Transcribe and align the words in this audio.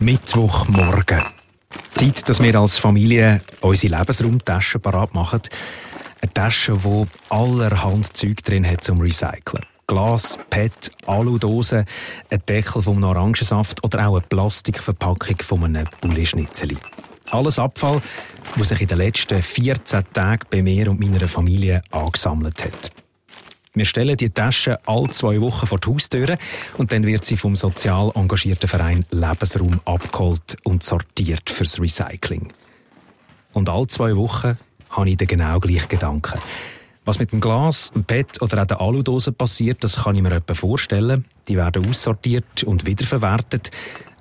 Mittwochmorgen. 0.00 1.22
Zeit, 1.92 2.28
dass 2.28 2.40
wir 2.40 2.54
als 2.54 2.78
Familie 2.78 3.40
unsere 3.60 3.98
Lebensraumtaschen 3.98 4.80
parat 4.80 5.12
machen. 5.12 5.40
Eine 6.20 6.32
Tasche, 6.32 6.78
die 6.84 7.06
allerhand 7.30 8.16
Zeug 8.16 8.42
drin 8.44 8.64
hat 8.64 8.84
zum 8.84 9.00
Recyceln. 9.00 9.64
Glas, 9.88 10.38
PET, 10.50 10.92
Aludosen, 11.06 11.84
ein 12.30 12.42
Deckel 12.48 12.82
vom 12.82 13.02
Orangensaft 13.02 13.82
oder 13.82 14.06
auch 14.06 14.16
eine 14.18 14.26
Plastikverpackung 14.28 15.38
von 15.42 15.64
einem 15.64 15.86
Pouletschnitzel. 16.00 16.76
Alles 17.30 17.58
Abfall, 17.58 18.00
was 18.56 18.68
sich 18.68 18.80
in 18.80 18.86
den 18.86 18.98
letzten 18.98 19.42
14 19.42 20.04
Tagen 20.12 20.46
bei 20.50 20.62
mir 20.62 20.90
und 20.90 21.00
meiner 21.00 21.26
Familie 21.26 21.82
angesammelt 21.90 22.64
hat. 22.64 22.90
Wir 23.74 23.84
stellen 23.84 24.16
die 24.16 24.30
Tasche 24.30 24.78
alle 24.86 25.10
zwei 25.10 25.40
Wochen 25.40 25.66
vor 25.66 25.78
die 25.78 25.88
Haustüre 25.88 26.38
und 26.78 26.92
dann 26.92 27.04
wird 27.04 27.24
sie 27.24 27.36
vom 27.36 27.54
sozial 27.56 28.10
engagierten 28.14 28.68
Verein 28.68 29.04
Lebensraum 29.10 29.80
abgeholt 29.84 30.56
und 30.64 30.82
sortiert 30.82 31.50
fürs 31.50 31.80
Recycling. 31.80 32.52
Und 33.52 33.68
alle 33.68 33.86
zwei 33.86 34.16
Wochen 34.16 34.56
habe 34.90 35.10
ich 35.10 35.16
den 35.16 35.28
genau 35.28 35.58
gleichen 35.58 35.88
Gedanken. 35.88 36.40
Was 37.04 37.18
mit 37.18 37.32
dem 37.32 37.40
Glas, 37.40 37.90
dem 37.94 38.04
PET 38.04 38.42
oder 38.42 38.62
auch 38.62 38.66
der 38.66 38.80
Aludose 38.80 39.32
passiert, 39.32 39.82
das 39.82 39.96
kann 39.96 40.14
ich 40.14 40.22
mir 40.22 40.32
etwa 40.32 40.54
vorstellen. 40.54 41.24
Die 41.48 41.56
werden 41.56 41.88
aussortiert 41.88 42.64
und 42.64 42.86
wiederverwertet. 42.86 43.70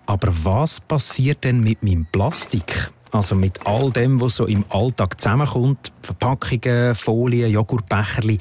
Aber 0.06 0.32
was 0.44 0.80
passiert 0.80 1.44
denn 1.44 1.60
mit 1.60 1.84
meinem 1.84 2.06
Plastik? 2.06 2.92
Also 3.12 3.36
mit 3.36 3.66
all 3.66 3.92
dem, 3.92 4.22
was 4.22 4.36
so 4.36 4.46
im 4.46 4.64
Alltag 4.70 5.20
zusammenkommt, 5.20 5.92
Verpackungen, 6.02 6.96
Folien, 6.96 7.52
Joghurtbecherli, 7.52 8.38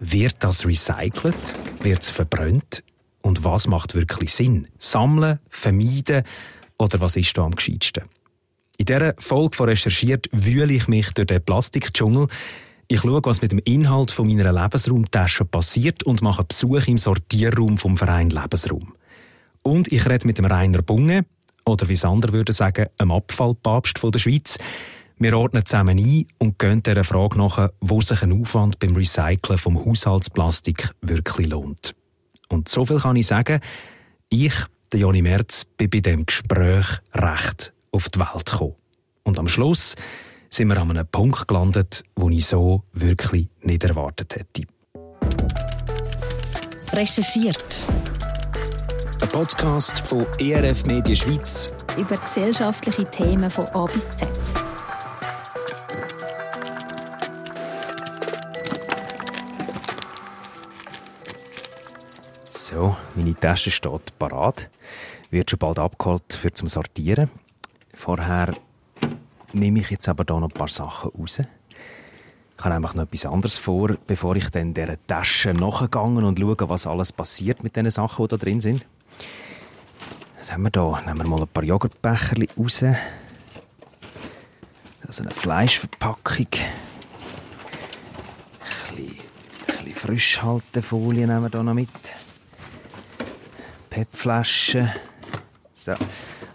wird 0.00 0.36
das 0.40 0.66
recycelt? 0.66 1.54
Wird 1.82 2.02
es 2.02 2.10
verbrannt? 2.10 2.82
Und 3.22 3.44
was 3.44 3.66
macht 3.66 3.94
wirklich 3.94 4.32
Sinn? 4.32 4.68
Sammeln, 4.78 5.38
vermeiden 5.48 6.22
oder 6.78 7.00
was 7.00 7.16
ist 7.16 7.36
da 7.36 7.44
am 7.44 7.54
gescheitsten? 7.54 8.04
In 8.78 8.86
dieser 8.86 9.14
Folge 9.18 9.56
von 9.56 9.68
Recherchiert 9.68 10.28
wühle 10.30 10.72
ich 10.72 10.86
mich 10.86 11.10
durch 11.10 11.26
den 11.26 11.42
Plastikdschungel. 11.42 12.28
Ich 12.86 13.00
schaue, 13.00 13.20
was 13.24 13.42
mit 13.42 13.52
dem 13.52 13.58
Inhalt 13.58 14.12
von 14.12 14.28
meiner 14.28 14.52
Lebensraumtasche 14.52 15.44
passiert 15.44 16.04
und 16.04 16.22
mache 16.22 16.44
Besuch 16.44 16.86
im 16.86 16.96
Sortierraum 16.96 17.76
vom 17.76 17.96
Verein 17.96 18.30
Lebensraum. 18.30 18.94
Und 19.62 19.92
ich 19.92 20.06
rede 20.08 20.26
mit 20.26 20.38
dem 20.38 20.46
Rainer 20.46 20.82
Bunge, 20.82 21.26
oder 21.66 21.88
wie 21.88 21.94
es 21.94 22.04
andere 22.04 22.32
würden 22.32 22.52
sagen, 22.52 22.86
einem 22.96 23.12
Abfallpapst 23.12 24.00
der 24.02 24.18
Schweiz. 24.18 24.58
Wir 25.20 25.36
ordnen 25.36 25.66
zusammen 25.66 25.98
ein 25.98 26.26
und 26.38 26.60
gehen 26.60 26.80
dieser 26.80 27.02
Frage 27.02 27.38
nach, 27.38 27.70
wo 27.80 28.00
sich 28.00 28.22
ein 28.22 28.40
Aufwand 28.40 28.78
beim 28.78 28.94
Recyceln 28.94 29.58
vom 29.58 29.84
Haushaltsplastik 29.84 30.92
wirklich 31.00 31.48
lohnt. 31.48 31.96
Und 32.48 32.68
so 32.68 32.86
viel 32.86 33.00
kann 33.00 33.16
ich 33.16 33.26
sagen, 33.26 33.58
ich, 34.28 34.54
der 34.92 35.00
Joni 35.00 35.22
Merz, 35.22 35.64
bin 35.76 35.90
bei 35.90 35.98
dem 35.98 36.24
Gespräch 36.24 36.86
recht 37.12 37.72
auf 37.90 38.08
die 38.10 38.20
Welt 38.20 38.46
gekommen. 38.46 38.76
Und 39.24 39.40
am 39.40 39.48
Schluss 39.48 39.96
sind 40.50 40.68
wir 40.68 40.80
an 40.80 40.90
einem 40.90 41.06
Punkt 41.08 41.48
gelandet, 41.48 42.04
wo 42.14 42.30
ich 42.30 42.46
so 42.46 42.84
wirklich 42.92 43.48
nicht 43.60 43.82
erwartet 43.82 44.36
hätte. 44.36 44.68
Recherchiert. 46.92 47.88
Ein 49.20 49.28
Podcast 49.30 49.98
von 49.98 50.24
ERF 50.40 50.86
Media 50.86 51.16
Schweiz 51.16 51.74
über 51.96 52.16
gesellschaftliche 52.16 53.04
Themen 53.10 53.50
von 53.50 53.66
A 53.70 53.84
bis 53.86 54.08
Z. 54.10 54.28
So, 62.70 62.94
meine 63.14 63.34
Tasche 63.34 63.70
steht 63.70 64.18
parat, 64.18 64.68
wird 65.30 65.48
schon 65.48 65.58
bald 65.58 65.78
abgeholt 65.78 66.34
für 66.34 66.52
zum 66.52 66.68
Sortieren. 66.68 67.30
Vorher 67.94 68.54
nehme 69.54 69.80
ich 69.80 69.90
jetzt 69.90 70.06
aber 70.06 70.22
da 70.26 70.38
noch 70.38 70.50
ein 70.50 70.54
paar 70.54 70.68
Sachen 70.68 71.10
raus. 71.18 71.38
Ich 71.38 72.62
habe 72.62 72.74
einfach 72.74 72.92
noch 72.92 73.04
etwas 73.04 73.24
anderes 73.24 73.56
vor, 73.56 73.96
bevor 74.06 74.36
ich 74.36 74.50
dann 74.50 74.74
dieser 74.74 74.98
Tasche 75.06 75.54
nachgegangen 75.54 76.24
und 76.24 76.38
schaue, 76.38 76.68
was 76.68 76.86
alles 76.86 77.10
passiert 77.10 77.64
mit 77.64 77.74
den 77.74 77.88
Sachen, 77.88 78.26
die 78.26 78.28
da 78.28 78.36
drin 78.36 78.60
sind. 78.60 78.84
Was 80.38 80.52
haben 80.52 80.64
wir 80.64 80.70
da? 80.70 81.00
Nehmen 81.06 81.20
wir 81.20 81.26
mal 81.26 81.40
ein 81.40 81.48
paar 81.48 81.64
Joghurtbecher 81.64 82.36
raus. 82.58 82.84
Also 85.06 85.22
eine 85.22 85.30
Fleischverpackung. 85.30 86.48
Ein 88.90 88.94
bisschen, 88.94 89.20
ein 89.68 89.84
bisschen 89.86 89.92
Frischhaltefolie 89.94 91.26
nehmen 91.26 91.44
wir 91.44 91.48
da 91.48 91.62
noch 91.62 91.72
mit. 91.72 91.88
PET-Flaschen. 93.98 94.90
So, 95.72 95.92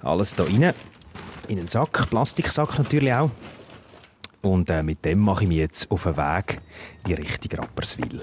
alles 0.01 0.35
hier 0.35 0.45
rein. 0.45 0.73
In 1.49 1.59
einen 1.59 1.67
Sack, 1.67 2.09
Plastiksack 2.09 2.77
natürlich 2.77 3.13
auch. 3.13 3.31
Und 4.41 4.69
äh, 4.69 4.81
mit 4.81 5.03
dem 5.03 5.19
mache 5.19 5.43
ich 5.43 5.49
mich 5.49 5.57
jetzt 5.57 5.91
auf 5.91 6.03
den 6.03 6.15
Weg 6.17 6.59
in 7.05 7.15
Richtung 7.15 7.59
Rapperswil. 7.59 8.21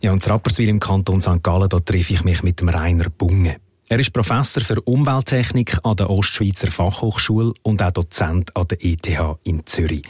Ja, 0.00 0.12
und 0.12 0.24
in 0.24 0.32
Rapperswil 0.32 0.68
im 0.68 0.80
Kanton 0.80 1.20
St. 1.20 1.42
Gallen, 1.42 1.68
da 1.68 1.80
treffe 1.80 2.14
ich 2.14 2.24
mich 2.24 2.42
mit 2.42 2.60
dem 2.60 2.68
Rainer 2.68 3.10
Bunge. 3.10 3.56
Er 3.88 3.98
ist 3.98 4.12
Professor 4.12 4.62
für 4.62 4.80
Umwelttechnik 4.80 5.78
an 5.82 5.96
der 5.96 6.10
Ostschweizer 6.10 6.70
Fachhochschule 6.70 7.52
und 7.62 7.82
auch 7.82 7.90
Dozent 7.90 8.56
an 8.56 8.68
der 8.68 8.84
ETH 8.84 9.08
in 9.44 9.66
Zürich. 9.66 10.02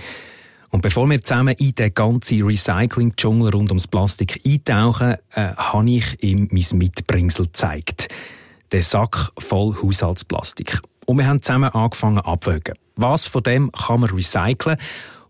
Und 0.73 0.81
bevor 0.81 1.09
wir 1.09 1.23
zusammen 1.23 1.55
in 1.59 1.75
den 1.75 1.93
ganzen 1.93 2.43
Recycling-Dschungel 2.43 3.51
rund 3.51 3.71
ums 3.71 3.87
Plastik 3.87 4.41
eintauchen, 4.45 5.17
äh, 5.35 5.55
habe 5.55 5.91
ich 5.91 6.23
ihm 6.23 6.49
mein 6.51 6.79
Mitbringsel 6.79 7.45
gezeigt. 7.45 8.09
Den 8.73 8.81
Sack 8.81 9.33
voll 9.39 9.77
Haushaltsplastik. 9.83 10.81
Und 11.05 11.19
wir 11.19 11.27
haben 11.27 11.43
zusammen 11.43 11.69
angefangen 11.69 12.21
abwägen. 12.21 12.75
Was 12.97 13.27
von 13.27 13.43
dem 13.43 13.71
kann 13.71 14.01
man 14.01 14.11
recyceln 14.11 14.79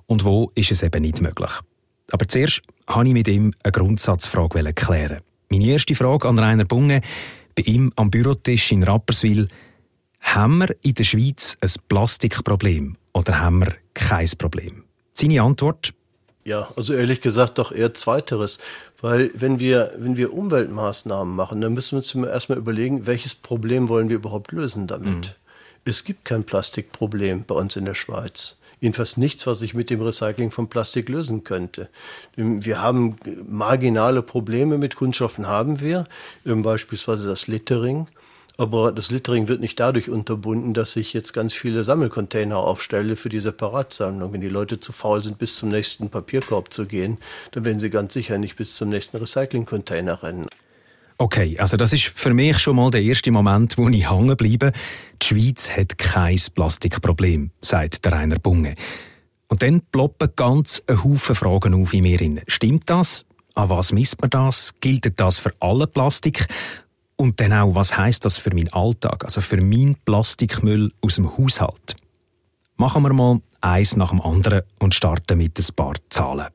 und 0.06 0.24
wo 0.24 0.52
ist 0.54 0.70
es 0.70 0.84
eben 0.84 1.02
nicht 1.02 1.20
möglich? 1.20 1.50
Aber 2.12 2.28
zuerst 2.28 2.62
wollte 2.86 3.08
ich 3.08 3.14
mit 3.14 3.26
ihm 3.26 3.52
eine 3.64 3.72
Grundsatzfrage 3.72 4.72
klären. 4.74 5.22
Meine 5.48 5.66
erste 5.66 5.96
Frage 5.96 6.28
an 6.28 6.38
Rainer 6.38 6.66
Bunge 6.66 7.00
bei 7.56 7.64
ihm 7.64 7.92
am 7.96 8.12
Bürotisch 8.12 8.70
in 8.70 8.84
Rapperswil. 8.84 9.48
Haben 10.20 10.58
wir 10.58 10.76
in 10.84 10.94
der 10.94 11.04
Schweiz 11.04 11.56
ein 11.60 11.70
Plastikproblem 11.88 12.96
oder 13.12 13.40
haben 13.40 13.58
wir 13.58 13.74
kein 13.92 14.30
Problem? 14.38 14.84
Seine 15.22 15.42
Antwort? 15.42 15.94
Ja, 16.44 16.68
also 16.76 16.92
ehrlich 16.94 17.20
gesagt 17.20 17.58
doch 17.58 17.70
eher 17.70 17.94
zweiteres. 17.94 18.58
Weil 19.00 19.30
wenn 19.34 19.60
wir, 19.60 19.92
wenn 19.96 20.16
wir 20.16 20.32
Umweltmaßnahmen 20.32 21.34
machen, 21.34 21.60
dann 21.60 21.74
müssen 21.74 21.92
wir 21.92 21.98
uns 21.98 22.14
erstmal 22.14 22.58
überlegen, 22.58 23.06
welches 23.06 23.34
Problem 23.34 23.88
wollen 23.88 24.08
wir 24.08 24.16
überhaupt 24.16 24.52
lösen 24.52 24.86
damit. 24.86 25.14
Mhm. 25.14 25.30
Es 25.84 26.04
gibt 26.04 26.24
kein 26.24 26.44
Plastikproblem 26.44 27.44
bei 27.44 27.54
uns 27.54 27.76
in 27.76 27.84
der 27.84 27.94
Schweiz. 27.94 28.56
Jedenfalls 28.80 29.16
nichts, 29.16 29.46
was 29.46 29.60
sich 29.60 29.74
mit 29.74 29.90
dem 29.90 30.00
Recycling 30.02 30.50
von 30.50 30.68
Plastik 30.68 31.08
lösen 31.08 31.44
könnte. 31.44 31.88
Wir 32.34 32.82
haben 32.82 33.14
marginale 33.46 34.22
Probleme 34.22 34.76
mit 34.76 34.96
Kunststoffen, 34.96 35.46
haben 35.46 35.80
wir, 35.80 36.04
beispielsweise 36.44 37.28
das 37.28 37.46
Littering. 37.46 38.08
Aber 38.58 38.92
das 38.92 39.10
Littering 39.10 39.48
wird 39.48 39.60
nicht 39.60 39.80
dadurch 39.80 40.10
unterbunden, 40.10 40.74
dass 40.74 40.96
ich 40.96 41.12
jetzt 41.12 41.32
ganz 41.32 41.54
viele 41.54 41.84
Sammelcontainer 41.84 42.58
aufstelle 42.58 43.16
für 43.16 43.28
die 43.28 43.40
Separatsammlung. 43.40 44.32
Wenn 44.32 44.40
die 44.40 44.48
Leute 44.48 44.78
zu 44.78 44.92
faul 44.92 45.22
sind, 45.22 45.38
bis 45.38 45.56
zum 45.56 45.70
nächsten 45.70 46.10
Papierkorb 46.10 46.72
zu 46.72 46.86
gehen, 46.86 47.18
dann 47.52 47.64
werden 47.64 47.80
sie 47.80 47.90
ganz 47.90 48.12
sicher 48.12 48.38
nicht 48.38 48.56
bis 48.56 48.76
zum 48.76 48.90
nächsten 48.90 49.16
Recyclingcontainer 49.16 50.22
rennen. 50.22 50.46
Okay, 51.18 51.56
also 51.58 51.76
das 51.76 51.92
ist 51.92 52.08
für 52.08 52.34
mich 52.34 52.58
schon 52.58 52.76
mal 52.76 52.90
der 52.90 53.02
erste 53.02 53.30
Moment, 53.30 53.78
wo 53.78 53.88
ich 53.88 54.10
hängen 54.10 54.36
bleibe. 54.36 54.72
Die 55.22 55.26
Schweiz 55.26 55.70
hat 55.70 55.96
kein 55.96 56.40
Plastikproblem, 56.54 57.52
sagt 57.60 58.04
der 58.04 58.12
Rainer 58.12 58.38
Bunge. 58.38 58.74
Und 59.48 59.62
dann 59.62 59.82
ploppen 59.92 60.30
ganz 60.34 60.82
ein 60.86 61.04
Haufen 61.04 61.34
Fragen 61.34 61.74
auf 61.80 61.94
in 61.94 62.02
mir. 62.02 62.42
Stimmt 62.48 62.90
das? 62.90 63.24
An 63.54 63.68
was 63.68 63.92
misst 63.92 64.20
man 64.20 64.30
das? 64.30 64.72
Gilt 64.80 65.20
das 65.20 65.38
für 65.38 65.52
alle 65.60 65.86
Plastik? 65.86 66.46
Und 67.22 67.38
dann 67.38 67.52
auch, 67.52 67.76
was 67.76 67.96
heißt 67.96 68.24
das 68.24 68.36
für 68.36 68.52
meinen 68.52 68.72
Alltag, 68.72 69.24
also 69.24 69.40
für 69.40 69.58
meinen 69.58 69.94
Plastikmüll 69.94 70.90
aus 71.02 71.14
dem 71.14 71.38
Haushalt? 71.38 71.94
Machen 72.74 73.04
wir 73.04 73.12
mal 73.12 73.40
eins 73.60 73.94
nach 73.94 74.08
dem 74.08 74.20
anderen 74.20 74.62
und 74.80 74.92
starten 74.92 75.38
mit 75.38 75.56
ein 75.56 75.74
paar 75.76 75.94
Zahlen. 76.10 76.48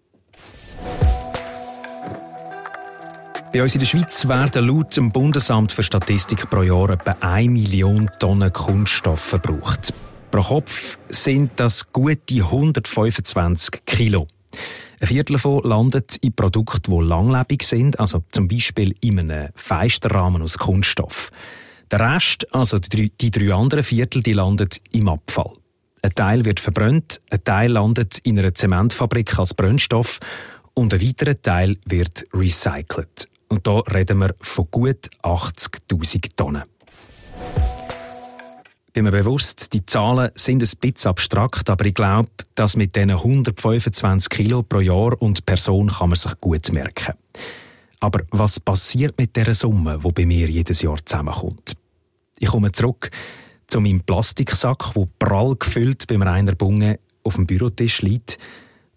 Bei 3.53 3.63
uns 3.63 3.75
in 3.75 3.79
der 3.79 3.85
Schweiz 3.85 4.27
werden 4.27 4.67
laut 4.67 4.97
dem 4.97 5.09
Bundesamt 5.09 5.71
für 5.71 5.83
Statistik 5.83 6.49
pro 6.49 6.63
Jahr 6.63 6.89
etwa 6.89 7.15
1 7.21 7.49
Million 7.49 8.09
Tonnen 8.19 8.51
Kunststoff 8.51 9.21
verbraucht. 9.21 9.93
Pro 10.31 10.41
Kopf 10.41 10.97
sind 11.07 11.51
das 11.55 11.93
gute 11.93 12.43
125 12.43 13.85
Kilo. 13.85 14.27
Ein 14.99 15.07
Viertel 15.07 15.33
davon 15.33 15.61
landet 15.63 16.17
in 16.21 16.33
Produkten, 16.33 16.91
die 16.91 17.05
langlebig 17.05 17.61
sind, 17.63 17.99
also 17.99 18.23
zum 18.31 18.47
Beispiel 18.47 18.95
in 19.01 19.19
einem 19.19 19.49
Feisterrahmen 19.53 20.41
aus 20.41 20.57
Kunststoff. 20.57 21.29
Der 21.91 21.99
Rest, 21.99 22.47
also 22.53 22.79
die 22.79 23.11
die 23.11 23.29
drei 23.29 23.53
anderen 23.53 23.83
Viertel, 23.83 24.23
die 24.23 24.33
landet 24.33 24.81
im 24.91 25.07
Abfall. 25.07 25.53
Ein 26.01 26.15
Teil 26.15 26.45
wird 26.45 26.59
verbrannt, 26.59 27.21
ein 27.29 27.43
Teil 27.43 27.71
landet 27.71 28.17
in 28.23 28.39
einer 28.39 28.55
Zementfabrik 28.55 29.37
als 29.37 29.53
Brennstoff 29.53 30.19
und 30.73 30.93
ein 30.93 31.01
weiterer 31.01 31.39
Teil 31.41 31.77
wird 31.85 32.25
recycelt. 32.33 33.27
Und 33.49 33.67
da 33.67 33.79
reden 33.79 34.17
wir 34.19 34.35
von 34.41 34.67
gut 34.71 35.09
80.000 35.23 36.29
Tonnen. 36.35 36.63
Bin 38.97 39.03
mir 39.03 39.11
bewusst, 39.11 39.73
die 39.73 39.85
Zahlen 39.85 40.31
sind 40.33 40.63
ein 40.63 40.79
bisschen 40.81 41.09
abstrakt, 41.11 41.69
aber 41.69 41.85
ich 41.85 41.93
glaube, 41.93 42.31
dass 42.55 42.75
mit 42.75 42.95
diesen 42.95 43.11
125 43.11 44.27
Kilo 44.27 44.63
pro 44.63 44.79
Jahr 44.79 45.21
und 45.21 45.45
Person 45.45 45.89
kann 45.89 46.09
man 46.09 46.15
sich 46.15 46.31
gut 46.41 46.73
merken. 46.73 47.13
Aber 47.99 48.23
was 48.31 48.59
passiert 48.59 49.15
mit 49.19 49.35
dieser 49.35 49.53
Summe, 49.53 49.99
die 50.03 50.11
bei 50.11 50.25
mir 50.25 50.49
jedes 50.49 50.81
Jahr 50.81 50.97
zusammenkommt? 51.05 51.73
Ich 52.39 52.49
komme 52.49 52.71
zurück 52.71 53.11
zu 53.67 53.79
meinem 53.81 54.01
Plastiksack, 54.01 54.95
wo 54.95 55.07
prall 55.19 55.55
gefüllt 55.57 56.07
beim 56.07 56.23
Rainer 56.23 56.55
Bunge 56.55 56.97
auf 57.23 57.35
dem 57.35 57.45
Bürotisch 57.45 58.01
liegt 58.01 58.39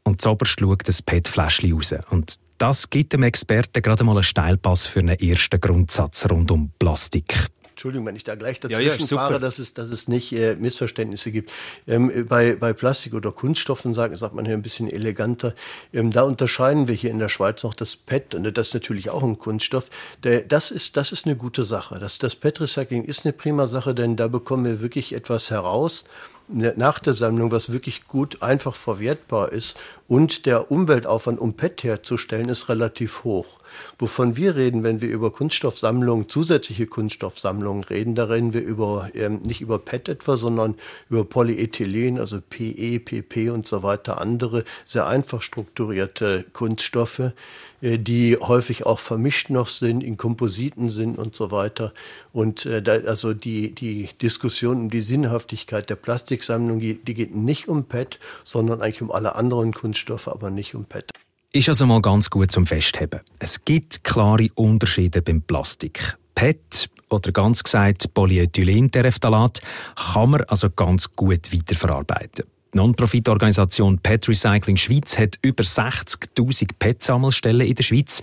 und 0.05 0.23
zoberst 0.23 0.61
schaut 0.61 0.89
das 0.89 1.03
PET-Fläschchen 1.03 1.75
raus. 1.75 1.95
Und 2.09 2.37
das 2.57 2.89
gibt 2.89 3.13
dem 3.13 3.23
Experten 3.23 3.83
gerade 3.83 4.05
mal 4.05 4.15
einen 4.17 4.23
Steilpass 4.23 4.87
für 4.87 5.01
einen 5.01 5.19
ersten 5.19 5.61
Grundsatz 5.61 6.27
rund 6.31 6.51
um 6.51 6.71
Plastik. 6.79 7.51
Entschuldigung, 7.81 8.05
wenn 8.09 8.17
ich 8.17 8.25
da 8.25 8.35
gleich 8.35 8.61
dazwischen 8.61 8.85
ja, 8.85 8.95
ja, 8.95 9.17
fahre, 9.17 9.41
dass 9.41 9.59
es, 9.59 9.73
dass 9.73 9.89
es 9.89 10.07
nicht 10.07 10.35
äh, 10.35 10.55
Missverständnisse 10.55 11.33
gibt. 11.33 11.51
Ähm, 11.89 12.27
bei, 12.29 12.55
bei 12.55 12.75
Plastik 12.75 13.15
oder 13.15 13.33
Kunststoffen 13.33 13.95
sagt, 13.95 14.19
sagt 14.19 14.35
man 14.35 14.45
hier 14.45 14.53
ein 14.53 14.61
bisschen 14.61 14.91
eleganter. 14.91 15.55
Ähm, 15.95 16.11
da 16.11 16.25
unterscheiden 16.25 16.89
wir 16.89 16.95
hier 16.95 17.11
in 17.11 17.19
der 17.19 17.31
Schweiz 17.31 17.63
noch 17.63 17.73
das 17.73 17.97
PET, 17.97 18.35
und 18.35 18.45
das 18.55 18.69
ist 18.69 18.75
natürlich 18.75 19.09
auch 19.09 19.23
ein 19.23 19.39
Kunststoff. 19.39 19.89
Der, 20.23 20.43
das, 20.43 20.71
ist, 20.71 20.99
das 20.99 21.11
ist 21.11 21.25
eine 21.25 21.37
gute 21.37 21.65
Sache. 21.65 21.99
Das, 21.99 22.19
das 22.19 22.37
PET-Recycling 22.37 23.05
ist 23.05 23.25
eine 23.25 23.33
prima 23.33 23.67
Sache, 23.67 23.95
denn 23.95 24.15
da 24.15 24.29
bekommen 24.29 24.67
wir 24.67 24.83
wirklich 24.83 25.15
etwas 25.15 25.51
heraus, 25.51 26.05
nach 26.49 26.99
der 26.99 27.15
Sammlung, 27.15 27.51
was 27.51 27.73
wirklich 27.73 28.05
gut 28.09 28.43
einfach 28.43 28.75
verwertbar 28.75 29.53
ist. 29.53 29.79
Und 30.07 30.45
der 30.45 30.71
Umweltaufwand, 30.71 31.41
um 31.41 31.55
PET 31.55 31.85
herzustellen, 31.85 32.51
ist 32.51 32.69
relativ 32.69 33.25
hoch. 33.25 33.60
Wovon 33.99 34.37
wir 34.37 34.57
reden, 34.57 34.83
wenn 34.83 35.01
wir 35.01 35.09
über 35.09 35.31
Kunststoffsammlungen, 35.31 36.29
zusätzliche 36.29 36.87
Kunststoffsammlungen 36.87 37.85
reden, 37.85 38.15
da 38.15 38.25
reden 38.25 38.53
wir 38.55 38.63
über, 38.63 39.11
ähm, 39.15 39.41
nicht 39.43 39.61
über 39.61 39.79
PET 39.79 40.09
etwa, 40.09 40.37
sondern 40.37 40.77
über 41.09 41.25
Polyethylen, 41.25 42.19
also 42.19 42.41
PE, 42.41 43.01
PP 43.01 43.51
und 43.51 43.67
so 43.67 43.83
weiter, 43.83 44.21
andere 44.21 44.65
sehr 44.85 45.07
einfach 45.07 45.43
strukturierte 45.43 46.45
Kunststoffe, 46.53 47.33
äh, 47.81 47.99
die 47.99 48.37
häufig 48.37 48.87
auch 48.87 48.99
vermischt 48.99 49.51
noch 49.51 49.69
sind, 49.69 50.03
in 50.03 50.17
Kompositen 50.17 50.91
sind 50.91 51.19
und 51.19 51.35
so 51.35 51.51
weiter. 51.51 51.93
Und 52.33 52.67
äh, 52.67 52.83
da, 52.83 52.93
also 52.93 53.35
die, 53.35 53.75
die 53.75 54.09
Diskussion 54.21 54.79
um 54.79 54.91
die 54.91 55.01
Sinnhaftigkeit 55.01 55.91
der 55.91 55.97
Plastiksammlung, 55.97 56.81
die, 56.81 56.95
die 56.95 57.15
geht 57.15 57.35
nicht 57.35 57.69
um 57.69 57.85
PET, 57.85 58.19
sondern 58.45 58.81
eigentlich 58.81 59.03
um 59.03 59.11
alle 59.11 59.35
anderen 59.35 59.73
Kunststoffe, 59.73 60.29
aber 60.29 60.51
nicht 60.51 60.75
um 60.75 60.85
PET. 60.85 61.11
Ist 61.53 61.69
also 61.69 61.85
mal 61.85 62.01
ganz 62.01 62.31
gut 62.31 62.53
zum 62.53 62.65
Festheben. 62.65 63.19
Es 63.41 63.65
gibt 63.65 64.05
klare 64.05 64.47
Unterschiede 64.55 65.21
beim 65.21 65.43
Plastik. 65.43 66.17
PET 66.37 66.89
oder 67.09 67.33
ganz 67.33 67.65
gesagt 67.65 68.15
Polyethylenterephthalat 68.15 69.61
kann 69.97 70.31
man 70.31 70.43
also 70.43 70.71
ganz 70.71 71.11
gut 71.17 71.53
weiterverarbeiten. 71.53 72.47
Die 72.73 72.77
Non-Profit-Organisation 72.77 73.99
PET 73.99 74.29
Recycling 74.29 74.77
Schweiz 74.77 75.19
hat 75.19 75.41
über 75.43 75.65
60.000 75.65 76.69
PET-Sammelstellen 76.79 77.67
in 77.67 77.75
der 77.75 77.83
Schweiz. 77.83 78.23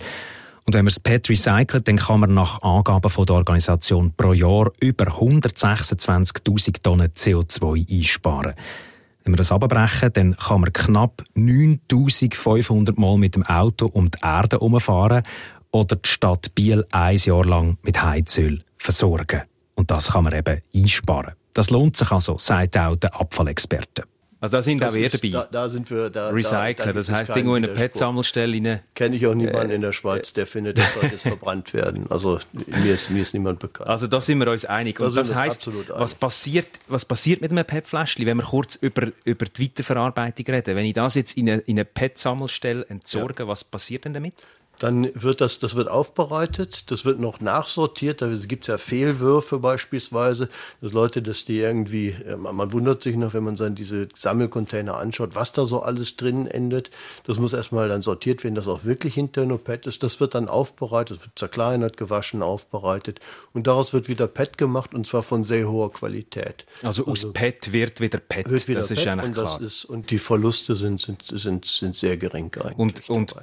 Und 0.64 0.72
wenn 0.72 0.86
man 0.86 0.94
das 0.94 1.00
PET 1.00 1.28
recycelt, 1.28 1.86
dann 1.86 1.96
kann 1.96 2.20
man 2.20 2.32
nach 2.32 2.62
Angaben 2.62 3.10
von 3.10 3.26
der 3.26 3.36
Organisation 3.36 4.10
pro 4.16 4.32
Jahr 4.32 4.72
über 4.80 5.04
126.000 5.04 6.82
Tonnen 6.82 7.08
CO2 7.08 7.90
einsparen. 7.94 8.54
Wenn 9.28 9.34
wir 9.34 9.36
das 9.36 9.52
abbrechen, 9.52 10.10
dann 10.14 10.36
kann 10.38 10.62
man 10.62 10.72
knapp 10.72 11.22
9500 11.34 12.96
Mal 12.96 13.18
mit 13.18 13.34
dem 13.34 13.44
Auto 13.44 13.84
um 13.84 14.10
die 14.10 14.16
Erde 14.22 14.56
herumfahren 14.56 15.22
oder 15.70 15.96
die 15.96 16.08
Stadt 16.08 16.54
Biel 16.54 16.86
ein 16.92 17.18
Jahr 17.18 17.44
lang 17.44 17.76
mit 17.82 18.02
Heizöl 18.02 18.62
versorgen. 18.78 19.42
Und 19.74 19.90
das 19.90 20.12
kann 20.12 20.24
man 20.24 20.32
eben 20.32 20.62
einsparen. 20.74 21.34
Das 21.52 21.68
lohnt 21.68 21.98
sich 21.98 22.10
also, 22.10 22.38
sagt 22.38 22.78
auch 22.78 22.96
der 22.96 23.20
Abfallexperte. 23.20 24.04
Also 24.40 24.56
da 24.56 24.62
sind 24.62 24.80
das 24.80 24.92
auch 24.92 24.96
wir 24.96 25.08
dabei. 25.08 25.30
Da, 25.30 25.48
da, 25.50 25.68
sind 25.68 25.90
wir 25.90 26.10
da. 26.10 26.28
Recycler, 26.28 26.74
da, 26.74 26.84
da 26.84 26.92
das 26.92 27.10
heißt 27.10 27.30
irgendwo 27.30 27.56
in 27.56 27.64
eine 27.64 27.74
PET-Sammelstelle. 27.74 28.82
Kenne 28.94 29.16
ich 29.16 29.26
auch 29.26 29.34
niemanden 29.34 29.70
äh, 29.70 29.74
in 29.74 29.80
der 29.80 29.92
Schweiz, 29.92 30.32
der 30.32 30.46
findet, 30.46 30.78
das 30.78 30.94
sollte 30.94 31.08
jetzt 31.08 31.22
verbrannt 31.26 31.74
werden. 31.74 32.06
Also 32.08 32.38
mir 32.52 32.94
ist, 32.94 33.10
mir 33.10 33.22
ist 33.22 33.34
niemand 33.34 33.58
bekannt. 33.58 33.90
Also 33.90 34.06
da 34.06 34.20
sind 34.20 34.38
wir 34.38 34.48
uns 34.48 34.64
einig. 34.64 35.00
Und 35.00 35.16
das 35.16 35.34
heißt, 35.34 35.68
was 35.88 36.14
passiert, 36.14 36.68
was 36.86 37.04
passiert 37.04 37.40
mit 37.40 37.50
einem 37.50 37.64
PET-Fläschchen, 37.64 38.26
wenn 38.26 38.36
wir 38.36 38.44
kurz 38.44 38.76
über, 38.76 39.08
über 39.24 39.46
die 39.46 39.64
Weiterverarbeitung 39.64 40.46
reden? 40.46 40.76
Wenn 40.76 40.86
ich 40.86 40.94
das 40.94 41.16
jetzt 41.16 41.36
in 41.36 41.50
eine, 41.50 41.60
in 41.62 41.76
eine 41.76 41.84
PET-Sammelstelle 41.84 42.86
entsorge, 42.88 43.42
ja. 43.42 43.48
was 43.48 43.64
passiert 43.64 44.04
denn 44.04 44.14
damit? 44.14 44.34
Dann 44.78 45.10
wird 45.14 45.40
das, 45.40 45.58
das 45.58 45.74
wird 45.74 45.88
aufbereitet, 45.88 46.90
das 46.90 47.04
wird 47.04 47.20
noch 47.20 47.40
nachsortiert. 47.40 48.22
Da 48.22 48.28
gibt 48.28 48.64
es 48.64 48.68
ja 48.68 48.78
Fehlwürfe 48.78 49.58
beispielsweise, 49.58 50.48
dass 50.80 50.92
Leute, 50.92 51.22
dass 51.22 51.44
die 51.44 51.58
irgendwie, 51.58 52.08
äh, 52.08 52.36
man 52.36 52.72
wundert 52.72 53.02
sich 53.02 53.16
noch, 53.16 53.34
wenn 53.34 53.44
man 53.44 53.56
dann 53.56 53.74
diese 53.74 54.08
Sammelcontainer 54.14 54.96
anschaut, 54.96 55.34
was 55.34 55.52
da 55.52 55.66
so 55.66 55.80
alles 55.80 56.16
drin 56.16 56.46
endet. 56.46 56.90
Das 57.26 57.38
muss 57.38 57.52
erstmal 57.52 57.88
dann 57.88 58.02
sortiert 58.02 58.44
werden, 58.44 58.54
dass 58.54 58.68
auch 58.68 58.84
wirklich 58.84 59.14
hinter 59.14 59.44
nur 59.46 59.58
PET 59.58 59.86
ist. 59.86 60.02
Das 60.02 60.20
wird 60.20 60.34
dann 60.34 60.48
aufbereitet, 60.48 61.18
das 61.18 61.24
wird 61.26 61.38
zerkleinert, 61.38 61.96
gewaschen, 61.96 62.42
aufbereitet. 62.42 63.20
Und 63.52 63.66
daraus 63.66 63.92
wird 63.92 64.08
wieder 64.08 64.28
PET 64.28 64.58
gemacht 64.58 64.94
und 64.94 65.06
zwar 65.06 65.22
von 65.22 65.44
sehr 65.44 65.68
hoher 65.68 65.92
Qualität. 65.92 66.66
Also, 66.82 67.02
aus 67.02 67.24
also 67.24 67.32
PET 67.32 67.72
wird 67.72 68.00
wieder 68.00 68.18
PET, 68.18 68.50
wird 68.50 68.68
wieder 68.68 68.80
das 68.80 68.88
PET 68.88 68.98
ist 68.98 69.06
eigentlich 69.06 69.26
und 69.26 69.34
klar. 69.34 69.60
Ist, 69.60 69.84
und 69.84 70.10
die 70.10 70.18
Verluste 70.18 70.76
sind, 70.76 71.00
sind, 71.00 71.24
sind, 71.26 71.64
sind 71.64 71.96
sehr 71.96 72.16
gering 72.16 72.50
eigentlich. 72.56 72.78
Und, 72.78 73.10
und 73.10 73.34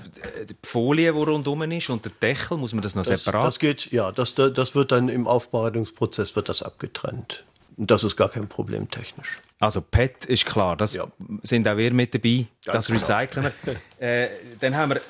die 0.49 0.55
Folie, 0.63 1.15
wo 1.15 1.24
rundum 1.27 1.61
ist 1.71 1.89
und 1.89 2.05
der 2.05 2.11
Deckel, 2.21 2.57
muss 2.57 2.73
man 2.73 2.81
das 2.81 2.95
noch 2.95 3.05
das, 3.05 3.23
separat? 3.23 3.47
Das 3.47 3.59
geht, 3.59 3.91
ja, 3.91 4.11
das, 4.11 4.35
das 4.35 4.75
wird 4.75 4.91
dann 4.91 5.09
im 5.09 5.27
Aufbereitungsprozess 5.27 6.35
wird 6.35 6.49
das 6.49 6.61
abgetrennt. 6.61 7.43
Das 7.77 8.03
ist 8.03 8.15
gar 8.15 8.29
kein 8.29 8.47
Problem 8.47 8.89
technisch. 8.89 9.39
Also 9.59 9.81
PET 9.81 10.25
ist 10.25 10.45
klar, 10.45 10.75
das 10.77 10.93
ja. 10.93 11.07
sind 11.43 11.67
auch 11.67 11.77
wir 11.77 11.93
mit 11.93 12.13
dabei, 12.13 12.45
Ganz 12.65 12.87
das 12.87 12.87
genau. 12.87 12.99
recyceln 12.99 13.51
wir. 13.63 13.75
äh, 14.07 14.29
dann 14.59 14.75
haben 14.75 14.91
wir 14.91 14.97
äh, 14.97 15.01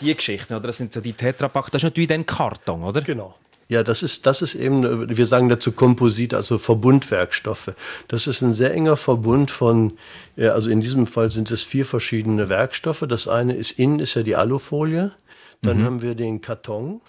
die 0.00 0.14
Geschichten, 0.14 0.54
oder? 0.54 0.68
Das 0.68 0.76
sind 0.76 0.92
so 0.92 1.00
die 1.00 1.12
Tetrapack, 1.12 1.70
das 1.70 1.80
ist 1.80 1.84
natürlich 1.84 2.08
dann 2.08 2.26
Karton, 2.26 2.82
oder? 2.82 3.00
Genau. 3.00 3.36
Ja, 3.72 3.82
das 3.82 4.02
ist, 4.02 4.26
das 4.26 4.42
ist 4.42 4.54
eben, 4.54 5.16
wir 5.16 5.26
sagen 5.26 5.48
dazu 5.48 5.72
Komposit, 5.72 6.34
also 6.34 6.58
Verbundwerkstoffe. 6.58 7.72
Das 8.06 8.26
ist 8.26 8.42
ein 8.42 8.52
sehr 8.52 8.74
enger 8.74 8.98
Verbund 8.98 9.50
von, 9.50 9.96
also 10.36 10.68
in 10.68 10.82
diesem 10.82 11.06
Fall 11.06 11.32
sind 11.32 11.50
es 11.50 11.62
vier 11.62 11.86
verschiedene 11.86 12.50
Werkstoffe. 12.50 13.04
Das 13.08 13.28
eine 13.28 13.54
ist, 13.54 13.78
innen 13.78 14.00
ist 14.00 14.12
ja 14.14 14.24
die 14.24 14.36
Alufolie, 14.36 15.12
dann 15.62 15.78
mhm. 15.78 15.84
haben 15.84 16.02
wir 16.02 16.14
den 16.14 16.40
Karton, 16.40 17.00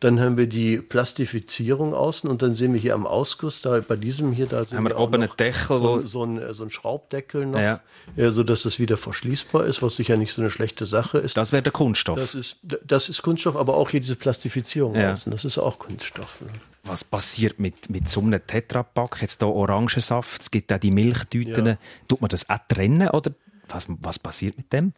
dann 0.00 0.18
haben 0.18 0.38
wir 0.38 0.46
die 0.46 0.78
Plastifizierung 0.78 1.92
außen 1.94 2.28
und 2.28 2.40
dann 2.40 2.54
sehen 2.54 2.72
wir 2.72 2.80
hier 2.80 2.94
am 2.94 3.06
Ausguss, 3.06 3.60
da 3.60 3.80
bei 3.80 3.96
diesem 3.96 4.32
hier, 4.32 4.46
da 4.46 4.64
haben 4.72 4.88
wir, 4.88 4.98
oben 4.98 5.14
einen 5.14 5.30
Deckel, 5.38 5.76
so, 5.76 6.06
so, 6.06 6.24
ein, 6.24 6.54
so 6.54 6.62
ein 6.64 6.70
Schraubdeckel 6.70 7.44
noch, 7.46 7.60
ja. 7.60 7.80
Ja, 8.16 8.30
so 8.30 8.42
dass 8.42 8.62
das 8.62 8.78
wieder 8.78 8.96
verschließbar 8.96 9.66
ist, 9.66 9.82
was 9.82 9.96
sicher 9.96 10.16
nicht 10.16 10.32
so 10.32 10.40
eine 10.40 10.50
schlechte 10.50 10.86
Sache 10.86 11.18
ist. 11.18 11.36
Das 11.36 11.52
wäre 11.52 11.62
der 11.62 11.72
Kunststoff. 11.72 12.18
Das 12.18 12.34
ist, 12.34 12.56
das 12.62 13.10
ist 13.10 13.20
Kunststoff, 13.22 13.56
aber 13.56 13.76
auch 13.76 13.90
hier 13.90 14.00
diese 14.00 14.16
Plastifizierung 14.16 14.94
ja. 14.94 15.12
außen, 15.12 15.30
das 15.30 15.44
ist 15.44 15.58
auch 15.58 15.78
Kunststoff. 15.78 16.40
Ne? 16.40 16.48
Was 16.84 17.04
passiert 17.04 17.60
mit, 17.60 17.90
mit 17.90 18.08
so 18.08 18.20
einem 18.20 18.40
Tetrapack? 18.46 19.20
Jetzt 19.20 19.40
hier 19.40 19.48
Orangensaft, 19.48 20.40
es 20.40 20.50
gibt 20.50 20.72
auch 20.72 20.78
die 20.78 20.90
Milchtüten. 20.90 21.66
Ja. 21.66 21.76
Tut 22.08 22.22
man 22.22 22.30
das 22.30 22.48
auch 22.48 22.58
trennen 22.68 23.08
oder 23.10 23.32
was, 23.68 23.86
was 24.00 24.18
passiert 24.18 24.56
mit 24.56 24.72
dem? 24.72 24.94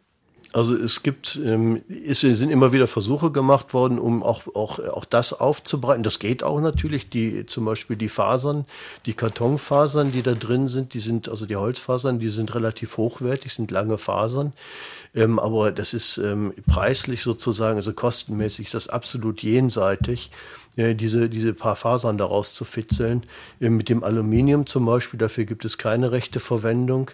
Also 0.53 0.75
es 0.75 1.01
gibt, 1.01 1.39
ähm, 1.43 1.81
es 2.07 2.19
sind 2.19 2.51
immer 2.51 2.71
wieder 2.71 2.87
Versuche 2.87 3.31
gemacht 3.31 3.73
worden, 3.73 3.97
um 3.97 4.21
auch, 4.21 4.43
auch, 4.53 4.77
auch 4.77 5.03
das 5.03 5.33
aufzubereiten. 5.33 6.03
Das 6.03 6.19
geht 6.19 6.43
auch 6.43 6.61
natürlich, 6.61 7.09
die, 7.09 7.47
zum 7.47 7.65
Beispiel 7.65 7.97
die 7.97 8.07
Fasern, 8.07 8.65
die 9.07 9.15
Kartonfasern, 9.15 10.11
die 10.11 10.21
da 10.21 10.33
drin 10.33 10.67
sind, 10.67 10.93
die 10.93 10.99
sind, 10.99 11.27
also 11.27 11.47
die 11.47 11.55
Holzfasern, 11.55 12.19
die 12.19 12.29
sind 12.29 12.53
relativ 12.53 12.97
hochwertig, 12.97 13.51
sind 13.51 13.71
lange 13.71 13.97
Fasern. 13.97 14.53
Ähm, 15.15 15.39
aber 15.39 15.71
das 15.71 15.95
ist 15.95 16.19
ähm, 16.19 16.53
preislich 16.67 17.23
sozusagen, 17.23 17.77
also 17.77 17.91
kostenmäßig 17.91 18.67
ist 18.67 18.75
das 18.75 18.89
absolut 18.89 19.41
jenseitig, 19.41 20.29
äh, 20.75 20.93
diese, 20.93 21.29
diese 21.29 21.53
paar 21.53 21.75
Fasern 21.75 22.19
daraus 22.19 22.53
zu 22.53 22.63
fitzeln. 22.63 23.23
Äh, 23.59 23.69
mit 23.69 23.89
dem 23.89 24.03
Aluminium 24.03 24.67
zum 24.67 24.85
Beispiel, 24.85 25.17
dafür 25.17 25.45
gibt 25.45 25.65
es 25.65 25.79
keine 25.79 26.11
rechte 26.11 26.39
Verwendung. 26.39 27.09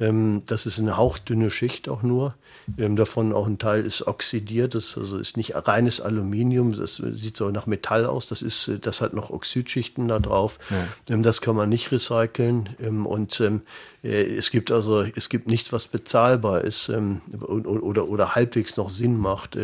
Ähm, 0.00 0.42
das 0.46 0.66
ist 0.66 0.78
eine 0.78 0.96
hauchdünne 0.96 1.50
Schicht 1.50 1.88
auch 1.88 2.02
nur. 2.02 2.34
Ähm, 2.76 2.96
davon 2.96 3.32
auch 3.32 3.46
ein 3.46 3.58
Teil 3.58 3.84
ist 3.84 4.06
oxidiert, 4.06 4.74
das 4.74 4.96
also 4.96 5.18
ist 5.18 5.36
nicht 5.36 5.54
reines 5.54 6.00
Aluminium, 6.00 6.72
das 6.72 6.96
sieht 6.96 7.36
so 7.36 7.50
nach 7.50 7.66
Metall 7.66 8.06
aus, 8.06 8.28
das, 8.28 8.42
ist, 8.42 8.68
äh, 8.68 8.78
das 8.78 9.00
hat 9.00 9.14
noch 9.14 9.30
Oxidschichten 9.30 10.06
da 10.08 10.18
drauf. 10.18 10.58
Ja. 10.70 11.14
Ähm, 11.14 11.22
das 11.22 11.40
kann 11.40 11.56
man 11.56 11.68
nicht 11.68 11.90
recyceln. 11.90 12.68
und 13.06 13.40
äh, 13.40 13.60
es 14.02 14.50
gibt 14.50 14.70
also 14.70 15.02
es 15.02 15.28
gibt 15.28 15.48
nichts, 15.48 15.72
was 15.72 15.88
bezahlbar 15.88 16.62
ist 16.62 16.88
oder, 16.88 18.08
oder 18.08 18.34
halbwegs 18.34 18.76
noch 18.76 18.90
Sinn 18.90 19.18
macht. 19.18 19.58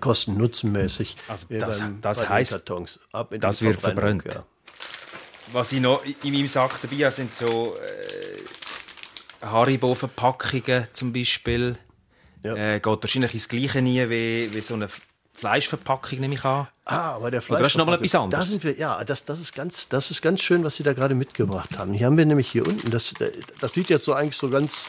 Kosten-Nutzenmäßig. 0.00 1.16
Also 1.28 1.46
das, 1.50 1.78
beim, 1.78 2.00
das 2.00 2.28
heißt, 2.28 2.52
Kartons, 2.52 3.00
das 3.38 3.62
wird 3.62 3.80
verbrannt. 3.80 4.24
Ja. 4.32 4.44
Was 5.52 5.72
ich 5.72 5.80
noch 5.80 6.02
in 6.04 6.32
meinem 6.32 6.46
Sack 6.48 6.72
dabei 6.80 6.96
habe, 6.96 7.10
sind 7.10 7.34
so 7.34 7.74
äh, 7.74 8.29
Haribo-Verpackungen 9.42 10.88
zum 10.92 11.12
Beispiel. 11.12 11.78
Ja. 12.42 12.54
Äh, 12.54 12.80
geht 12.80 13.02
wahrscheinlich 13.02 13.34
ins 13.34 13.48
Gleiche 13.48 13.82
nie 13.82 14.08
wie, 14.08 14.52
wie 14.52 14.60
so 14.60 14.74
eine 14.74 14.88
Fleischverpackung 15.40 16.20
nehme 16.20 16.34
ich 16.34 16.44
an. 16.44 16.68
Ah, 16.84 17.12
aber 17.12 17.30
der 17.30 17.40
Fleisch. 17.40 17.56
Oder 17.56 17.62
das 17.64 17.72
ist 17.72 17.78
nochmal 17.78 17.94
etwas 17.96 18.14
anderes. 18.14 18.46
Da 18.46 18.50
sind 18.50 18.64
wir, 18.64 18.76
ja, 18.76 19.02
das, 19.04 19.24
das, 19.24 19.40
ist 19.40 19.54
ganz, 19.54 19.88
das 19.88 20.10
ist 20.10 20.20
ganz 20.20 20.42
schön, 20.42 20.64
was 20.64 20.76
Sie 20.76 20.82
da 20.82 20.92
gerade 20.92 21.14
mitgebracht 21.14 21.78
haben. 21.78 21.94
Hier 21.94 22.06
haben 22.06 22.18
wir 22.18 22.26
nämlich 22.26 22.50
hier 22.50 22.66
unten, 22.66 22.90
das, 22.90 23.14
das 23.60 23.72
sieht 23.72 23.88
jetzt 23.88 24.04
so 24.04 24.12
eigentlich 24.12 24.36
so 24.36 24.50
ganz, 24.50 24.88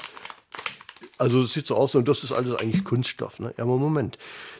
also 1.17 1.43
es 1.43 1.53
sieht 1.53 1.67
so 1.67 1.77
aus, 1.77 1.95
und 1.95 2.07
das 2.07 2.23
ist 2.23 2.33
alles 2.33 2.53
eigentlich 2.55 2.83
Kunststoff. 2.83 3.39
Ne? 3.39 3.53
Ja, 3.57 3.63
aber 3.63 3.77
Moment. 3.77 4.17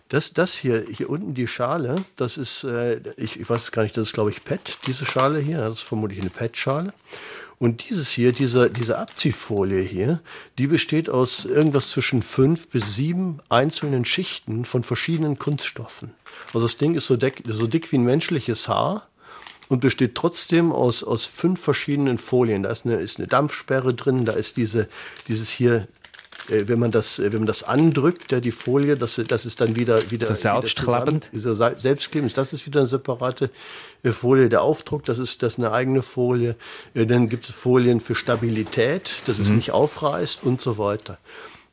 Das, 0.08 0.34
das 0.34 0.56
hier, 0.56 0.86
hier 0.90 1.10
unten 1.10 1.34
die 1.34 1.48
Schale, 1.48 2.04
das 2.16 2.38
ist, 2.38 2.64
äh, 2.64 3.02
ich, 3.18 3.40
ich 3.40 3.50
weiß 3.50 3.72
gar 3.72 3.84
nicht, 3.84 3.96
das 3.98 4.08
ist 4.08 4.14
glaube 4.14 4.30
ich 4.30 4.44
PET, 4.44 4.78
diese 4.86 5.06
Schale 5.06 5.40
hier, 5.40 5.60
das 5.60 5.80
ist 5.80 5.82
vermutlich 5.82 6.22
eine 6.22 6.30
PET-Schale. 6.30 6.94
Und 7.62 7.88
dieses 7.88 8.10
hier, 8.10 8.32
diese, 8.32 8.72
diese 8.72 8.98
Abziehfolie 8.98 9.84
hier, 9.84 10.20
die 10.58 10.66
besteht 10.66 11.12
aus 11.12 11.46
irgendwas 11.46 11.92
zwischen 11.92 12.24
fünf 12.24 12.68
bis 12.70 12.96
sieben 12.96 13.40
einzelnen 13.50 14.04
Schichten 14.04 14.66
von 14.66 14.84
verschiedenen 14.84 15.38
Kunststoffen. 15.38 16.16
Also 16.56 16.62
das 16.66 16.80
Ding 16.80 16.96
ist 16.96 17.06
so 17.06 17.18
dick, 17.18 17.44
so 17.46 17.68
dick 17.68 17.92
wie 17.92 18.00
ein 18.00 18.04
menschliches 18.04 18.68
Haar 18.68 19.08
und 19.70 19.80
besteht 19.80 20.16
trotzdem 20.16 20.72
aus, 20.72 21.04
aus 21.04 21.26
fünf 21.26 21.62
verschiedenen 21.62 22.18
Folien. 22.18 22.64
Da 22.64 22.72
ist 22.72 22.88
eine, 22.88 22.96
ist 22.96 23.20
eine 23.20 23.28
Dampfsperre 23.28 23.94
drin, 23.94 24.26
da 24.26 24.32
ist 24.32 24.58
diese, 24.58 24.90
dieses 25.28 25.52
hier 25.52 25.88
wenn 26.48 26.80
man 26.80 26.92
das, 26.92 27.20
äh, 27.20 27.32
wenn 27.32 27.40
man 27.40 27.48
das 27.48 27.64
andrückt, 27.64 28.32
ja, 28.32 28.40
die 28.40 28.52
Folie, 28.52 28.98
das, 28.98 29.22
das 29.28 29.46
ist 29.46 29.62
dann 29.62 29.76
wieder 29.76 30.12
wieder 30.12 30.28
so 30.28 30.36
selbstklebend. 30.36 31.30
Selbstklebend. 31.78 32.38
Das 32.38 32.54
ist 32.54 32.66
wieder 32.66 32.82
eine 32.82 32.88
separate 32.88 33.50
äh, 34.04 34.12
Folie. 34.12 34.50
Der 34.50 34.62
Aufdruck, 34.62 35.06
das 35.06 35.20
ist 35.20 35.44
das 35.44 35.54
ist 35.54 35.60
eine 35.60 35.72
eigene 35.72 36.02
Folie. 36.02 36.56
Dann 36.94 37.30
gibt 37.30 37.46
es 37.46 37.52
Folien 37.52 38.02
für 38.02 38.16
Stabilität, 38.16 39.22
dass 39.26 39.40
es 39.40 39.50
mhm. 39.50 39.58
nicht 39.58 39.72
aufreißt 39.72 40.44
und 40.44 40.62
so 40.62 40.78
weiter. 40.78 41.18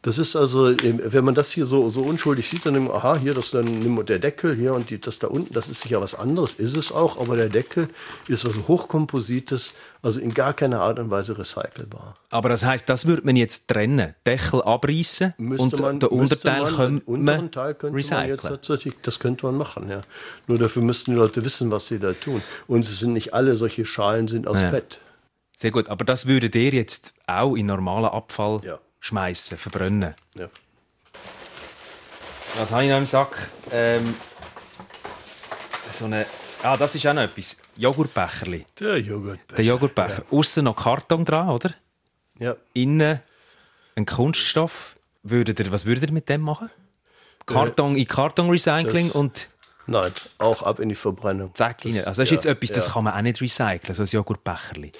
Das 0.02 0.18
ist 0.18 0.36
also, 0.36 0.70
ähm, 0.70 1.00
wenn 1.02 1.24
man 1.24 1.34
das 1.34 1.50
hier 1.50 1.66
so, 1.66 1.90
so 1.90 2.02
unschuldig 2.02 2.48
sieht, 2.48 2.64
dann 2.64 2.74
nimmt 2.74 2.86
man, 2.86 2.96
aha, 2.96 3.18
hier, 3.18 3.34
das 3.34 3.50
dann 3.50 3.64
nimmt 3.64 4.08
der 4.08 4.20
Deckel 4.20 4.54
hier 4.54 4.72
und 4.74 4.90
die, 4.90 5.00
das 5.00 5.18
da 5.18 5.26
unten, 5.26 5.52
das 5.52 5.68
ist 5.68 5.80
sicher 5.80 6.00
was 6.00 6.14
anderes, 6.14 6.54
ist 6.54 6.76
es 6.76 6.92
auch, 6.92 7.18
aber 7.20 7.36
der 7.36 7.48
Deckel 7.48 7.88
ist 8.28 8.44
was 8.44 8.54
Hochkomposites, 8.68 9.74
also 10.00 10.20
in 10.20 10.32
gar 10.32 10.52
keiner 10.52 10.80
Art 10.82 11.00
und 11.00 11.10
Weise 11.10 11.36
recycelbar. 11.36 12.14
Aber 12.30 12.48
das 12.48 12.64
heißt, 12.64 12.88
das 12.88 13.06
würde 13.06 13.22
man 13.24 13.34
jetzt 13.34 13.66
trennen, 13.66 14.14
Deckel 14.24 14.62
abreißen 14.62 15.34
und 15.36 15.80
man, 15.80 15.98
den 15.98 16.08
Unterteil 16.10 16.62
man, 16.62 16.76
könnte 16.76 17.10
man 17.10 17.50
Teil 17.50 17.74
könnte 17.74 17.96
recyceln. 17.96 18.38
Man 18.40 18.78
jetzt, 18.78 18.96
das 19.02 19.18
könnte 19.18 19.46
man 19.46 19.56
machen, 19.56 19.90
ja. 19.90 20.02
Nur 20.46 20.58
dafür 20.58 20.82
müssten 20.82 21.10
die 21.10 21.16
Leute 21.16 21.44
wissen, 21.44 21.72
was 21.72 21.88
sie 21.88 21.98
da 21.98 22.12
tun. 22.12 22.40
Und 22.68 22.86
es 22.86 23.00
sind 23.00 23.14
nicht 23.14 23.34
alle 23.34 23.56
solche 23.56 23.84
Schalen 23.84 24.28
sind 24.28 24.46
aus 24.46 24.62
ja. 24.62 24.70
PET. 24.70 25.00
Sehr 25.56 25.72
gut, 25.72 25.88
aber 25.88 26.04
das 26.04 26.26
würde 26.26 26.50
der 26.50 26.70
jetzt 26.70 27.14
auch 27.26 27.56
in 27.56 27.66
normalen 27.66 28.04
Abfall 28.04 28.60
ja 28.62 28.78
schmeißen, 29.00 29.58
verbrennen. 29.58 30.14
Ja. 30.34 30.48
Was 32.56 32.72
habe 32.72 32.84
ich 32.84 32.90
noch 32.90 32.98
im 32.98 33.06
Sack? 33.06 33.50
Ähm, 33.70 34.14
so 35.90 36.06
eine. 36.06 36.26
Ah, 36.62 36.76
das 36.76 36.94
ist 36.94 37.06
auch 37.06 37.14
noch 37.14 37.22
etwas. 37.22 37.56
Joghurtbecherli. 37.76 38.66
Der 38.80 38.98
Joghurtbecher. 39.00 39.56
Der 39.56 39.64
Joghurtbecher. 39.64 40.24
Ja. 40.30 40.38
Außen 40.38 40.64
noch 40.64 40.76
Karton 40.76 41.24
dran, 41.24 41.48
oder? 41.50 41.74
Ja. 42.38 42.56
Innen 42.74 43.20
ein 43.94 44.06
Kunststoff. 44.06 44.96
Würdet 45.22 45.60
ihr, 45.60 45.70
was 45.72 45.84
würdet 45.84 46.04
ihr 46.04 46.12
mit 46.12 46.28
dem 46.28 46.42
machen? 46.42 46.70
Karton 47.44 47.96
äh, 47.96 48.00
in 48.00 48.08
Kartonrecycling 48.08 49.10
und 49.10 49.48
Nein, 49.88 50.12
auch 50.36 50.62
ab 50.62 50.80
in 50.80 50.90
die 50.90 50.94
Verbrennung. 50.94 51.54
Zack, 51.54 51.84
rein. 51.84 51.96
Also 51.96 52.04
das 52.04 52.18
ist 52.18 52.30
ja, 52.30 52.34
jetzt 52.34 52.46
etwas, 52.46 52.70
das 52.72 52.86
ja. 52.86 52.92
kann 52.92 53.04
man 53.04 53.14
auch 53.14 53.22
nicht 53.22 53.40
recyceln, 53.40 53.94
so 53.94 54.02
ein 54.02 54.06
Joghurtbecherli. 54.06 54.92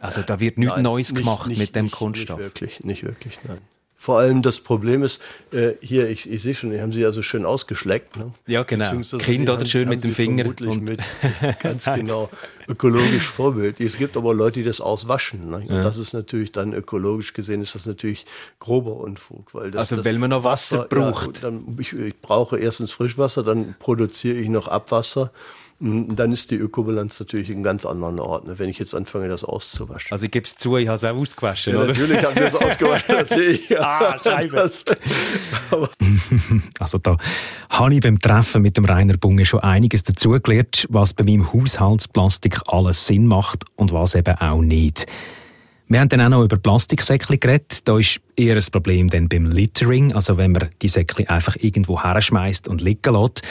Also 0.00 0.22
da 0.22 0.40
wird 0.40 0.56
nichts 0.56 0.78
Neues 0.78 1.12
nicht, 1.12 1.20
gemacht 1.20 1.48
nicht, 1.48 1.58
mit 1.58 1.76
dem 1.76 1.90
Kunststoff. 1.90 2.38
Nicht 2.38 2.46
wirklich, 2.46 2.84
nicht 2.84 3.04
wirklich, 3.04 3.38
nein. 3.44 3.58
Vor 4.02 4.18
allem 4.18 4.40
das 4.40 4.60
Problem 4.60 5.02
ist, 5.02 5.20
äh, 5.52 5.72
hier, 5.82 6.08
ich, 6.08 6.26
ich 6.26 6.40
sehe 6.40 6.54
schon, 6.54 6.70
die 6.70 6.80
haben 6.80 6.90
sie 6.90 7.00
ja 7.00 7.12
so 7.12 7.20
schön 7.20 7.44
ausgeschleckt. 7.44 8.16
Ne? 8.16 8.32
Ja, 8.46 8.62
genau. 8.62 8.92
Kind 9.18 9.50
oder 9.50 9.66
schön 9.66 9.90
mit 9.90 10.02
dem 10.02 10.14
Finger. 10.14 10.46
Und 10.46 10.88
mit 10.88 11.02
ganz 11.62 11.84
genau 11.84 12.30
ökologisch 12.66 13.26
Vorbild. 13.28 13.78
Es 13.78 13.98
gibt 13.98 14.16
aber 14.16 14.32
Leute, 14.32 14.60
die 14.60 14.64
das 14.64 14.80
auswaschen. 14.80 15.50
Ne? 15.50 15.56
Und 15.56 15.68
ja. 15.68 15.82
das 15.82 15.98
ist 15.98 16.14
natürlich 16.14 16.50
dann 16.50 16.72
ökologisch 16.72 17.34
gesehen, 17.34 17.60
ist 17.60 17.74
das 17.74 17.84
natürlich 17.84 18.24
grober 18.58 18.96
Unfug. 18.96 19.52
Weil 19.52 19.70
das, 19.70 19.80
also 19.80 19.96
das 19.96 20.06
weil 20.06 20.18
man 20.18 20.30
noch 20.30 20.44
Wasser, 20.44 20.78
Wasser 20.78 20.88
braucht. 20.88 21.42
Ja, 21.42 21.50
dann, 21.50 21.76
ich, 21.78 21.92
ich 21.92 22.18
brauche 22.22 22.58
erstens 22.58 22.92
Frischwasser, 22.92 23.42
dann 23.42 23.74
produziere 23.78 24.38
ich 24.38 24.48
noch 24.48 24.66
Abwasser 24.66 25.30
dann 25.80 26.30
ist 26.30 26.50
die 26.50 26.56
Ökobilanz 26.56 27.18
natürlich 27.20 27.48
in 27.48 27.62
ganz 27.62 27.86
anderen 27.86 28.18
Ort, 28.18 28.46
ne, 28.46 28.58
wenn 28.58 28.68
ich 28.68 28.78
jetzt 28.78 28.94
anfange, 28.94 29.28
das 29.28 29.44
auszuwaschen. 29.44 30.12
Also 30.12 30.26
ich 30.26 30.30
gebe 30.30 30.44
es 30.44 30.54
zu, 30.56 30.76
ich 30.76 30.88
habe 30.88 30.96
es 30.96 31.04
auch 31.04 31.16
ausgewaschen, 31.16 31.72
ja? 31.72 31.86
Natürlich 31.86 32.22
habe 32.22 32.38
ich 32.38 32.46
es 32.46 32.54
ausgewaschen, 32.54 33.04
das 33.18 33.28
sehe 33.30 33.50
ich. 33.52 33.80
ah, 33.80 34.18
Scheibe. 34.22 34.56
Das, 34.56 34.84
also 36.78 36.98
da 36.98 37.16
habe 37.70 37.94
ich 37.94 38.00
beim 38.00 38.18
Treffen 38.18 38.60
mit 38.60 38.76
dem 38.76 38.84
Rainer 38.84 39.16
Bunge 39.16 39.46
schon 39.46 39.60
einiges 39.60 40.02
dazugelernt, 40.02 40.86
was 40.90 41.14
bei 41.14 41.24
meinem 41.24 41.50
Haushaltsplastik 41.50 42.60
alles 42.66 43.06
Sinn 43.06 43.26
macht 43.26 43.64
und 43.76 43.90
was 43.90 44.14
eben 44.14 44.34
auch 44.34 44.60
nicht. 44.60 45.06
Wir 45.88 46.00
haben 46.00 46.10
dann 46.10 46.20
auch 46.20 46.28
noch 46.28 46.44
über 46.44 46.58
Plastiksäckchen 46.58 47.40
geredet. 47.40 47.88
Da 47.88 47.98
ist 47.98 48.20
eher 48.36 48.54
ein 48.54 48.64
Problem 48.70 49.08
dann 49.08 49.28
beim 49.28 49.46
Littering, 49.46 50.12
also 50.12 50.36
wenn 50.36 50.52
man 50.52 50.68
die 50.82 50.88
Säckchen 50.88 51.28
einfach 51.28 51.56
irgendwo 51.58 52.02
herschmeißt 52.02 52.68
und 52.68 52.82
liegen 52.82 53.14
lässt. 53.14 53.42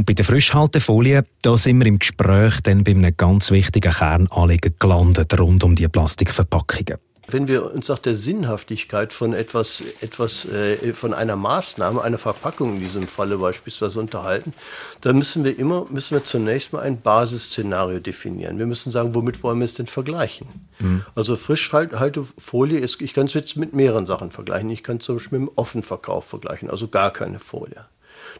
Und 0.00 0.06
bei 0.06 0.14
der 0.14 0.24
Frischhaltefolie, 0.24 1.26
da 1.42 1.58
sind 1.58 1.78
wir 1.78 1.86
im 1.86 1.98
Gespräch 1.98 2.62
dann 2.62 2.84
bei 2.84 2.92
einem 2.92 3.14
ganz 3.18 3.50
wichtigen 3.50 3.92
Kernanliegen 3.92 4.74
gelandet 4.78 5.38
rund 5.38 5.62
um 5.62 5.74
die 5.74 5.88
Plastikverpackungen. 5.88 6.96
Wenn 7.28 7.48
wir 7.48 7.74
uns 7.74 7.90
nach 7.90 7.98
der 7.98 8.16
Sinnhaftigkeit 8.16 9.12
von 9.12 9.34
etwas, 9.34 9.84
etwas 10.00 10.46
äh, 10.46 10.94
von 10.94 11.12
einer 11.12 11.36
Maßnahme, 11.36 12.00
einer 12.00 12.16
Verpackung 12.16 12.76
in 12.76 12.80
diesem 12.80 13.06
Falle 13.06 13.36
beispielsweise 13.36 14.00
unterhalten, 14.00 14.54
dann 15.02 15.18
müssen 15.18 15.44
wir 15.44 15.58
immer, 15.58 15.84
müssen 15.90 16.14
wir 16.14 16.24
zunächst 16.24 16.72
mal 16.72 16.80
ein 16.80 16.98
Basisszenario 17.02 18.00
definieren. 18.00 18.58
Wir 18.58 18.64
müssen 18.64 18.90
sagen, 18.90 19.14
womit 19.14 19.42
wollen 19.42 19.58
wir 19.58 19.66
es 19.66 19.74
denn 19.74 19.86
vergleichen? 19.86 20.46
Mhm. 20.78 21.04
Also 21.14 21.36
Frischhaltefolie 21.36 22.78
ist, 22.78 23.02
ich 23.02 23.12
kann 23.12 23.26
es 23.26 23.34
jetzt 23.34 23.58
mit 23.58 23.74
mehreren 23.74 24.06
Sachen 24.06 24.30
vergleichen. 24.30 24.70
Ich 24.70 24.82
kann 24.82 24.96
es 24.96 25.04
zum 25.04 25.16
Beispiel 25.16 25.40
mit 25.40 25.50
dem 25.50 25.52
Offenverkauf 25.56 26.24
vergleichen, 26.24 26.70
also 26.70 26.88
gar 26.88 27.12
keine 27.12 27.38
Folie. 27.38 27.84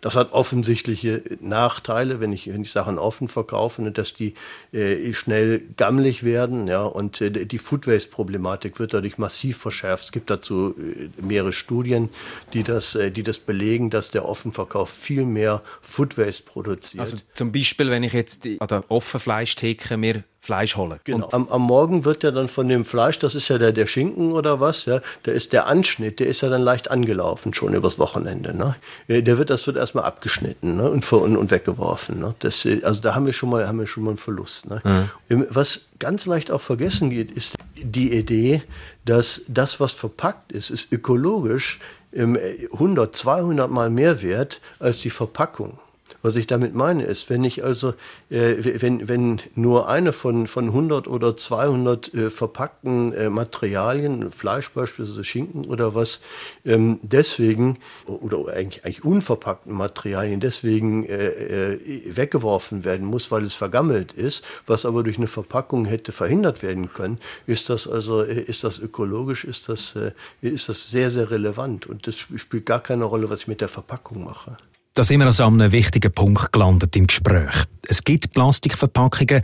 Das 0.01 0.17
hat 0.17 0.33
offensichtliche 0.33 1.23
Nachteile, 1.41 2.21
wenn 2.21 2.33
ich, 2.33 2.53
wenn 2.53 2.63
ich 2.63 2.71
Sachen 2.71 2.99
offen 2.99 3.29
verkaufe, 3.29 3.83
ne, 3.83 3.93
dass 3.93 4.15
die 4.15 4.35
äh, 4.73 5.13
schnell 5.13 5.63
gammelig 5.77 6.23
werden. 6.23 6.67
Ja, 6.67 6.85
und 6.85 7.21
äh, 7.21 7.31
die 7.31 7.59
Food 7.59 7.87
Waste-Problematik 7.87 8.79
wird 8.79 8.95
dadurch 8.95 9.19
massiv 9.19 9.59
verschärft. 9.59 10.05
Es 10.05 10.13
gibt 10.13 10.31
dazu 10.31 10.75
äh, 10.79 11.23
mehrere 11.23 11.53
Studien, 11.53 12.09
die 12.53 12.63
das, 12.63 12.95
äh, 12.95 13.11
die 13.11 13.23
das 13.23 13.39
belegen, 13.39 13.91
dass 13.91 14.11
der 14.11 14.27
Offenverkauf 14.27 14.89
viel 14.91 15.25
mehr 15.25 15.63
Food 15.83 16.17
Waste 16.17 16.45
produziert. 16.45 17.01
Also 17.01 17.19
zum 17.35 17.53
Beispiel, 17.53 17.91
wenn 17.91 18.03
ich 18.03 18.13
jetzt 18.13 18.47
an 18.59 18.69
der 18.69 18.91
Offenfleischtheke 18.91 19.97
mir 19.97 20.25
Fleisch 20.43 20.77
holen. 20.77 20.99
Genau. 21.05 21.29
Am, 21.33 21.49
am, 21.49 21.61
Morgen 21.61 22.07
wird 22.07 22.23
ja 22.23 22.31
dann 22.31 22.49
von 22.49 22.67
dem 22.67 22.87
Fleisch, 22.87 23.19
das 23.19 23.35
ist 23.35 23.49
ja 23.49 23.59
der, 23.59 23.73
der 23.73 23.87
Schinken 23.87 24.33
oder 24.33 24.59
was, 24.59 24.87
ja, 24.87 25.01
der 25.27 25.35
ist 25.35 25.53
der 25.53 25.67
Anschnitt, 25.67 26.19
der 26.19 26.29
ist 26.29 26.41
ja 26.41 26.49
dann 26.49 26.63
leicht 26.63 26.91
angelaufen 26.91 27.53
schon 27.53 27.75
übers 27.75 27.99
Wochenende. 27.99 28.57
Ne? 28.57 28.75
Der 29.09 29.37
wird, 29.37 29.51
das 29.51 29.67
wird 29.67 29.77
erstmal 29.77 30.05
abgeschnitten 30.05 30.77
ne? 30.77 30.91
und, 30.91 31.13
und, 31.13 31.37
und 31.37 31.51
weggeworfen. 31.51 32.19
Ne? 32.19 32.35
Das, 32.39 32.67
also 32.83 33.03
da 33.03 33.15
haben 33.15 33.27
wir 33.27 33.35
schon 33.35 33.51
mal, 33.51 33.69
haben 33.69 33.79
wir 33.79 33.87
schon 33.87 34.03
mal 34.03 34.11
einen 34.11 34.19
Verlust. 34.19 34.71
Ne? 34.71 34.81
Mhm. 35.29 35.47
Was 35.51 35.91
ganz 35.99 36.25
leicht 36.25 36.51
auch 36.51 36.63
vergessen 36.63 37.11
geht, 37.11 37.31
ist 37.31 37.57
die 37.77 38.13
Idee, 38.15 38.63
dass 39.05 39.43
das, 39.47 39.79
was 39.79 39.93
verpackt 39.93 40.53
ist, 40.53 40.71
ist 40.71 40.91
ökologisch 40.91 41.81
100, 42.15 43.15
200 43.15 43.71
Mal 43.71 43.91
mehr 43.91 44.23
wert 44.23 44.61
als 44.79 45.01
die 45.01 45.11
Verpackung. 45.11 45.79
Was 46.23 46.37
ich 46.37 46.47
damit 46.47 46.75
meine 46.75 47.05
ist, 47.05 47.31
wenn 47.31 47.45
ich 47.45 47.65
also, 47.65 47.95
äh, 48.29 48.57
wenn, 48.81 49.09
wenn 49.09 49.41
nur 49.55 49.89
eine 49.89 50.13
von, 50.13 50.47
von 50.47 50.67
100 50.67 51.09
oder 51.09 51.37
200 51.37 52.13
äh, 52.13 52.31
verpackten 52.31 53.15
äh, 53.15 53.31
Materialien, 53.31 54.31
Fleisch 54.31 54.71
beispielsweise 54.71 55.25
Schinken 55.25 55.65
oder 55.65 55.95
was, 55.95 56.21
ähm, 56.67 56.99
deswegen, 57.03 57.79
oder 58.07 58.53
eigentlich, 58.53 58.85
eigentlich 58.85 59.05
unverpackten 59.05 59.73
Materialien 59.73 60.41
deswegen 60.41 61.07
äh, 61.07 61.75
äh, 61.75 62.17
weggeworfen 62.17 62.85
werden 62.85 63.07
muss, 63.07 63.31
weil 63.31 63.45
es 63.45 63.55
vergammelt 63.55 64.13
ist, 64.13 64.45
was 64.67 64.85
aber 64.85 65.03
durch 65.03 65.17
eine 65.17 65.27
Verpackung 65.27 65.87
hätte 65.87 66.13
verhindert 66.13 66.63
werden 66.63 66.93
können, 66.93 67.19
ist 67.47 67.71
das 67.71 67.89
also, 67.89 68.23
äh, 68.23 68.43
ist 68.43 68.63
das 68.63 68.79
ökologisch, 68.79 69.45
ist 69.45 69.71
das, 69.71 69.97
ist 70.43 70.69
das 70.69 70.91
sehr, 70.91 71.11
sehr 71.11 71.31
relevant 71.31 71.87
und 71.87 72.07
das 72.07 72.17
spielt 72.19 72.67
gar 72.67 72.81
keine 72.81 73.05
Rolle, 73.05 73.31
was 73.31 73.41
ich 73.41 73.49
mit 73.49 73.61
der 73.61 73.69
Verpackung 73.69 74.25
mache. 74.25 74.57
Da 74.95 75.05
sind 75.05 75.21
wir 75.21 75.27
also 75.27 75.45
an 75.45 75.61
einem 75.61 75.73
wichtigen 75.73 76.13
Punkt 76.13 76.53
gelandet 76.53 76.97
im 76.97 77.07
Gespräch. 77.07 77.65
Es 77.87 78.03
gibt 78.03 78.33
Plastikverpackungen, 78.33 79.43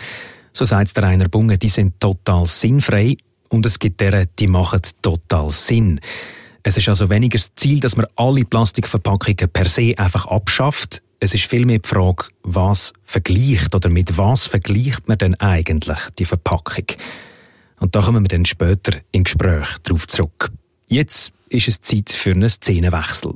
so 0.52 0.64
sagt 0.64 0.96
der 0.96 1.04
Rainer 1.04 1.28
Bunge, 1.28 1.56
die 1.56 1.68
sind 1.68 2.00
total 2.00 2.46
sinnfrei 2.46 3.16
und 3.48 3.64
es 3.64 3.78
gibt 3.78 4.00
deren, 4.00 4.28
die 4.38 4.48
machen 4.48 4.80
total 5.02 5.50
Sinn. 5.52 6.00
Es 6.64 6.76
ist 6.76 6.88
also 6.88 7.08
weniger 7.10 7.38
das 7.38 7.54
Ziel, 7.54 7.78
dass 7.78 7.96
man 7.96 8.06
alle 8.16 8.44
Plastikverpackungen 8.44 9.48
per 9.52 9.68
se 9.68 9.94
einfach 9.96 10.26
abschafft. 10.26 11.00
Es 11.20 11.32
ist 11.32 11.44
vielmehr 11.44 11.78
die 11.78 11.88
Frage, 11.88 12.24
was 12.42 12.92
vergleicht 13.04 13.72
oder 13.74 13.88
mit 13.88 14.18
was 14.18 14.46
vergleicht 14.46 15.06
man 15.06 15.18
denn 15.18 15.36
eigentlich 15.36 15.98
die 16.18 16.24
Verpackung? 16.24 16.86
Und 17.78 17.94
da 17.94 18.02
kommen 18.02 18.24
wir 18.24 18.28
dann 18.28 18.44
später 18.44 18.98
im 19.12 19.22
Gespräch 19.22 19.68
darauf 19.84 20.08
zurück. 20.08 20.50
Jetzt 20.88 21.32
ist 21.48 21.68
es 21.68 21.80
Zeit 21.80 22.10
für 22.10 22.32
einen 22.32 22.50
Szenenwechsel. 22.50 23.34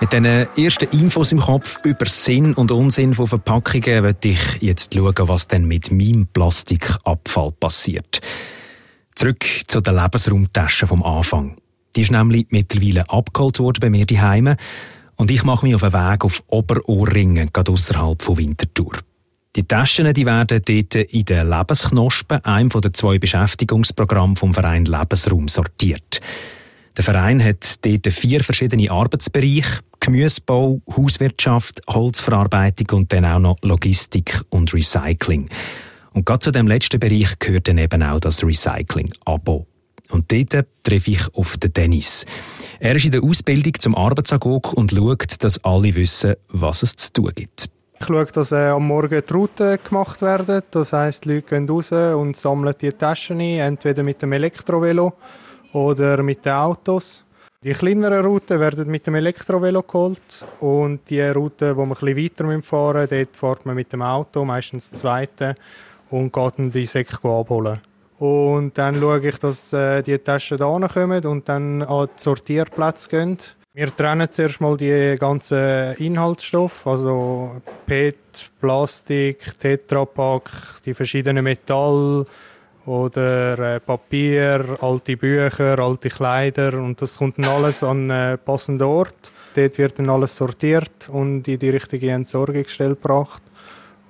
Mit 0.00 0.12
diesen 0.12 0.24
ersten 0.24 0.88
Infos 0.96 1.32
im 1.32 1.40
Kopf 1.40 1.84
über 1.84 2.06
Sinn 2.06 2.54
und 2.54 2.70
Unsinn 2.70 3.14
von 3.14 3.26
Verpackungen 3.26 4.02
möchte 4.02 4.28
ich 4.28 4.62
jetzt 4.62 4.94
schauen, 4.94 5.14
was 5.18 5.48
denn 5.48 5.66
mit 5.66 5.90
meinem 5.90 6.28
Plastikabfall 6.28 7.50
passiert. 7.58 8.20
Zurück 9.16 9.44
zu 9.66 9.80
der 9.80 9.94
Lebensraumtasche 9.94 10.86
vom 10.86 11.02
Anfang. 11.02 11.56
Die 11.96 12.02
ist 12.02 12.12
nämlich 12.12 12.46
mittlerweile 12.50 13.10
abgeholt 13.10 13.58
worden 13.58 13.80
bei 13.80 13.90
mir 13.90 14.06
daheim 14.06 14.54
und 15.16 15.32
ich 15.32 15.42
mache 15.42 15.66
mich 15.66 15.74
auf 15.74 15.80
den 15.80 15.92
Weg 15.92 16.24
auf 16.24 16.44
Oberohrringen, 16.46 17.50
gerade 17.52 17.72
außerhalb 17.72 18.22
von 18.22 18.38
Winterthur. 18.38 18.92
Die 19.56 19.64
Taschen 19.64 20.14
die 20.14 20.26
werden 20.26 20.62
dort 20.64 20.94
in 20.94 21.24
den 21.24 21.50
Lebensknospen, 21.50 22.44
einem 22.44 22.68
der 22.68 22.92
zwei 22.92 23.18
Beschäftigungsprogramme 23.18 24.36
vom 24.36 24.54
Verein 24.54 24.84
Lebensraum, 24.84 25.48
sortiert. 25.48 26.20
Der 26.98 27.04
Verein 27.04 27.42
hat 27.42 27.86
dort 27.86 28.12
vier 28.12 28.42
verschiedene 28.42 28.90
Arbeitsbereiche. 28.90 29.82
Gemüsebau, 30.00 30.82
Hauswirtschaft, 30.96 31.80
Holzverarbeitung 31.88 32.98
und 32.98 33.12
dann 33.12 33.24
auch 33.24 33.38
noch 33.38 33.56
Logistik 33.62 34.42
und 34.50 34.74
Recycling. 34.74 35.48
Und 36.12 36.26
gerade 36.26 36.40
zu 36.40 36.50
dem 36.50 36.66
letzten 36.66 36.98
Bereich 36.98 37.38
gehört 37.38 37.68
dann 37.68 37.78
eben 37.78 38.02
auch 38.02 38.18
das 38.18 38.42
Recycling-Abo. 38.42 39.68
Und 40.10 40.32
dort 40.32 40.66
treffe 40.82 41.10
ich 41.12 41.34
auf 41.34 41.56
den 41.58 41.72
Dennis. 41.72 42.26
Er 42.80 42.96
ist 42.96 43.04
in 43.04 43.12
der 43.12 43.22
Ausbildung 43.22 43.74
zum 43.78 43.94
Arbeitsagog 43.94 44.72
und 44.72 44.90
schaut, 44.90 45.44
dass 45.44 45.62
alle 45.64 45.94
wissen, 45.94 46.34
was 46.48 46.82
es 46.82 46.96
zu 46.96 47.12
tun 47.12 47.30
gibt. 47.32 47.70
Ich 48.00 48.06
schaue, 48.06 48.26
dass 48.26 48.50
äh, 48.50 48.70
am 48.70 48.88
Morgen 48.88 49.22
die 49.24 49.32
Routen 49.32 49.78
gemacht 49.84 50.20
werden. 50.20 50.62
Das 50.72 50.92
heisst, 50.92 51.26
die 51.26 51.34
Leute 51.34 51.42
gehen 51.42 51.68
raus 51.68 51.92
und 51.92 52.36
sammeln 52.36 52.74
die 52.80 52.90
Taschen 52.90 53.38
ein, 53.38 53.60
entweder 53.60 54.02
mit 54.02 54.20
dem 54.20 54.32
Elektrovelo 54.32 55.12
oder 55.72 56.22
mit 56.22 56.44
den 56.44 56.52
Autos. 56.52 57.24
Die 57.62 57.72
kleineren 57.72 58.24
Routen 58.24 58.60
werden 58.60 58.88
mit 58.88 59.06
dem 59.06 59.16
Elektrovelo 59.16 59.82
geholt 59.82 60.44
und 60.60 61.00
die 61.10 61.20
Routen, 61.22 61.76
wo 61.76 61.84
man 61.84 61.98
ein 62.00 62.14
bisschen 62.14 62.48
weiter 62.48 62.62
fahren 62.62 63.08
müssen, 63.08 63.10
dort 63.10 63.36
fährt 63.36 63.66
man 63.66 63.74
mit 63.74 63.92
dem 63.92 64.02
Auto, 64.02 64.44
meistens 64.44 64.90
das 64.90 65.00
zweite, 65.00 65.56
und 66.10 66.32
geht 66.32 66.52
dann 66.56 66.70
die 66.70 66.86
Säcke 66.86 67.16
abholen. 67.28 67.80
Und 68.18 68.78
dann 68.78 69.00
schaue 69.00 69.26
ich, 69.26 69.38
dass 69.38 69.72
äh, 69.72 70.02
die 70.02 70.18
Taschen 70.18 70.58
da 70.58 70.88
kommen 70.88 71.24
und 71.24 71.48
dann 71.48 71.82
an 71.82 72.08
die 72.16 72.22
Sortierplätze 72.22 73.08
gehen. 73.08 73.38
Wir 73.74 73.94
trennen 73.94 74.30
zuerst 74.30 74.60
mal 74.60 74.76
die 74.76 75.16
ganzen 75.18 75.94
Inhaltsstoffe, 75.98 76.84
also 76.86 77.60
PET, 77.86 78.50
Plastik, 78.60 79.58
Tetrapack, 79.60 80.50
die 80.84 80.94
verschiedenen 80.94 81.44
Metalle, 81.44 82.26
oder 82.88 83.76
äh, 83.76 83.80
Papier, 83.80 84.78
alte 84.80 85.16
Bücher, 85.16 85.78
alte 85.78 86.08
Kleider 86.08 86.72
und 86.82 87.00
das 87.02 87.18
kommt 87.18 87.38
dann 87.38 87.44
alles 87.44 87.82
an 87.82 88.08
äh, 88.08 88.38
passenden 88.38 88.86
Ort. 88.86 89.30
Dort 89.54 89.78
wird 89.78 89.98
dann 89.98 90.08
alles 90.08 90.36
sortiert 90.36 91.08
und 91.10 91.46
in 91.46 91.58
die 91.58 91.68
richtige 91.68 92.10
Entsorgungsstelle 92.10 92.94
gebracht. 92.94 93.42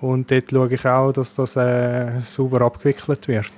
Und 0.00 0.30
dort 0.30 0.50
schaue 0.50 0.73
ich 0.73 0.85
auch, 0.85 1.12
dass 1.12 1.35
das 1.35 1.56
äh, 1.56 2.20
sauber 2.25 2.61
abgewickelt 2.62 3.26
wird. 3.26 3.50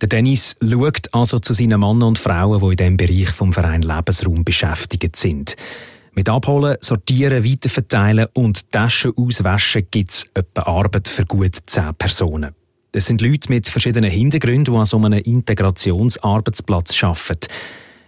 Der 0.00 0.08
Dennis 0.08 0.56
schaut 0.62 1.08
also 1.12 1.38
zu 1.38 1.52
seinen 1.52 1.80
Männern 1.80 2.02
und 2.02 2.18
Frauen, 2.18 2.60
die 2.60 2.66
in 2.66 2.76
diesem 2.76 2.96
Bereich 2.96 3.30
vom 3.30 3.52
Verein 3.52 3.82
Lebensraum 3.82 4.44
beschäftigt 4.44 5.16
sind. 5.16 5.56
Mit 6.12 6.28
Abholen, 6.28 6.76
Sortieren, 6.80 7.44
Weiterverteilen 7.44 8.26
und 8.34 8.70
Taschen 8.70 9.12
auswaschen 9.16 9.86
gibt 9.90 10.10
es 10.10 10.26
etwa 10.34 10.62
Arbeit 10.62 11.08
für 11.08 11.24
gut 11.24 11.56
zehn 11.66 11.94
Personen. 11.96 12.54
Das 12.92 13.06
sind 13.06 13.22
Leute 13.22 13.48
mit 13.48 13.68
verschiedenen 13.68 14.10
Hintergründen, 14.10 14.74
die 14.74 14.78
an 14.78 14.84
so 14.84 14.98
einem 14.98 15.14
Integrationsarbeitsplatz 15.14 17.02
arbeiten. 17.02 17.48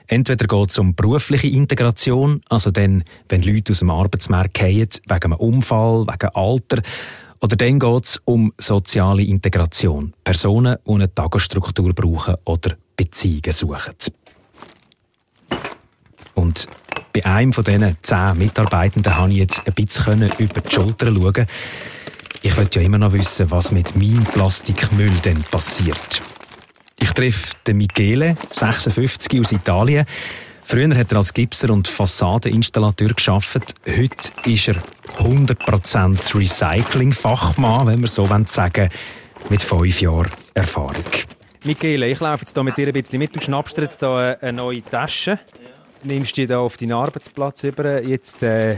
Entweder 0.07 0.47
geht 0.47 0.71
es 0.71 0.79
um 0.79 0.95
berufliche 0.95 1.47
Integration, 1.49 2.43
also 2.51 2.71
dann, 2.71 3.03
wenn 3.31 3.43
Leute 3.43 3.73
aus 3.73 3.79
dem 3.79 3.89
Arbeitsmarkt 3.89 4.59
fallen, 4.59 4.89
wegen 5.09 5.25
einem 5.25 5.33
Unfall, 5.39 6.07
wegen 6.07 6.29
Alter, 6.35 6.83
oder 7.41 7.57
dann 7.57 7.79
geht 7.79 8.05
es 8.05 8.21
um 8.27 8.53
soziale 8.59 9.23
Integration. 9.23 10.13
Personen, 10.23 10.77
die 10.87 10.93
eine 10.93 11.15
Tagesstruktur 11.15 11.95
brauchen 11.95 12.37
oder 12.45 12.77
Beziehungen 12.97 13.53
suchen. 13.53 13.95
Und 16.35 16.67
bei 17.13 17.25
einem 17.25 17.53
von 17.53 17.65
diesen 17.65 17.97
zehn 18.03 18.39
Mitarbeitenden 18.39 19.13
konnte 19.13 19.33
ich 19.33 19.41
jetzt 19.41 19.67
ein 19.67 19.73
bisschen 19.73 20.31
über 20.39 20.61
die 20.61 20.71
Schulter 20.71 21.07
schauen. 21.07 21.47
Ich 22.45 22.55
möchte 22.59 22.79
ja 22.79 22.85
immer 22.85 22.99
noch 22.99 23.15
wissen, 23.15 23.51
was 23.51 23.73
mit 23.73 23.97
meinem 23.97 24.23
Plastikmüll 24.23 25.11
denn 25.25 25.43
passiert. 25.45 26.21
Ich 27.01 27.11
treffe 27.13 27.55
den 27.67 27.79
Michele, 27.79 28.37
56 28.51 29.41
aus 29.41 29.53
Italien. 29.53 30.05
Früher 30.63 30.95
hat 30.95 31.11
er 31.11 31.19
als 31.19 31.33
Gipser 31.33 31.71
und 31.71 31.89
Fassadeninstallateur 31.89 33.15
geschafft. 33.15 33.75
Heute 33.87 34.31
ist 34.45 34.69
er 34.69 34.77
100% 35.21 36.39
Recycling-Fachmann, 36.39 37.87
wenn 37.87 38.03
wir 38.03 38.09
so 38.09 38.29
sagen 38.45 38.91
mit 39.49 39.63
fünf 39.63 40.03
Jahren 40.03 40.31
Erfahrung. 40.53 41.03
Michele, 41.65 42.11
ich 42.11 42.21
laufe 42.21 42.43
jetzt 42.43 42.53
hier 42.53 42.63
mit 42.63 42.77
dir 42.77 42.89
ein 42.89 42.93
bisschen 42.93 43.21
mit. 43.21 43.35
Du 43.35 43.41
schnappst 43.41 43.79
jetzt 43.79 44.01
hier 44.01 44.37
eine 44.43 44.53
neue 44.53 44.85
Tasche. 44.85 45.39
Nimmst 46.03 46.37
die 46.37 46.47
hier 46.47 46.61
auf 46.61 46.77
deinen 46.77 46.93
Arbeitsplatz 46.93 47.65
über. 47.65 48.03
Jetzt, 48.03 48.43
äh, 48.43 48.77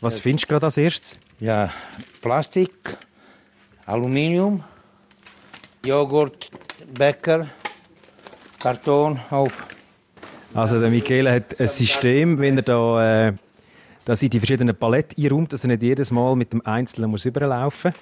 was 0.00 0.20
findest 0.20 0.44
du 0.44 0.50
gerade 0.50 0.66
als 0.66 0.76
erstes? 0.76 1.18
Ja, 1.40 1.72
Plastik, 2.20 2.96
Aluminium, 3.88 4.62
Joghurt, 5.82 6.50
Bäcker, 6.92 7.46
Karton 8.60 9.18
auf. 9.30 9.66
Also 10.52 10.78
der 10.78 10.90
Michele 10.90 11.32
hat 11.32 11.58
ein 11.58 11.66
System, 11.66 12.38
wenn 12.38 12.58
er 12.58 12.62
da, 12.64 13.28
äh, 13.28 13.32
dass 14.04 14.22
in 14.22 14.28
die 14.28 14.40
verschiedenen 14.40 14.76
Paletten 14.76 15.24
einräumt, 15.24 15.54
dass 15.54 15.64
er 15.64 15.68
nicht 15.68 15.82
jedes 15.82 16.10
Mal 16.10 16.36
mit 16.36 16.52
dem 16.52 16.60
Einzelnen 16.66 17.10
muss 17.10 17.24
überlaufen 17.24 17.94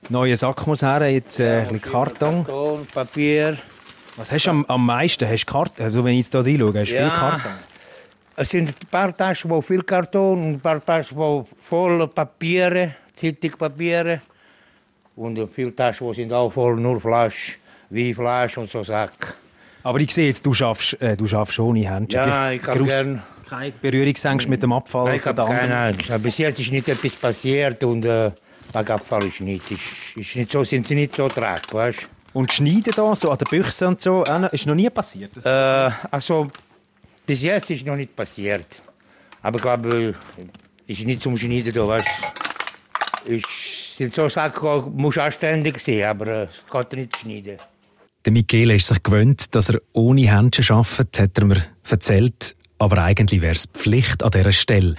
muss. 0.00 0.10
Neuer 0.10 0.36
Sack 0.36 0.66
muss 0.66 0.82
her, 0.82 1.08
jetzt 1.08 1.38
äh, 1.38 1.60
ein 1.60 1.68
bisschen 1.68 1.92
Karton. 1.92 2.44
Karton, 2.44 2.86
Papier. 2.92 3.58
Was 4.16 4.32
hast 4.32 4.46
du 4.46 4.50
am, 4.50 4.64
am 4.66 4.86
meisten? 4.86 5.28
Hast 5.28 5.44
du 5.44 5.52
Karton? 5.52 5.84
Also 5.84 6.04
wenn 6.04 6.14
ich 6.14 6.26
jetzt 6.26 6.32
hier 6.32 6.40
reinschaue, 6.40 6.80
hast 6.80 6.90
du 6.90 6.94
ja. 6.96 7.10
viel 7.10 7.18
Karton? 7.20 7.52
Es 8.34 8.50
sind 8.50 8.68
ein 8.70 8.86
paar 8.90 9.16
Taschen, 9.16 9.50
wo 9.50 9.60
viel 9.60 9.82
Karton 9.82 10.46
und 10.46 10.50
ein 10.54 10.60
paar 10.60 10.84
Taschen, 10.84 11.16
wo 11.16 11.46
voll 11.68 12.08
Papiere 12.08 12.96
Zeitungspapiere 13.16 14.20
und 15.16 15.38
viele 15.52 15.74
Taschen, 15.74 16.08
die 16.08 16.14
sind 16.14 16.32
auch 16.32 16.50
voll 16.50 16.76
nur 16.76 17.00
Flasch, 17.00 17.58
Weinflasch 17.90 18.58
und 18.58 18.70
so 18.70 18.84
Sack. 18.84 19.34
Aber 19.82 20.00
ich 20.00 20.12
sehe 20.12 20.28
jetzt, 20.28 20.44
du 20.44 20.52
schaffst, 20.52 21.00
äh, 21.00 21.16
du 21.16 21.26
schaffst 21.26 21.58
ohne 21.58 21.88
Händchen. 21.88 22.20
Ja, 22.20 22.50
ich 22.50 22.62
kann 22.62 22.84
gerne. 22.84 23.22
Keine 23.48 23.70
Berührungsängste 23.70 24.50
mit 24.50 24.60
dem 24.60 24.72
Abfall 24.72 25.04
Nein, 25.04 25.20
ich 25.20 25.26
habe 25.26 25.44
keine. 25.44 26.18
Bis 26.18 26.38
jetzt 26.38 26.58
ist 26.60 26.72
nicht 26.72 26.88
etwas 26.88 27.12
passiert 27.12 27.84
und 27.84 28.04
äh, 28.04 28.32
der 28.74 28.90
Abfall 28.90 29.26
ist 29.26 29.40
nicht, 29.40 29.70
ist, 29.70 29.80
ist 30.16 30.34
nicht 30.34 30.50
so, 30.50 30.64
sind 30.64 30.88
sie 30.88 30.96
nicht 30.96 31.14
so 31.14 31.28
dreckig, 31.28 31.72
weißt 31.72 32.08
Und 32.32 32.52
Schneiden 32.52 32.92
da, 32.96 33.14
so 33.14 33.30
an 33.30 33.38
der 33.38 33.46
Büchse 33.46 33.86
und 33.86 34.00
so, 34.00 34.24
äh, 34.24 34.48
ist 34.52 34.66
noch 34.66 34.74
nie 34.74 34.90
passiert? 34.90 35.30
Äh, 35.44 35.90
also, 36.10 36.48
bis 37.24 37.44
jetzt 37.44 37.70
ist 37.70 37.86
noch 37.86 37.96
nicht 37.96 38.16
passiert. 38.16 38.82
Aber 39.40 39.56
ich 39.56 39.62
glaube, 39.62 40.14
ist 40.88 41.04
nicht 41.04 41.22
zum 41.22 41.38
Schneiden 41.38 41.72
da, 41.72 41.86
weißt 41.86 42.06
ich 43.28 43.44
sind 43.96 44.14
so 44.14 44.28
Sachen, 44.28 44.96
muss 44.96 45.18
anständig 45.18 45.78
sein, 45.80 46.04
aber 46.04 46.26
äh, 46.26 46.42
es 46.44 46.70
geht 46.70 46.92
nicht 46.92 47.16
schneiden. 47.16 47.56
Der 48.24 48.32
Michele 48.32 48.74
ist 48.74 48.88
sich 48.88 49.02
gewöhnt, 49.02 49.54
dass 49.54 49.68
er 49.68 49.80
ohne 49.92 50.30
Händchen 50.30 50.76
arbeitet, 50.76 51.20
hat 51.20 51.38
er 51.38 51.44
mir 51.44 51.64
erzählt. 51.88 52.56
Aber 52.78 53.02
eigentlich 53.02 53.40
wäre 53.40 53.54
es 53.54 53.66
Pflicht 53.66 54.22
an 54.22 54.30
dieser 54.30 54.52
Stelle, 54.52 54.96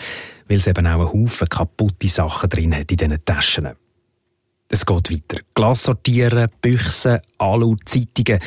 weil 0.48 0.58
es 0.58 0.68
eben 0.68 0.88
auch 0.88 1.14
einen 1.14 1.14
Haufen 1.14 1.48
kaputte 1.48 2.08
Sachen 2.08 2.50
drin 2.50 2.74
hat 2.76 2.90
in 2.92 2.98
diesen 2.98 3.26
Taschen. 3.26 3.70
Es 4.70 4.86
geht 4.86 5.12
weiter. 5.12 5.42
Glas 5.54 5.84
sortieren, 5.84 6.48
Büchsen, 6.62 7.20
Alu, 7.38 7.76
Zeitungen. 7.86 8.40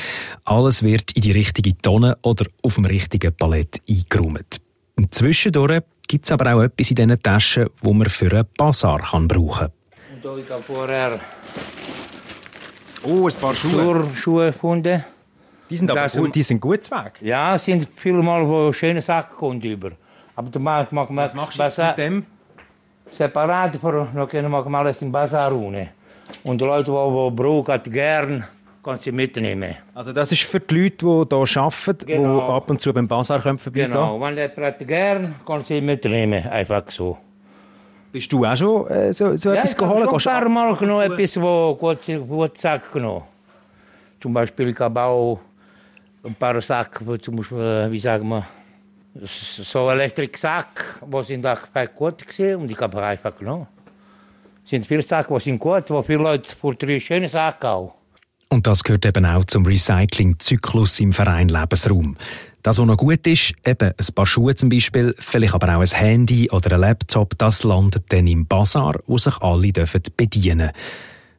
Alles 0.45 0.83
wird 0.83 1.13
in 1.13 1.23
die 1.23 1.33
richtige 1.33 1.77
Tonne 1.79 2.17
oder 2.23 2.47
auf 2.63 2.75
dem 2.75 2.85
richtigen 2.85 3.35
Palett 3.35 3.81
eingeräumt. 3.89 4.61
Und 5.01 5.15
zwischendurch 5.15 5.81
gibt 6.07 6.27
es 6.27 6.33
aber 6.33 6.55
auch 6.55 6.61
etwas 6.61 6.91
in 6.91 6.97
diesen 6.97 7.23
Taschen, 7.23 7.65
das 7.65 7.91
man 7.91 8.11
für 8.11 8.31
einen 8.31 8.45
Bazar 8.55 9.01
kann 9.01 9.27
brauchen 9.27 9.69
kann. 10.23 10.31
Und 10.31 10.41
ich 10.41 10.51
habe 10.51 10.63
vorher 10.63 11.19
oh, 13.03 13.27
ein 13.27 13.35
paar 13.41 13.55
Schuhe. 13.55 14.07
Schuhe 14.15 14.53
gefunden. 14.53 15.03
Die 15.71 15.77
sind 15.79 15.91
aber 15.91 16.07
gut, 16.07 16.35
die 16.35 16.43
sind 16.43 16.61
gut 16.61 16.91
weg. 16.91 17.13
Ja, 17.23 17.55
es 17.55 17.65
sind 17.65 17.89
viele 17.97 18.23
Mal 18.23 18.47
wo 18.47 18.71
schöne 18.75 19.01
Sachen 19.01 19.35
kommen 19.39 19.63
über. 19.63 19.93
Aber 20.37 20.51
dann 20.51 20.63
mag 20.63 20.93
man 20.93 21.17
Was 21.17 21.33
machst 21.33 21.59
du 21.59 21.63
jetzt 21.63 21.79
mit 21.79 21.97
dem? 21.97 22.27
Separat, 23.11 23.79
für, 23.79 24.07
dann 24.15 24.29
können 24.29 24.51
wir 24.51 24.67
alles 24.67 25.01
im 25.01 25.11
Bazar 25.11 25.51
rein. 25.51 25.89
Und 26.45 26.61
die 26.61 26.65
Leute, 26.67 26.91
die, 26.91 27.31
die 27.31 27.37
brauchen, 27.37 27.91
gerne 27.91 28.49
kannst 28.83 29.07
du 29.07 29.13
mitnehmen. 29.13 29.77
Also 29.95 30.13
das 30.13 30.33
ist 30.33 30.43
für 30.43 30.61
die 30.61 30.83
Leute, 30.83 30.97
die 30.97 31.47
hier 31.47 31.63
arbeiten, 31.63 32.07
genau. 32.07 32.41
die 32.41 32.53
ab 32.53 32.71
und 32.71 32.81
zu 32.81 32.93
beim 32.93 33.07
Bazar 33.07 33.41
vorbeigehen 33.41 33.93
Genau, 33.93 34.21
wenn 34.21 34.37
jemand 34.37 34.89
gerne 34.89 35.35
kannst 35.47 35.71
du 35.71 35.81
mitnehmen, 35.81 36.47
einfach 36.49 36.91
so. 36.91 37.19
Bist 38.13 38.33
du 38.33 38.45
auch 38.45 38.57
schon 38.57 38.89
äh, 38.89 39.13
so, 39.13 39.37
so 39.37 39.51
ja, 39.51 39.57
etwas 39.57 39.77
geholt? 39.77 40.01
Ich 40.01 40.07
habe 40.07 40.21
schon 40.21 40.33
ein 40.33 40.41
paar 40.41 40.49
Mal 40.49 40.77
genommen, 40.77 41.13
etwas, 41.13 41.41
wo 41.41 41.77
gut, 41.77 41.99
gut 42.27 42.59
Sack 42.59 42.91
genommen. 42.91 43.23
Zum 44.21 44.33
Beispiel, 44.33 44.69
ich 44.69 44.79
habe 44.81 45.01
auch 45.01 45.41
ein 46.25 46.35
paar 46.35 46.61
Sachen, 46.61 47.23
zum 47.23 47.37
Beispiel, 47.37 47.89
wie 47.91 47.99
sagen 47.99 48.29
wir, 48.29 48.47
so 49.25 49.91
Elektriksack, 49.91 51.01
die 51.07 51.23
sind 51.25 51.47
auch 51.47 51.61
gut 51.95 52.27
gewesen 52.27 52.63
und 52.63 52.71
ich 52.71 52.79
habe 52.79 53.03
einfach 53.03 53.37
genommen. 53.37 53.67
Es 54.65 54.71
sind 54.71 54.87
viele 54.87 55.03
Sachen, 55.03 55.35
die 55.37 55.43
sind 55.43 55.59
gut, 55.59 55.89
wo 55.91 56.03
viele 56.03 56.23
Leute 56.23 56.55
für 56.55 56.75
drei 56.75 56.99
schöne 57.01 57.29
Sachen 57.29 57.67
auch. 57.67 58.00
Und 58.53 58.67
das 58.67 58.83
gehört 58.83 59.07
eben 59.07 59.25
auch 59.25 59.45
zum 59.45 59.65
Recycling-Zyklus 59.65 60.99
im 61.01 61.13
Verein 61.13 61.49
Lebensraum. 61.49 62.17
Das, 62.63 62.79
was 62.79 62.87
noch 62.87 62.97
gut 62.97 63.25
ist, 63.27 63.55
eben 63.65 63.93
ein 63.97 64.15
paar 64.15 64.27
Schuhe 64.27 64.55
zum 64.57 64.69
Beispiel, 64.69 65.15
vielleicht 65.19 65.55
aber 65.55 65.77
auch 65.77 65.81
ein 65.81 65.87
Handy 65.87 66.51
oder 66.51 66.75
ein 66.75 66.81
Laptop, 66.81 67.39
das 67.39 67.63
landet 67.63 68.05
dann 68.09 68.27
im 68.27 68.47
Bazar, 68.47 68.99
wo 69.07 69.17
sich 69.17 69.37
alle 69.39 69.73
dürfen 69.73 70.03
bedienen 70.17 70.71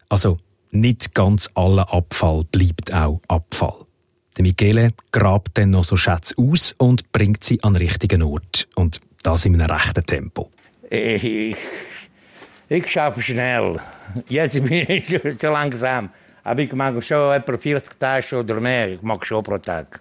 Also 0.10 0.38
nicht 0.71 1.13
ganz 1.13 1.50
aller 1.54 1.93
Abfall 1.93 2.45
bleibt 2.50 2.93
auch 2.93 3.21
Abfall. 3.28 3.86
Der 4.38 4.43
Michele 4.43 4.93
grabt 5.12 5.58
dann 5.58 5.71
noch 5.71 5.84
so 5.84 5.97
Schätze 5.97 6.34
aus 6.38 6.74
und 6.78 7.12
bringt 7.12 7.43
sie 7.43 7.62
an 7.62 7.74
den 7.74 7.84
richtigen 7.84 8.24
Ort. 8.24 8.69
Und 8.76 9.02
das 9.21 9.45
in 9.45 9.62
einem 9.62 9.69
rechten 9.69 10.06
Tempo. 10.06 10.50
Ich, 10.89 11.56
ich 12.69 12.88
schaffe 12.89 13.21
schnell. 13.21 13.80
Jetzt 14.30 14.54
bin 14.63 14.86
ich 14.88 15.08
zu 15.39 15.50
langsam. 15.50 16.10
Aber 16.43 16.62
ich 16.62 16.73
mache 16.73 17.01
schon 17.01 17.34
etwa 17.34 17.58
40 17.58 17.99
Taschen 17.99 18.39
oder 18.39 18.60
mehr. 18.60 18.89
Ich 18.89 19.01
mache 19.01 19.25
schon 19.25 19.43
pro 19.43 19.58
Tag. 19.58 19.99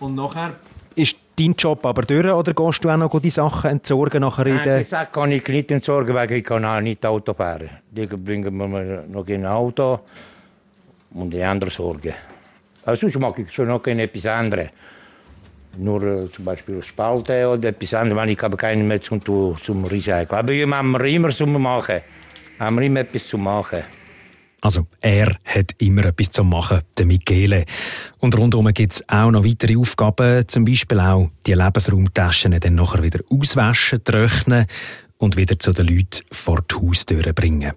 Und 0.00 0.16
nachher 0.16 0.54
ist 0.96 1.16
dein 1.38 1.54
Job 1.54 1.84
aber 1.86 2.02
durch 2.02 2.26
oder 2.26 2.52
gehst 2.52 2.84
du 2.84 2.90
auch 2.90 2.96
noch 2.96 3.20
die 3.20 3.30
Sachen 3.30 3.70
entsorgen 3.70 4.20
nachher 4.20 4.46
in 4.46 4.56
Nein, 4.56 4.78
die 4.78 4.84
Sachen 4.84 5.12
kann 5.12 5.32
ich 5.32 5.46
nicht 5.46 5.70
entsorgen, 5.70 6.14
weil 6.14 6.30
ich 6.32 6.44
kann 6.44 6.64
auch 6.64 6.80
nicht 6.80 7.04
Auto 7.06 7.34
fahren. 7.34 7.70
Die 7.90 8.06
bringen 8.06 8.56
wir 8.56 9.04
noch 9.08 9.26
in 9.26 9.44
ein 9.44 9.46
Auto 9.46 10.00
und 11.14 11.32
die 11.32 11.42
anderen 11.42 11.72
sorgen. 11.72 12.14
Also 12.84 13.02
sonst 13.08 13.20
mache 13.20 13.42
ich 13.42 13.52
schon 13.52 13.68
noch 13.68 13.86
etwas 13.86 14.26
anderes. 14.26 14.68
Nur 15.78 16.02
äh, 16.02 16.28
zum 16.30 16.44
Beispiel 16.44 16.82
Spalte 16.82 17.48
oder 17.48 17.70
etwas 17.70 17.94
anderes, 17.94 18.16
weil 18.16 18.30
ich 18.30 18.42
habe 18.42 18.56
keinen 18.56 18.86
mehr 18.88 19.00
zum, 19.00 19.22
zum 19.24 19.84
Recyceln. 19.84 20.28
Aber 20.30 20.52
wir 20.52 20.68
haben 20.68 20.94
immer 20.96 21.30
zum 21.30 21.62
Machen. 21.62 22.00
Haben 22.58 22.76
wir 22.76 22.82
immer 22.86 23.00
etwas 23.00 23.26
zu 23.26 23.38
machen. 23.38 23.82
Also 24.62 24.86
er 25.00 25.36
hat 25.44 25.74
immer 25.78 26.04
etwas 26.04 26.30
zu 26.30 26.44
machen, 26.44 26.82
der 26.96 27.04
Michele. 27.04 27.64
Und 28.20 28.38
rundherum 28.38 28.72
gibt 28.72 28.92
es 28.92 29.08
auch 29.08 29.32
noch 29.32 29.44
weitere 29.44 29.76
Aufgaben, 29.76 30.46
zum 30.46 30.64
Beispiel 30.64 31.00
auch 31.00 31.30
die 31.46 31.54
Lebensraumtaschen 31.54 32.58
dann 32.58 32.76
nachher 32.76 33.02
wieder 33.02 33.18
auswaschen, 33.28 34.04
trocknen 34.04 34.66
und 35.18 35.36
wieder 35.36 35.58
zu 35.58 35.72
den 35.72 35.88
Leuten 35.88 36.20
vor 36.30 36.62
die 36.62 36.76
Haustüre 36.76 37.34
bringen. 37.34 37.72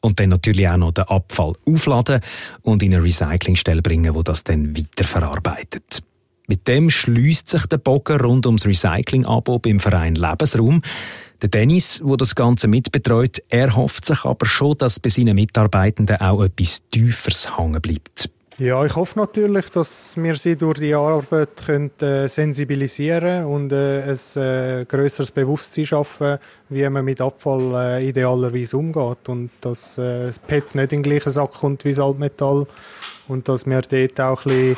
Und 0.00 0.18
dann 0.18 0.30
natürlich 0.30 0.66
auch 0.68 0.78
noch 0.78 0.92
den 0.92 1.04
Abfall 1.04 1.52
aufladen 1.66 2.20
und 2.62 2.82
in 2.82 2.94
eine 2.94 3.04
Recyclingstelle 3.04 3.82
bringen, 3.82 4.14
wo 4.14 4.22
das 4.22 4.42
dann 4.42 4.76
weiterverarbeitet. 4.76 6.02
Mit 6.48 6.66
dem 6.66 6.90
schließt 6.90 7.48
sich 7.48 7.66
der 7.66 7.78
Bogen 7.78 8.20
rund 8.20 8.46
ums 8.46 8.66
Recycling-Abo 8.66 9.58
beim 9.58 9.78
Verein 9.78 10.14
Lebensraum. 10.14 10.82
Der 11.42 11.48
Dennis, 11.48 12.00
der 12.04 12.16
das 12.16 12.36
Ganze 12.36 12.68
mitbetreut, 12.68 13.42
er 13.48 13.74
hofft 13.74 14.04
sich 14.04 14.24
aber 14.24 14.46
schon, 14.46 14.78
dass 14.78 15.00
bei 15.00 15.08
seinen 15.08 15.34
Mitarbeitenden 15.34 16.20
auch 16.20 16.44
etwas 16.44 16.88
Tieferes 16.88 17.58
hängen 17.58 17.82
bleibt. 17.82 18.30
Ja, 18.58 18.84
ich 18.84 18.94
hoffe 18.94 19.18
natürlich, 19.18 19.70
dass 19.70 20.16
wir 20.16 20.36
sie 20.36 20.54
durch 20.54 20.78
die 20.78 20.94
Arbeit 20.94 21.48
können, 21.66 21.90
äh, 22.00 22.28
sensibilisieren 22.28 23.46
und 23.46 23.72
äh, 23.72 24.02
ein 24.02 24.40
äh, 24.40 24.84
größeres 24.84 25.32
Bewusstsein 25.32 25.86
schaffen, 25.86 26.38
wie 26.68 26.88
man 26.88 27.04
mit 27.04 27.20
Abfall 27.20 27.98
äh, 27.98 28.08
idealerweise 28.08 28.76
umgeht 28.76 29.28
und 29.28 29.50
dass 29.62 29.98
äh, 29.98 30.26
das 30.26 30.38
PET 30.38 30.76
nicht 30.76 30.92
in 30.92 31.02
den 31.02 31.10
gleichen 31.10 31.32
Sack 31.32 31.54
kommt 31.54 31.84
wie 31.84 31.90
das 31.90 31.98
Altmetall 31.98 32.66
und 33.26 33.48
dass 33.48 33.66
wir 33.66 33.80
dort 33.80 34.20
auch 34.20 34.46
ein 34.46 34.76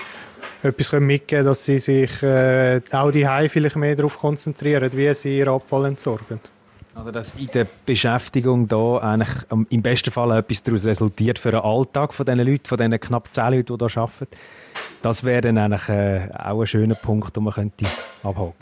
etwas 0.62 0.92
mitgeben 0.92 1.26
können, 1.26 1.44
dass 1.44 1.64
sie 1.64 1.78
sich 1.78 2.22
äh, 2.22 2.80
auch 2.90 3.10
die 3.10 3.26
vielleicht 3.50 3.76
mehr 3.76 3.96
darauf 3.96 4.18
konzentrieren, 4.18 4.90
wie 4.94 5.12
sie 5.12 5.38
ihren 5.38 5.54
Abfall 5.54 5.86
entsorgen. 5.86 6.40
Also 6.94 7.10
dass 7.10 7.34
in 7.34 7.48
der 7.52 7.66
Beschäftigung 7.86 8.68
da 8.68 8.98
eigentlich 8.98 9.30
im 9.50 9.82
besten 9.82 10.10
Fall 10.10 10.38
etwas 10.38 10.62
daraus 10.62 10.86
resultiert 10.86 11.38
für 11.38 11.50
den 11.50 11.60
Alltag 11.60 12.14
von 12.14 12.24
diesen 12.24 12.46
Leuten, 12.46 12.66
von 12.66 12.78
diesen 12.78 13.00
knapp 13.00 13.34
zehn 13.34 13.52
Leuten, 13.52 13.78
die 13.78 13.88
hier 13.88 14.02
arbeiten. 14.02 14.28
Das 15.02 15.24
wäre 15.24 15.40
dann 15.40 15.58
eigentlich 15.58 15.88
äh, 15.88 16.28
auch 16.32 16.60
ein 16.60 16.66
schöner 16.66 16.94
Punkt, 16.94 17.36
den 17.36 17.44
man 17.44 17.52
könnte 17.52 17.84
abhaken 18.22 18.54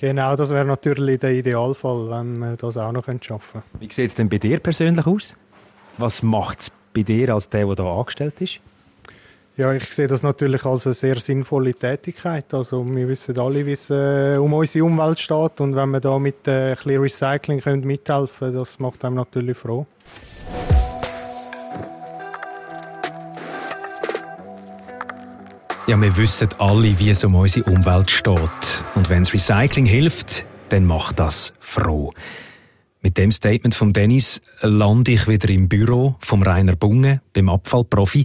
Genau, 0.00 0.36
das 0.36 0.50
wäre 0.50 0.64
natürlich 0.64 1.18
der 1.18 1.32
Idealfall, 1.32 2.08
wenn 2.10 2.38
wir 2.38 2.56
das 2.56 2.76
auch 2.76 2.92
noch 2.92 3.04
schaffen 3.04 3.62
könnten. 3.62 3.62
Wie 3.80 3.92
sieht 3.92 4.10
es 4.10 4.14
denn 4.14 4.28
bei 4.28 4.38
dir 4.38 4.60
persönlich 4.60 5.06
aus? 5.06 5.36
Was 5.96 6.22
macht 6.22 6.60
es 6.60 6.72
bei 6.94 7.02
dir 7.02 7.34
als 7.34 7.48
der, 7.48 7.66
der 7.66 7.84
hier 7.84 7.92
angestellt 7.92 8.40
ist? 8.40 8.60
Ja, 9.58 9.72
ich 9.72 9.92
sehe 9.92 10.06
das 10.06 10.22
natürlich 10.22 10.64
als 10.64 10.86
eine 10.86 10.94
sehr 10.94 11.18
sinnvolle 11.18 11.74
Tätigkeit. 11.74 12.54
Also 12.54 12.86
wir 12.86 13.08
wissen 13.08 13.36
alle, 13.40 13.66
wie 13.66 13.72
es 13.72 13.90
äh, 13.90 14.36
um 14.38 14.52
unsere 14.52 14.84
Umwelt 14.84 15.18
steht 15.18 15.60
und 15.60 15.74
wenn 15.74 15.90
wir 15.90 15.98
da 15.98 16.16
mit 16.20 16.46
äh, 16.46 16.70
ein 16.70 16.76
bisschen 16.76 17.00
Recycling 17.02 17.60
können 17.60 17.84
mithelfen 17.84 18.54
das 18.54 18.78
macht 18.78 19.04
einem 19.04 19.16
natürlich 19.16 19.58
froh. 19.58 19.84
Ja, 25.88 26.00
wir 26.00 26.16
wissen 26.16 26.50
alle, 26.58 26.96
wie 27.00 27.10
es 27.10 27.24
um 27.24 27.34
unsere 27.34 27.68
Umwelt 27.68 28.12
steht. 28.12 28.84
Und 28.94 29.10
wenn 29.10 29.24
das 29.24 29.34
Recycling 29.34 29.86
hilft, 29.86 30.46
dann 30.68 30.84
macht 30.84 31.18
das 31.18 31.52
froh. 31.58 32.12
Mit 33.00 33.18
dem 33.18 33.32
Statement 33.32 33.74
von 33.74 33.92
Dennis 33.92 34.40
lande 34.60 35.10
ich 35.12 35.26
wieder 35.26 35.48
im 35.48 35.68
Büro 35.68 36.14
vom 36.20 36.44
Rainer 36.44 36.76
Bunge, 36.76 37.22
beim 37.32 37.48
Abfallprofi. 37.48 38.24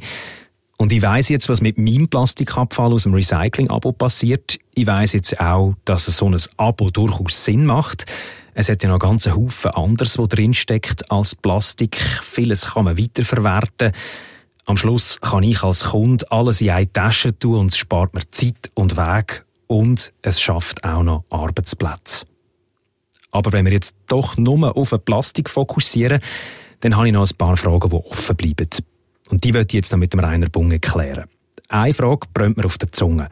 Und 0.84 0.92
ich 0.92 1.02
weiß 1.02 1.30
jetzt, 1.30 1.48
was 1.48 1.62
mit 1.62 1.78
meinem 1.78 2.10
Plastikabfall 2.10 2.92
aus 2.92 3.04
dem 3.04 3.14
Recycling-Abo 3.14 3.94
passiert. 3.94 4.60
Ich 4.76 4.86
weiß 4.86 5.14
jetzt 5.14 5.40
auch, 5.40 5.76
dass 5.86 6.08
so 6.08 6.30
ein 6.30 6.36
Abo 6.58 6.90
durchaus 6.90 7.46
Sinn 7.46 7.66
macht. 7.66 8.06
Es 8.54 8.68
hat 8.68 8.84
ja 8.84 8.90
noch 8.90 9.00
ganz 9.00 9.26
Haufen 9.26 9.72
anderes, 9.72 10.18
wo 10.18 10.28
drin 10.28 10.54
steckt 10.54 11.10
als 11.10 11.36
Plastik. 11.36 11.96
Vieles 12.22 12.72
kann 12.72 12.84
man 12.84 12.98
weiterverwerten. 12.98 13.94
Am 14.66 14.76
Schluss 14.76 15.22
kann 15.22 15.44
ich 15.44 15.64
als 15.64 15.86
Kunde 15.86 16.30
alles 16.30 16.60
in 16.60 16.72
eine 16.72 16.92
Tasche 16.92 17.40
tun 17.40 17.60
und 17.60 17.72
es 17.72 17.78
spart 17.78 18.14
mir 18.14 18.30
Zeit 18.32 18.70
und 18.74 18.98
Weg 18.98 19.46
und 19.68 20.12
es 20.22 20.42
schafft 20.42 20.84
auch 20.84 21.04
noch 21.04 21.24
Arbeitsplätze. 21.30 22.26
Aber 23.32 23.54
wenn 23.54 23.64
wir 23.64 23.72
jetzt 23.72 23.96
doch 24.08 24.36
nur 24.36 24.76
auf 24.76 24.94
Plastik 25.06 25.50
fokussieren, 25.50 26.20
dann 26.82 26.98
habe 26.98 27.08
ich 27.08 27.14
noch 27.14 27.26
ein 27.26 27.38
paar 27.38 27.56
Fragen, 27.56 27.90
die 27.90 27.96
offen 27.96 28.36
bleiben. 28.36 28.68
Und 29.30 29.44
die 29.44 29.54
wird 29.54 29.74
ich 29.74 29.78
jetzt 29.78 29.92
noch 29.92 30.00
mit 30.00 30.14
dem 30.14 30.20
Rainer 30.20 30.50
Bunge 30.50 30.80
klären. 30.80 31.26
Eine 31.70 31.94
Frage 31.94 32.28
brennt 32.34 32.58
mir 32.58 32.66
auf 32.66 32.78
der 32.78 32.92
Zunge. 32.92 33.30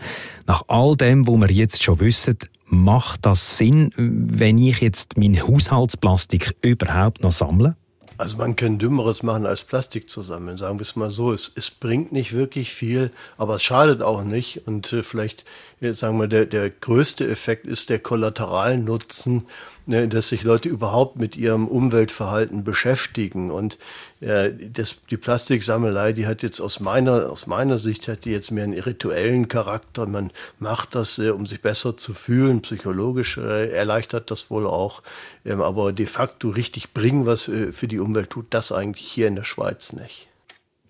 Nach 0.47 0.63
all 0.67 0.95
dem, 0.95 1.27
wo 1.27 1.37
wir 1.37 1.51
jetzt 1.51 1.83
schon 1.83 1.99
wissen, 1.99 2.37
macht 2.65 3.25
das 3.25 3.57
Sinn, 3.57 3.91
wenn 3.97 4.57
ich 4.57 4.79
jetzt 4.79 5.17
mein 5.17 5.39
Haushaltsplastik 5.41 6.55
überhaupt 6.61 7.21
noch 7.21 7.31
sammle? 7.31 7.75
Also 8.21 8.37
man 8.37 8.55
kann 8.55 8.77
Dümmeres 8.77 9.23
machen 9.23 9.47
als 9.47 9.63
Plastik 9.63 10.07
zu 10.07 10.21
sammeln, 10.21 10.55
sagen 10.57 10.77
wir 10.77 10.83
es 10.83 10.95
mal 10.95 11.09
so. 11.09 11.33
Es, 11.33 11.51
es 11.55 11.71
bringt 11.71 12.11
nicht 12.11 12.33
wirklich 12.33 12.71
viel, 12.71 13.09
aber 13.35 13.55
es 13.55 13.63
schadet 13.63 14.03
auch 14.03 14.23
nicht. 14.23 14.67
Und 14.67 14.93
äh, 14.93 15.01
vielleicht, 15.01 15.43
äh, 15.81 15.91
sagen 15.93 16.19
wir, 16.19 16.27
der, 16.27 16.45
der 16.45 16.69
größte 16.69 17.27
Effekt 17.27 17.65
ist 17.65 17.89
der 17.89 17.97
Kollateralnutzen, 17.97 19.47
ne, 19.87 20.07
dass 20.07 20.27
sich 20.27 20.43
Leute 20.43 20.69
überhaupt 20.69 21.17
mit 21.17 21.35
ihrem 21.35 21.67
Umweltverhalten 21.67 22.63
beschäftigen. 22.63 23.49
Und 23.49 23.79
äh, 24.21 24.51
das, 24.71 24.97
die 25.09 25.17
Plastiksammelei, 25.17 26.13
die 26.13 26.27
hat 26.27 26.43
jetzt 26.43 26.61
aus 26.61 26.79
meiner, 26.79 27.29
aus 27.29 27.47
meiner 27.47 27.79
Sicht, 27.79 28.07
hat 28.07 28.25
die 28.25 28.31
jetzt 28.31 28.51
mehr 28.51 28.63
einen 28.63 28.79
rituellen 28.79 29.47
Charakter. 29.47 30.05
Man 30.05 30.31
macht 30.59 30.95
das, 30.95 31.17
äh, 31.17 31.31
um 31.31 31.45
sich 31.45 31.61
besser 31.61 31.97
zu 31.97 32.13
fühlen, 32.13 32.61
psychologisch 32.61 33.37
äh, 33.37 33.71
erleichtert 33.71 34.29
das 34.31 34.49
wohl 34.51 34.67
auch. 34.67 35.01
Ähm, 35.43 35.61
aber 35.61 35.91
de 35.91 36.05
facto 36.05 36.49
richtig 36.49 36.93
bringen, 36.93 37.25
was 37.25 37.43
für 37.43 37.87
die 37.87 37.99
Umwelt 37.99 38.29
tut, 38.29 38.47
das 38.51 38.71
eigentlich 38.71 39.07
hier 39.07 39.27
in 39.27 39.35
der 39.35 39.43
Schweiz 39.43 39.93
nicht. 39.93 40.27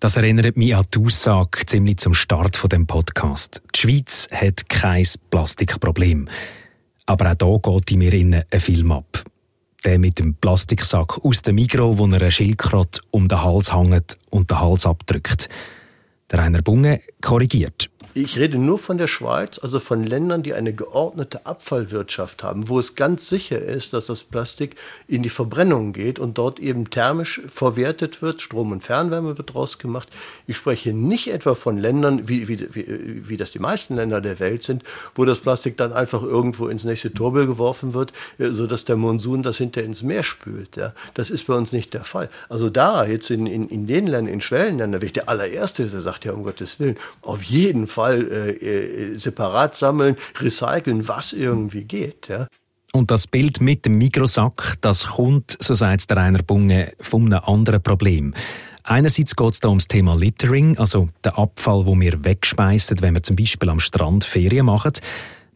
Das 0.00 0.16
erinnert 0.16 0.56
mich 0.56 0.74
an 0.74 0.84
die 0.92 0.98
Aussage 0.98 1.64
ziemlich 1.64 1.98
zum 1.98 2.12
Start 2.12 2.56
von 2.56 2.68
dem 2.68 2.86
Podcast. 2.86 3.62
Die 3.74 3.78
Schweiz 3.78 4.28
hat 4.32 4.68
kein 4.68 5.06
Plastikproblem. 5.30 6.28
Aber 7.06 7.36
auch 7.40 7.60
hier 7.64 7.76
geht 7.76 7.90
in 7.92 7.98
mir 7.98 8.12
innen 8.12 8.42
ein 8.50 8.60
Film 8.60 8.92
ab. 8.92 9.24
Der 9.84 9.98
mit 9.98 10.20
dem 10.20 10.34
Plastiksack 10.34 11.24
aus 11.24 11.42
dem 11.42 11.56
Mikro, 11.56 11.98
wo 11.98 12.06
er 12.06 12.14
eine 12.14 12.30
Schildkröte 12.30 13.00
um 13.10 13.26
den 13.26 13.42
Hals 13.42 13.74
hängt 13.74 14.16
und 14.30 14.50
den 14.50 14.60
Hals 14.60 14.86
abdrückt. 14.86 15.48
Rainer 16.32 16.62
Bunge 16.62 17.00
korrigiert. 17.20 17.90
Ich 18.14 18.38
rede 18.38 18.58
nur 18.58 18.78
von 18.78 18.98
der 18.98 19.06
Schweiz, 19.06 19.58
also 19.58 19.80
von 19.80 20.04
Ländern, 20.04 20.42
die 20.42 20.52
eine 20.52 20.74
geordnete 20.74 21.46
Abfallwirtschaft 21.46 22.42
haben, 22.42 22.68
wo 22.68 22.78
es 22.78 22.94
ganz 22.94 23.26
sicher 23.26 23.58
ist, 23.58 23.94
dass 23.94 24.06
das 24.06 24.22
Plastik 24.24 24.76
in 25.08 25.22
die 25.22 25.30
Verbrennung 25.30 25.94
geht 25.94 26.18
und 26.18 26.36
dort 26.36 26.60
eben 26.60 26.90
thermisch 26.90 27.40
verwertet 27.46 28.20
wird. 28.20 28.42
Strom 28.42 28.70
und 28.72 28.84
Fernwärme 28.84 29.38
wird 29.38 29.54
draus 29.54 29.78
gemacht. 29.78 30.10
Ich 30.46 30.58
spreche 30.58 30.92
nicht 30.92 31.32
etwa 31.32 31.54
von 31.54 31.78
Ländern, 31.78 32.28
wie, 32.28 32.48
wie, 32.48 32.74
wie, 32.74 33.28
wie 33.30 33.36
das 33.38 33.52
die 33.52 33.60
meisten 33.60 33.96
Länder 33.96 34.20
der 34.20 34.40
Welt 34.40 34.62
sind, 34.62 34.82
wo 35.14 35.24
das 35.24 35.40
Plastik 35.40 35.78
dann 35.78 35.94
einfach 35.94 36.22
irgendwo 36.22 36.68
ins 36.68 36.84
nächste 36.84 37.14
Turbill 37.14 37.46
geworfen 37.46 37.94
wird, 37.94 38.12
äh, 38.38 38.50
sodass 38.50 38.84
der 38.84 38.96
Monsun 38.96 39.42
das 39.42 39.56
hinter 39.56 39.82
ins 39.82 40.02
Meer 40.02 40.22
spült. 40.22 40.76
Ja. 40.76 40.92
Das 41.14 41.30
ist 41.30 41.46
bei 41.46 41.54
uns 41.54 41.72
nicht 41.72 41.94
der 41.94 42.04
Fall. 42.04 42.28
Also 42.50 42.68
da, 42.68 43.06
jetzt 43.06 43.30
in, 43.30 43.46
in, 43.46 43.70
in 43.70 43.86
den 43.86 44.06
Ländern, 44.06 44.34
in 44.34 44.42
Schwellenländern, 44.42 45.00
wäre 45.00 45.06
ich 45.06 45.12
der 45.14 45.30
allererste, 45.30 45.86
der 45.86 46.02
sagt, 46.02 46.21
gesagt, 46.22 46.24
ja, 46.24 46.32
um 46.32 46.42
Gottes 46.44 46.80
Willen, 46.80 46.96
auf 47.22 47.42
jeden 47.42 47.86
Fall 47.86 48.22
äh, 48.30 48.50
äh, 48.52 49.18
separat 49.18 49.76
sammeln, 49.76 50.16
recyceln, 50.38 51.06
was 51.08 51.32
irgendwie 51.32 51.84
geht. 51.84 52.28
Ja. 52.28 52.46
Und 52.92 53.10
das 53.10 53.26
Bild 53.26 53.60
mit 53.60 53.86
dem 53.86 53.96
Mikrosack, 53.98 54.76
das 54.80 55.06
kommt, 55.06 55.56
so 55.60 55.74
sagt 55.74 56.10
der 56.10 56.18
Rainer 56.18 56.42
Bunge, 56.42 56.92
von 57.00 57.32
einem 57.32 57.42
anderen 57.44 57.82
Problem. 57.82 58.34
Einerseits 58.84 59.36
geht 59.36 59.52
es 59.52 59.60
da 59.60 59.68
ums 59.68 59.86
Thema 59.86 60.14
Littering, 60.14 60.76
also 60.76 61.08
der 61.24 61.38
Abfall, 61.38 61.86
wo 61.86 61.98
wir 61.98 62.24
wegschmeißen, 62.24 63.00
wenn 63.00 63.14
wir 63.14 63.22
zum 63.22 63.36
Beispiel 63.36 63.70
am 63.70 63.80
Strand 63.80 64.24
Ferien 64.24 64.66
machen. 64.66 64.92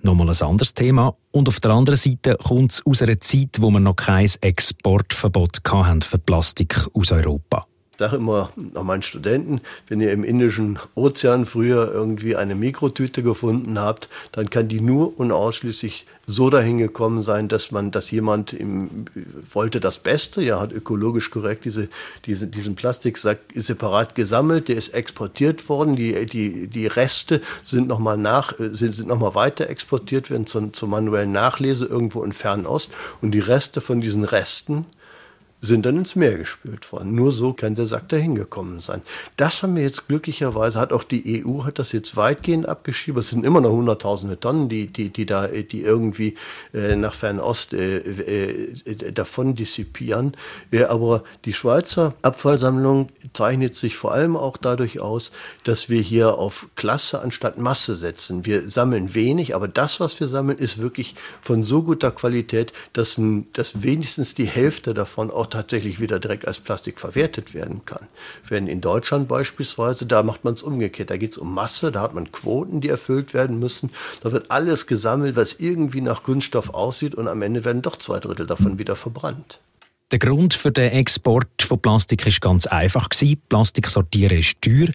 Nochmal 0.00 0.30
ein 0.30 0.42
anderes 0.42 0.74
Thema. 0.74 1.16
Und 1.32 1.48
auf 1.48 1.58
der 1.58 1.72
anderen 1.72 1.96
Seite 1.96 2.36
kommt 2.36 2.70
es 2.70 2.86
aus 2.86 3.02
einer 3.02 3.20
Zeit, 3.20 3.56
wo 3.58 3.70
wir 3.70 3.80
noch 3.80 3.96
kein 3.96 4.30
Exportverbot 4.40 5.60
hatten 5.68 6.02
für 6.02 6.18
Plastik 6.18 6.86
aus 6.94 7.10
Europa 7.10 7.65
sage 7.98 8.16
immer 8.16 8.50
an 8.74 8.86
meinen 8.86 9.02
Studenten, 9.02 9.60
wenn 9.88 10.00
ihr 10.00 10.12
im 10.12 10.24
Indischen 10.24 10.78
Ozean 10.94 11.46
früher 11.46 11.90
irgendwie 11.92 12.36
eine 12.36 12.54
Mikrotüte 12.54 13.22
gefunden 13.22 13.78
habt, 13.78 14.08
dann 14.32 14.50
kann 14.50 14.68
die 14.68 14.80
nur 14.80 15.18
und 15.18 15.32
ausschließlich 15.32 16.06
so 16.26 16.50
dahin 16.50 16.78
gekommen 16.78 17.22
sein, 17.22 17.48
dass 17.48 17.70
man, 17.70 17.92
dass 17.92 18.10
jemand 18.10 18.52
im, 18.52 19.04
wollte 19.52 19.78
das 19.80 20.00
Beste, 20.00 20.42
ja, 20.42 20.58
hat 20.58 20.72
ökologisch 20.72 21.30
korrekt 21.30 21.64
diese, 21.64 21.88
diese, 22.24 22.48
diesen 22.48 22.74
Plastiksack 22.74 23.38
separat 23.54 24.16
gesammelt, 24.16 24.68
der 24.68 24.76
ist 24.76 24.88
exportiert 24.88 25.68
worden, 25.68 25.94
die, 25.94 26.26
die, 26.26 26.66
die 26.66 26.86
Reste 26.88 27.40
sind 27.62 27.86
nochmal 27.86 28.18
nach, 28.18 28.54
sind, 28.58 28.92
sind 28.92 29.06
noch 29.08 29.34
weiter 29.36 29.70
exportiert 29.70 30.30
werden 30.30 30.46
zur, 30.46 30.72
zur 30.72 30.88
manuellen 30.88 31.32
Nachlese 31.32 31.86
irgendwo 31.86 32.24
in 32.24 32.32
Fernost 32.32 32.90
und 33.22 33.30
die 33.30 33.40
Reste 33.40 33.80
von 33.80 34.00
diesen 34.00 34.24
Resten 34.24 34.84
sind 35.62 35.86
dann 35.86 35.96
ins 35.96 36.16
Meer 36.16 36.36
gespült 36.36 36.90
worden. 36.92 37.14
Nur 37.14 37.32
so 37.32 37.52
kann 37.52 37.74
der 37.74 37.86
Sack 37.86 38.08
dahin 38.08 38.34
gekommen 38.34 38.80
sein. 38.80 39.02
Das 39.36 39.62
haben 39.62 39.76
wir 39.76 39.82
jetzt 39.82 40.06
glücklicherweise, 40.06 40.78
hat 40.78 40.92
auch 40.92 41.02
die 41.02 41.44
EU 41.44 41.64
hat 41.64 41.78
das 41.78 41.92
jetzt 41.92 42.16
weitgehend 42.16 42.68
abgeschrieben. 42.68 43.20
Es 43.20 43.30
sind 43.30 43.44
immer 43.44 43.60
noch 43.60 43.70
hunderttausende 43.70 44.38
Tonnen, 44.38 44.68
die, 44.68 44.86
die, 44.86 45.08
die 45.08 45.26
da, 45.26 45.48
die 45.48 45.82
irgendwie 45.82 46.34
äh, 46.74 46.94
nach 46.94 47.14
Fernost 47.14 47.72
äh, 47.72 47.98
äh, 47.98 49.12
davon 49.12 49.54
dissipieren. 49.54 50.36
Äh, 50.70 50.84
aber 50.84 51.24
die 51.44 51.52
Schweizer 51.52 52.14
Abfallsammlung 52.22 53.08
zeichnet 53.32 53.74
sich 53.74 53.96
vor 53.96 54.12
allem 54.12 54.36
auch 54.36 54.56
dadurch 54.56 55.00
aus, 55.00 55.32
dass 55.64 55.88
wir 55.88 56.00
hier 56.00 56.38
auf 56.38 56.68
Klasse 56.76 57.20
anstatt 57.22 57.58
Masse 57.58 57.96
setzen. 57.96 58.44
Wir 58.44 58.68
sammeln 58.68 59.14
wenig, 59.14 59.54
aber 59.54 59.68
das, 59.68 60.00
was 60.00 60.20
wir 60.20 60.28
sammeln, 60.28 60.58
ist 60.58 60.78
wirklich 60.78 61.14
von 61.40 61.62
so 61.62 61.82
guter 61.82 62.10
Qualität, 62.10 62.72
dass, 62.92 63.20
dass 63.52 63.82
wenigstens 63.82 64.34
die 64.34 64.46
Hälfte 64.46 64.94
davon 64.94 65.30
auch 65.30 65.46
tatsächlich 65.56 66.00
wieder 66.00 66.18
direkt 66.18 66.46
als 66.46 66.60
Plastik 66.60 66.98
verwertet 66.98 67.54
werden 67.54 67.84
kann. 67.84 68.06
Wenn 68.48 68.66
in 68.66 68.80
Deutschland 68.80 69.28
beispielsweise, 69.28 70.06
da 70.06 70.22
macht 70.22 70.44
man 70.44 70.54
es 70.54 70.62
umgekehrt. 70.62 71.10
Da 71.10 71.16
geht 71.16 71.32
es 71.32 71.38
um 71.38 71.54
Masse, 71.54 71.90
da 71.90 72.02
hat 72.02 72.14
man 72.14 72.30
Quoten, 72.30 72.80
die 72.80 72.88
erfüllt 72.88 73.34
werden 73.34 73.58
müssen. 73.58 73.90
Da 74.22 74.32
wird 74.32 74.50
alles 74.50 74.86
gesammelt, 74.86 75.36
was 75.36 75.54
irgendwie 75.54 76.00
nach 76.00 76.22
Kunststoff 76.22 76.70
aussieht 76.70 77.14
und 77.14 77.28
am 77.28 77.42
Ende 77.42 77.64
werden 77.64 77.82
doch 77.82 77.96
zwei 77.96 78.20
Drittel 78.20 78.46
davon 78.46 78.78
wieder 78.78 78.96
verbrannt. 78.96 79.60
Der 80.12 80.20
Grund 80.20 80.54
für 80.54 80.70
den 80.70 80.92
Export 80.92 81.48
von 81.60 81.80
Plastik 81.80 82.24
ist 82.28 82.40
ganz 82.40 82.66
einfach 82.68 83.08
Plastik 83.48 83.88
sortieren 83.88 84.38
ist 84.38 84.62
teuer. 84.62 84.86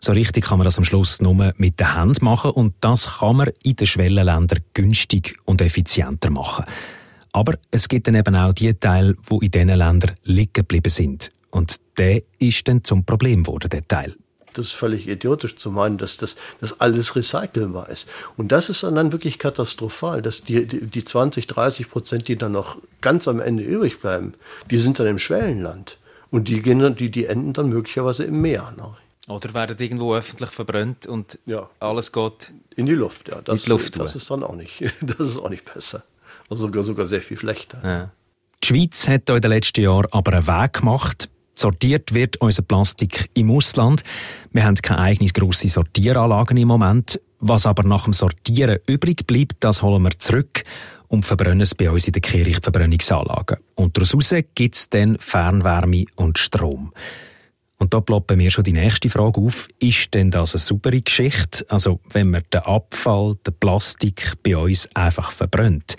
So 0.00 0.12
richtig 0.12 0.44
kann 0.44 0.58
man 0.58 0.64
das 0.64 0.78
am 0.78 0.84
Schluss 0.84 1.20
nur 1.20 1.52
mit 1.56 1.80
der 1.80 1.94
Hand 1.94 2.22
machen 2.22 2.50
und 2.50 2.74
das 2.80 3.18
kann 3.18 3.36
man 3.36 3.50
in 3.62 3.76
den 3.76 3.86
Schwellenländern 3.86 4.60
günstig 4.72 5.36
und 5.44 5.60
effizienter 5.60 6.30
machen. 6.30 6.64
Aber 7.34 7.54
es 7.72 7.88
gibt 7.88 8.06
dann 8.06 8.14
eben 8.14 8.36
auch 8.36 8.52
die 8.52 8.72
Teile, 8.74 9.16
die 9.28 9.46
in 9.46 9.50
diesen 9.50 9.68
Ländern 9.68 10.12
liegen 10.22 10.52
geblieben 10.52 10.88
sind. 10.88 11.32
Und 11.50 11.76
der 11.98 12.22
ist 12.38 12.66
dann 12.68 12.84
zum 12.84 13.04
Problem 13.04 13.42
geworden, 13.42 13.68
der 13.70 13.86
Teil. 13.86 14.14
Das 14.52 14.66
ist 14.66 14.72
völlig 14.72 15.08
idiotisch 15.08 15.56
zu 15.56 15.72
meinen, 15.72 15.98
dass 15.98 16.16
das 16.16 16.36
dass 16.60 16.80
alles 16.80 17.16
recycelbar 17.16 17.88
ist. 17.88 18.08
Und 18.36 18.52
das 18.52 18.68
ist 18.68 18.84
dann 18.84 19.10
wirklich 19.10 19.40
katastrophal, 19.40 20.22
dass 20.22 20.44
die, 20.44 20.64
die, 20.64 20.86
die 20.86 21.04
20, 21.04 21.48
30 21.48 21.90
Prozent, 21.90 22.28
die 22.28 22.36
dann 22.36 22.52
noch 22.52 22.78
ganz 23.00 23.26
am 23.26 23.40
Ende 23.40 23.64
übrig 23.64 24.00
bleiben, 24.00 24.34
die 24.70 24.78
sind 24.78 25.00
dann 25.00 25.08
im 25.08 25.18
Schwellenland. 25.18 25.98
Und 26.30 26.46
die, 26.46 26.62
gehen 26.62 26.78
dann, 26.78 26.94
die, 26.94 27.10
die 27.10 27.26
enden 27.26 27.52
dann 27.52 27.68
möglicherweise 27.68 28.22
im 28.22 28.40
Meer. 28.40 28.72
Ne? 28.76 28.94
Oder 29.26 29.54
werden 29.54 29.76
irgendwo 29.76 30.14
öffentlich 30.14 30.50
verbrannt 30.50 31.08
und 31.08 31.38
ja. 31.46 31.68
alles 31.80 32.12
geht 32.12 32.52
in 32.76 32.86
die 32.86 32.92
Luft. 32.92 33.28
Ja, 33.28 33.40
das, 33.42 33.62
in 33.62 33.64
die 33.64 33.70
Luft 33.70 33.98
das 33.98 34.14
ist 34.14 34.30
dann 34.30 34.44
auch 34.44 34.54
nicht, 34.54 34.84
das 35.00 35.18
ist 35.18 35.38
auch 35.38 35.50
nicht 35.50 35.72
besser. 35.72 36.04
Also 36.54 36.66
sogar, 36.66 36.84
sogar 36.84 37.06
sehr 37.06 37.20
viel 37.20 37.36
schlechter. 37.36 37.80
Ja. 37.82 38.12
Die 38.62 38.66
Schweiz 38.68 39.08
hat 39.08 39.28
in 39.28 39.40
den 39.40 39.50
letzten 39.50 39.82
Jahren 39.82 40.06
aber 40.12 40.34
einen 40.34 40.46
Weg 40.46 40.74
gemacht. 40.74 41.28
Sortiert 41.56 42.14
wird 42.14 42.36
unser 42.36 42.62
Plastik 42.62 43.28
im 43.34 43.50
Ausland. 43.50 44.04
Wir 44.52 44.62
haben 44.62 44.76
keine 44.76 45.00
eigene 45.00 45.30
grosse 45.30 45.68
Sortieranlagen 45.68 46.56
im 46.56 46.68
Moment. 46.68 47.20
Was 47.40 47.66
aber 47.66 47.82
nach 47.82 48.04
dem 48.04 48.12
Sortieren 48.12 48.78
übrig 48.86 49.26
bleibt, 49.26 49.56
das 49.60 49.82
holen 49.82 50.04
wir 50.04 50.16
zurück 50.16 50.62
und 51.08 51.24
verbrennen 51.24 51.60
es 51.62 51.74
bei 51.74 51.90
uns 51.90 52.06
in 52.06 52.12
den 52.12 52.22
Kirchverbrennungsanlagen. 52.22 53.58
Und 53.74 53.96
daraus 53.96 54.32
gibt 54.54 54.76
es 54.76 54.88
dann 54.88 55.18
Fernwärme 55.18 56.04
und 56.14 56.38
Strom. 56.38 56.92
Und 57.78 57.92
da 57.92 58.00
ploppen 58.00 58.36
mir 58.36 58.52
schon 58.52 58.62
die 58.62 58.72
nächste 58.72 59.10
Frage 59.10 59.40
auf. 59.40 59.66
Ist 59.80 60.14
denn 60.14 60.30
das 60.30 60.54
eine 60.54 60.60
saubere 60.60 61.00
Geschichte? 61.00 61.66
Also, 61.68 61.98
wenn 62.12 62.30
man 62.30 62.44
den 62.52 62.60
Abfall, 62.60 63.34
den 63.44 63.54
Plastik 63.58 64.34
bei 64.44 64.56
uns 64.56 64.88
einfach 64.94 65.32
verbrennt 65.32 65.96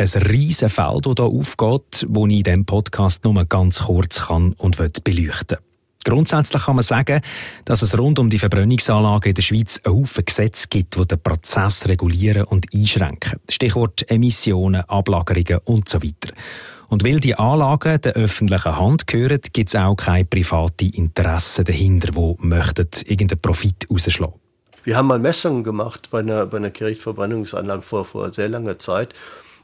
ein 0.00 0.22
riesen 0.22 0.70
Feld, 0.70 1.04
das 1.04 1.14
hier 1.16 1.26
aufgeht, 1.26 1.82
das 1.92 2.02
ich 2.02 2.08
in 2.16 2.42
diesem 2.42 2.64
Podcast 2.64 3.24
nur 3.24 3.44
ganz 3.44 3.80
kurz 3.80 4.22
kann 4.26 4.54
und 4.54 4.76
beleuchten 4.76 5.58
will. 5.58 5.58
Grundsätzlich 6.04 6.62
kann 6.62 6.76
man 6.76 6.82
sagen, 6.82 7.20
dass 7.66 7.82
es 7.82 7.98
rund 7.98 8.18
um 8.18 8.30
die 8.30 8.38
Verbrennungsanlage 8.38 9.28
in 9.28 9.34
der 9.34 9.42
Schweiz 9.42 9.78
einen 9.84 9.96
Haufen 9.96 10.24
Gesetze 10.24 10.68
gibt, 10.68 10.96
die 10.96 11.06
den 11.06 11.22
Prozess 11.22 11.86
regulieren 11.86 12.44
und 12.44 12.74
einschränken. 12.74 13.38
Stichwort 13.50 14.10
Emissionen, 14.10 14.80
Ablagerungen 14.88 15.58
und 15.64 15.90
so 15.90 16.02
weiter. 16.02 16.32
Und 16.88 17.04
weil 17.04 17.20
die 17.20 17.34
Anlagen 17.34 18.00
der 18.00 18.14
öffentlichen 18.14 18.78
Hand 18.78 19.06
gehören, 19.06 19.40
gibt 19.52 19.68
es 19.68 19.76
auch 19.76 19.94
keine 19.94 20.24
privaten 20.24 20.88
Interessen 20.88 21.66
dahinter, 21.66 22.10
die 22.12 22.46
möchten 22.46 22.88
irgendeinen 23.04 23.42
Profit 23.42 23.86
rausschlagen. 23.90 24.40
Wir 24.82 24.96
haben 24.96 25.08
mal 25.08 25.18
Messungen 25.18 25.62
gemacht 25.62 26.08
bei 26.10 26.20
einer, 26.20 26.46
bei 26.46 26.56
einer 26.56 26.70
Kirchverbrennungsanlage 26.70 27.82
vor, 27.82 28.06
vor 28.06 28.32
sehr 28.32 28.48
langer 28.48 28.78
Zeit 28.78 29.14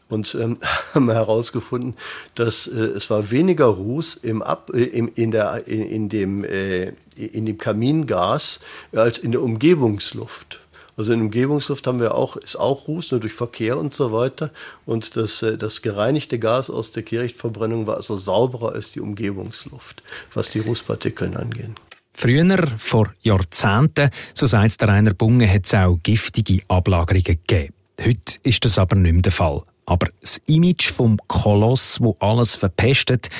und 0.09 0.37
ähm, 0.41 0.59
haben 0.95 1.11
herausgefunden, 1.11 1.95
dass 2.35 2.67
äh, 2.67 2.77
es 2.79 3.11
war 3.11 3.31
weniger 3.31 3.67
Ruß 3.67 4.17
im 4.17 4.43
Ab, 4.43 4.71
äh, 4.75 4.85
im, 4.85 5.11
in, 5.15 5.31
der, 5.31 5.67
in, 5.67 5.83
in, 5.83 6.09
dem, 6.09 6.45
äh, 6.45 6.93
in 7.17 7.47
dem 7.47 7.59
Kamingas 7.59 8.61
als 8.93 9.19
in 9.19 9.33
der 9.33 9.43
Umgebungsluft. 9.43 10.61
Also 10.97 11.13
in 11.13 11.19
der 11.19 11.27
Umgebungsluft 11.27 11.87
haben 11.87 12.01
wir 12.01 12.15
auch, 12.15 12.37
ist 12.37 12.57
auch 12.57 12.89
Ruß, 12.89 13.11
nur 13.13 13.21
durch 13.21 13.35
Verkehr 13.35 13.77
und 13.77 13.93
so 13.93 14.13
weiter. 14.13 14.51
Und 14.87 15.17
das, 15.17 15.43
äh, 15.43 15.59
das 15.59 15.83
gereinigte 15.83 16.39
Gas 16.39 16.71
aus 16.71 16.91
der 16.91 17.03
Kehrichtverbrennung 17.03 17.87
war 17.87 17.99
also 17.99 18.17
sauberer 18.17 18.73
als 18.73 18.93
die 18.93 19.01
Umgebungsluft, 19.01 20.03
was 20.33 20.51
die 20.51 20.61
Rußpartikeln 20.61 21.37
angeht. 21.37 21.71
Früher, 22.15 22.67
vor 22.79 23.13
Jahrzehnten, 23.21 24.09
so 24.33 24.47
sagt 24.47 24.81
der 24.81 24.89
Rainer 24.89 25.13
Bunge, 25.13 25.53
hat 25.53 25.67
es 25.67 25.75
auch 25.75 25.99
giftige 26.03 26.63
Ablagerungen 26.67 27.23
gegeben. 27.23 27.75
Heute 28.01 28.39
ist 28.43 28.65
das 28.65 28.79
aber 28.79 28.97
nicht 28.97 29.13
mehr 29.13 29.23
der 29.23 29.33
Fall. 29.33 29.63
Aber 29.87 30.09
das 30.21 30.41
Image 30.47 30.93
vom 30.93 31.19
Koloss, 31.29 32.01
wo 32.01 32.17
alles 32.21 32.57
verpestet, 32.57 33.31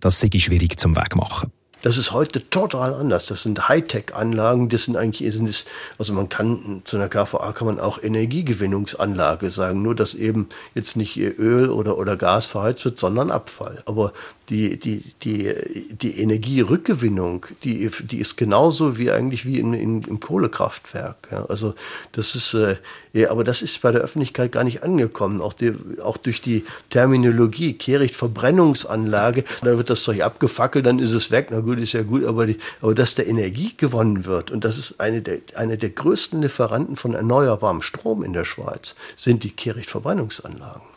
das 0.00 0.20
sei 0.20 0.28
schwierig 0.38 0.78
zum 0.78 0.94
Wegmachen. 0.94 1.50
Das 1.82 1.96
ist 1.96 2.10
heute 2.10 2.48
total 2.50 2.94
anders. 2.94 3.26
Das 3.26 3.44
sind 3.44 3.68
Hightech-Anlagen. 3.68 4.68
Das 4.68 4.86
sind 4.86 4.96
eigentlich, 4.96 5.32
sind 5.32 5.48
es, 5.48 5.66
also 5.98 6.12
man 6.14 6.28
kann 6.28 6.82
zu 6.84 6.96
einer 6.96 7.08
KVA 7.08 7.52
kann 7.52 7.66
man 7.66 7.78
auch 7.78 8.02
Energiegewinnungsanlage 8.02 9.50
sagen. 9.50 9.82
Nur, 9.82 9.94
dass 9.94 10.14
eben 10.14 10.48
jetzt 10.74 10.96
nicht 10.96 11.16
Öl 11.16 11.68
oder, 11.68 11.96
oder 11.96 12.16
Gas 12.16 12.46
verheizt 12.46 12.84
wird, 12.84 12.98
sondern 12.98 13.30
Abfall. 13.30 13.82
Aber 13.86 14.12
die, 14.48 14.78
die, 14.78 15.02
die, 15.22 15.54
die 15.90 16.20
Energierückgewinnung, 16.20 17.46
die, 17.64 17.90
die 18.04 18.18
ist 18.18 18.36
genauso 18.36 18.96
wie 18.96 19.10
eigentlich 19.10 19.44
wie 19.44 19.58
in, 19.58 19.74
in, 19.74 20.02
im 20.02 20.20
Kohlekraftwerk. 20.20 21.28
Ja. 21.32 21.46
Also 21.46 21.74
das 22.12 22.34
ist, 22.34 22.54
äh, 22.54 22.76
ja, 23.12 23.30
aber 23.30 23.44
das 23.44 23.62
ist 23.62 23.82
bei 23.82 23.90
der 23.90 24.02
Öffentlichkeit 24.02 24.52
gar 24.52 24.62
nicht 24.62 24.82
angekommen. 24.82 25.40
Auch, 25.40 25.52
die, 25.52 25.74
auch 26.02 26.16
durch 26.16 26.40
die 26.40 26.64
Terminologie, 26.90 27.72
Kehricht-Verbrennungsanlage, 27.72 29.44
da 29.62 29.76
wird 29.76 29.90
das 29.90 30.04
Zeug 30.04 30.22
abgefackelt, 30.22 30.86
dann 30.86 30.98
ist 31.00 31.12
es 31.12 31.30
weg. 31.30 31.48
Na 31.50 31.60
gut, 31.60 31.78
ist 31.78 31.92
ja 31.92 32.02
gut, 32.02 32.24
aber, 32.24 32.46
die, 32.46 32.58
aber 32.80 32.94
dass 32.94 33.16
der 33.16 33.26
Energie 33.26 33.74
gewonnen 33.76 34.26
wird, 34.26 34.50
und 34.50 34.64
das 34.64 34.78
ist 34.78 35.00
eine 35.00 35.22
der, 35.22 35.38
eine 35.54 35.76
der 35.76 35.90
größten 35.90 36.40
Lieferanten 36.42 36.96
von 36.96 37.14
erneuerbarem 37.14 37.82
Strom 37.82 38.22
in 38.22 38.32
der 38.32 38.44
Schweiz, 38.44 38.94
sind 39.16 39.42
die 39.42 39.50
Kehricht-Verbrennungsanlagen. 39.50 40.95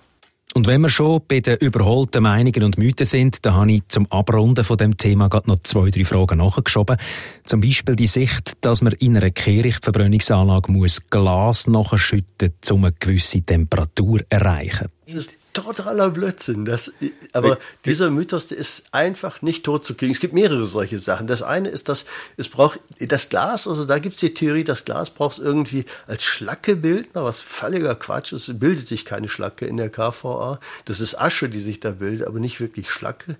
Und 0.60 0.67
wenn 0.67 0.82
wir 0.82 0.89
schon 0.89 1.22
bei 1.26 1.39
den 1.39 1.56
überholten 1.60 2.22
Meinungen 2.22 2.63
und 2.63 2.78
Mythen 2.78 3.06
sind, 3.06 3.45
dann 3.45 3.54
habe 3.54 3.72
ich 3.72 3.88
zum 3.88 4.12
Abrunden 4.12 4.65
von 4.65 4.76
dem 4.76 4.98
Thema 4.98 5.30
gerade 5.30 5.48
noch 5.48 5.60
zwei, 5.63 5.89
drei 5.89 6.04
Fragen 6.04 6.39
nachgeschoben. 6.39 6.98
Zum 7.45 7.62
Beispiel 7.62 7.95
die 7.95 8.08
Sicht, 8.08 8.58
dass 8.60 8.82
man 8.82 8.91
in 9.00 9.15
einer 9.15 9.30
Kehrichtverbrennungsanlage 9.30 10.74
Glas 11.10 11.65
nachschütten 11.65 12.52
muss, 12.62 12.72
um 12.72 12.84
eine 12.84 12.93
gewisse 13.00 13.39
Temperatur 13.41 14.19
zu 14.19 14.26
erreichen. 14.28 14.89
Das 15.06 15.15
ist 15.15 15.38
totaler 15.63 16.10
Blödsinn. 16.10 16.65
Das, 16.65 16.91
aber 17.34 17.58
dieser 17.86 18.10
Mythos, 18.10 18.48
der 18.48 18.58
ist 18.58 18.84
einfach 18.91 19.41
nicht 19.41 19.63
tot 19.63 19.86
zu 19.86 19.95
kriegen. 19.95 20.12
Es 20.12 20.19
gibt 20.19 20.34
mehrere 20.34 20.65
solche 20.65 21.00
Sachen. 21.00 21.28
Das 21.28 21.41
eine 21.41 21.69
ist, 21.69 21.89
dass 21.89 22.06
es 22.38 22.50
braucht 22.50 22.80
das 23.00 23.30
Glas, 23.30 23.67
also 23.67 23.86
da 23.86 24.00
gibt 24.00 24.15
es 24.15 24.22
die 24.22 24.34
Theorie, 24.34 24.63
das 24.63 24.86
Glas 24.86 25.10
braucht 25.10 25.38
es 25.38 25.43
irgendwie 25.43 25.86
als 26.08 26.24
Schlackebildner, 26.24 27.24
was 27.24 27.41
völliger 27.41 27.95
Quatsch 27.95 28.34
ist. 28.34 28.50
Es 28.50 28.60
bildet 28.60 28.88
sich 28.88 29.06
keine 29.06 29.30
Schlacke 29.30 29.65
in 29.65 29.78
der 29.78 29.89
KVA. 29.89 30.60
Das 30.86 31.00
ist 31.00 31.19
Asche, 31.19 31.50
die 31.50 31.60
sich 31.60 31.80
da 31.80 31.91
bildet, 31.91 32.28
aber 32.28 32.39
nicht 32.39 32.60
wirklich 32.60 32.89
Schlacke. 32.89 33.38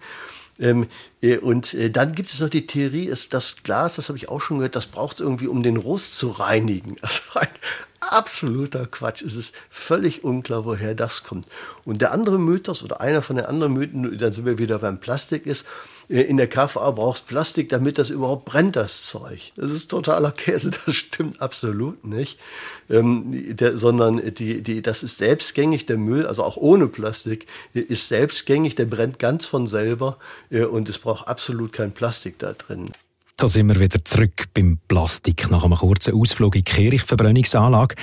Ähm, 0.60 0.88
äh, 1.22 1.38
und 1.38 1.74
äh, 1.74 1.90
dann 1.90 2.14
gibt 2.14 2.30
es 2.30 2.40
noch 2.42 2.50
die 2.50 2.68
Theorie, 2.68 3.06
ist 3.06 3.34
das 3.34 3.64
Glas, 3.64 3.96
das 3.96 4.10
habe 4.10 4.18
ich 4.18 4.28
auch 4.28 4.42
schon 4.42 4.58
gehört, 4.58 4.76
das 4.76 4.88
braucht 4.88 5.16
es 5.16 5.22
irgendwie, 5.22 5.48
um 5.48 5.64
den 5.64 5.78
Rost 5.78 6.18
zu 6.18 6.30
reinigen. 6.30 6.98
Also 7.02 7.22
ein 7.36 7.48
absoluter 8.12 8.86
Quatsch. 8.86 9.22
Es 9.22 9.36
ist 9.36 9.56
völlig 9.70 10.24
unklar, 10.24 10.66
woher 10.66 10.96
das 10.96 11.24
kommt. 11.24 11.48
Und 11.86 12.02
der 12.02 12.12
andere 12.12 12.40
Mythos 12.40 12.84
oder 12.84 13.02
einer 13.02 13.22
von 13.22 13.36
den 13.36 13.46
anderen 13.46 13.74
Mythen, 13.74 14.18
dann 14.18 14.32
sind 14.32 14.46
wir 14.46 14.58
wieder 14.58 14.80
beim 14.80 15.00
Plastik, 15.00 15.46
ist, 15.46 15.66
äh, 16.10 16.22
in 16.22 16.38
der 16.38 16.48
KVA 16.48 16.92
brauchst 16.92 17.28
Plastik, 17.28 17.70
damit 17.70 17.98
das 17.98 18.10
überhaupt 18.10 18.46
brennt, 18.46 18.76
das 18.76 19.06
Zeug. 19.08 19.54
Das 19.56 19.72
ist 19.72 19.90
totaler 19.90 20.32
Käse, 20.32 20.72
das 20.86 20.96
stimmt 20.96 21.42
absolut 21.42 22.04
nicht. 22.06 22.40
Ähm, 22.90 23.56
der, 23.56 23.78
sondern 23.78 24.34
die, 24.34 24.62
die, 24.62 24.82
das 24.82 25.04
ist 25.04 25.18
selbstgängig, 25.18 25.86
der 25.86 25.98
Müll, 25.98 26.26
also 26.26 26.44
auch 26.44 26.58
ohne 26.58 26.88
Plastik, 26.88 27.46
ist 27.74 28.10
selbstgängig, 28.10 28.76
der 28.76 28.86
brennt 28.86 29.20
ganz 29.20 29.46
von 29.46 29.68
selber 29.68 30.18
äh, 30.50 30.64
und 30.64 30.90
es 30.90 31.00
braucht 31.00 31.28
absolut 31.28 31.74
kein 31.74 31.92
Plastik 31.92 32.40
da 32.40 32.54
drin. 32.54 32.92
Da 33.40 33.48
sind 33.48 33.68
wir 33.70 33.80
wieder 33.80 34.04
zurück 34.04 34.48
beim 34.54 34.80
Plastik 34.90 35.50
nach 35.50 35.64
einem 35.64 35.78
kurzen 35.78 36.14
Ausflug 36.14 36.58
in 36.58 36.64
die 36.66 36.72
Kirchverbrennungsanlage. 36.72 37.96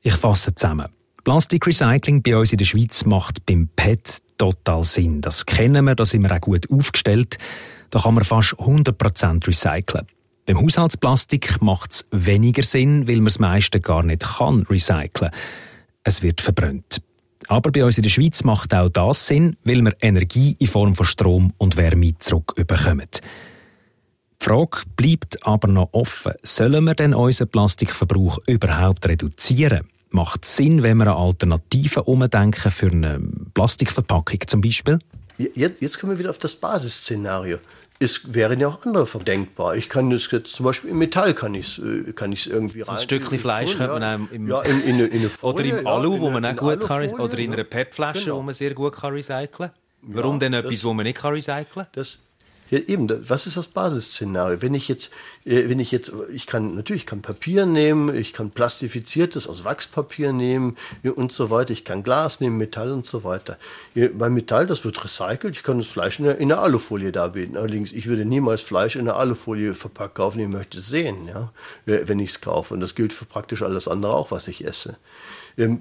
Ich 0.00 0.14
fasse 0.14 0.54
zusammen. 0.54 0.86
Plastikrecycling 1.24 2.22
bei 2.22 2.36
uns 2.36 2.52
in 2.52 2.58
der 2.58 2.66
Schweiz 2.66 3.04
macht 3.04 3.44
beim 3.46 3.68
PET 3.74 4.18
total 4.38 4.84
Sinn. 4.84 5.22
Das 5.22 5.44
kennen 5.44 5.86
wir, 5.86 5.96
da 5.96 6.04
sind 6.04 6.22
wir 6.22 6.30
auch 6.30 6.40
gut 6.40 6.70
aufgestellt. 6.70 7.36
Da 7.90 7.98
kann 7.98 8.14
man 8.14 8.22
fast 8.22 8.54
100% 8.60 9.44
recyceln. 9.44 10.06
Beim 10.46 10.60
Haushaltsplastik 10.60 11.60
macht 11.60 11.90
es 11.90 12.06
weniger 12.12 12.62
Sinn, 12.62 13.08
weil 13.08 13.16
man 13.16 13.24
das 13.24 13.40
meiste 13.40 13.80
gar 13.80 14.04
nicht 14.04 14.20
kann 14.20 14.62
recyceln. 14.70 15.32
Es 16.04 16.22
wird 16.22 16.40
verbrannt. 16.40 17.02
Aber 17.48 17.72
bei 17.72 17.84
uns 17.84 17.98
in 17.98 18.04
der 18.04 18.10
Schweiz 18.10 18.44
macht 18.44 18.72
auch 18.72 18.88
das 18.88 19.26
Sinn, 19.26 19.56
weil 19.64 19.82
wir 19.82 19.96
Energie 20.00 20.54
in 20.60 20.68
Form 20.68 20.94
von 20.94 21.06
Strom 21.06 21.54
und 21.58 21.76
Wärme 21.76 22.16
zurückbekommen. 22.20 23.08
Die 24.40 24.46
Frage 24.46 24.82
bleibt 24.96 25.46
aber 25.46 25.68
noch 25.68 25.90
offen. 25.92 26.32
Sollen 26.42 26.84
wir 26.84 26.94
denn 26.94 27.12
unseren 27.12 27.48
Plastikverbrauch 27.48 28.38
überhaupt 28.46 29.06
reduzieren? 29.06 29.88
Macht 30.10 30.44
es 30.44 30.56
Sinn, 30.56 30.82
wenn 30.82 30.96
wir 30.96 31.08
an 31.08 31.18
Alternativen 31.18 32.02
umdenken 32.04 32.70
für 32.70 32.90
eine 32.90 33.20
Plastikverpackung 33.54 34.40
zum 34.46 34.60
Beispiel? 34.60 34.98
Jetzt, 35.36 35.80
jetzt 35.80 35.98
kommen 35.98 36.12
wir 36.12 36.18
wieder 36.18 36.30
auf 36.30 36.38
das 36.38 36.56
Basisszenario. 36.56 37.58
Es 37.98 38.32
wären 38.34 38.58
ja 38.60 38.68
auch 38.68 38.84
andere 38.86 39.06
verdenkbar. 39.06 39.76
Ich 39.76 39.90
kann 39.90 40.08
das 40.08 40.30
jetzt 40.30 40.54
zum 40.54 40.64
Beispiel 40.64 40.90
im 40.90 40.98
Metall 40.98 41.34
kann 41.34 41.54
ich 41.54 41.78
es 41.78 42.14
kann 42.16 42.32
irgendwie 42.32 42.80
rein. 42.80 42.96
Ein 42.96 43.02
Stückchen 43.02 43.38
Fleisch 43.38 43.76
könnte 43.76 44.00
man 44.00 44.02
auch 44.02 44.32
im, 44.32 44.48
ja, 44.48 44.62
in, 44.62 44.80
in, 44.80 45.00
in 45.00 45.30
Folie, 45.30 45.74
oder 45.74 45.80
im 45.80 45.86
Alu, 45.86 46.14
ja, 46.14 46.20
wo 46.20 46.30
man 46.30 46.46
auch 46.46 46.56
gut 46.56 46.80
kann, 46.80 47.08
oder 47.20 47.38
in 47.38 47.52
einer 47.52 47.64
PET-Flasche, 47.64 48.24
genau. 48.24 48.38
wo 48.38 48.42
man 48.42 48.54
sehr 48.54 48.72
gut 48.72 48.96
kann 48.96 49.12
recyceln 49.12 49.50
kann. 49.50 49.70
Warum 50.00 50.36
ja, 50.36 50.38
denn 50.40 50.54
etwas, 50.54 50.72
das, 50.72 50.84
wo 50.84 50.94
man 50.94 51.04
nicht 51.04 51.18
kann 51.18 51.34
recyceln 51.34 51.66
kann? 51.74 51.86
Das, 51.92 52.20
ja, 52.70 52.78
eben, 52.78 53.08
was 53.28 53.48
ist 53.48 53.56
das 53.56 53.66
Basisszenario? 53.66 54.62
Wenn 54.62 54.74
ich 54.74 54.86
jetzt, 54.86 55.10
äh, 55.44 55.68
wenn 55.68 55.80
ich 55.80 55.90
jetzt, 55.90 56.12
ich 56.32 56.46
kann, 56.46 56.76
natürlich, 56.76 57.02
ich 57.02 57.06
kann 57.06 57.20
Papier 57.20 57.66
nehmen, 57.66 58.14
ich 58.14 58.32
kann 58.32 58.50
plastifiziertes 58.50 59.48
aus 59.48 59.64
Wachspapier 59.64 60.32
nehmen 60.32 60.76
und 61.02 61.32
so 61.32 61.50
weiter, 61.50 61.72
ich 61.72 61.84
kann 61.84 62.04
Glas 62.04 62.40
nehmen, 62.40 62.58
Metall 62.58 62.92
und 62.92 63.06
so 63.06 63.24
weiter. 63.24 63.58
Beim 64.14 64.34
Metall, 64.34 64.68
das 64.68 64.84
wird 64.84 65.02
recycelt, 65.02 65.56
ich 65.56 65.64
kann 65.64 65.78
das 65.78 65.88
Fleisch 65.88 66.20
in 66.20 66.26
der, 66.26 66.38
in 66.38 66.48
der 66.48 66.60
Alufolie 66.60 67.10
darbieten. 67.10 67.56
Allerdings, 67.56 67.92
ich 67.92 68.06
würde 68.06 68.24
niemals 68.24 68.60
Fleisch 68.60 68.94
in 68.94 69.04
der 69.04 69.16
Alufolie 69.16 69.74
verpackt 69.74 70.14
kaufen, 70.14 70.38
ich 70.38 70.48
möchte 70.48 70.78
es 70.78 70.88
sehen, 70.88 71.26
ja, 71.26 71.52
wenn 71.86 72.20
ich 72.20 72.30
es 72.30 72.40
kaufe. 72.40 72.74
Und 72.74 72.80
das 72.80 72.94
gilt 72.94 73.12
für 73.12 73.24
praktisch 73.24 73.62
alles 73.62 73.88
andere 73.88 74.14
auch, 74.14 74.30
was 74.30 74.46
ich 74.46 74.64
esse. 74.64 74.96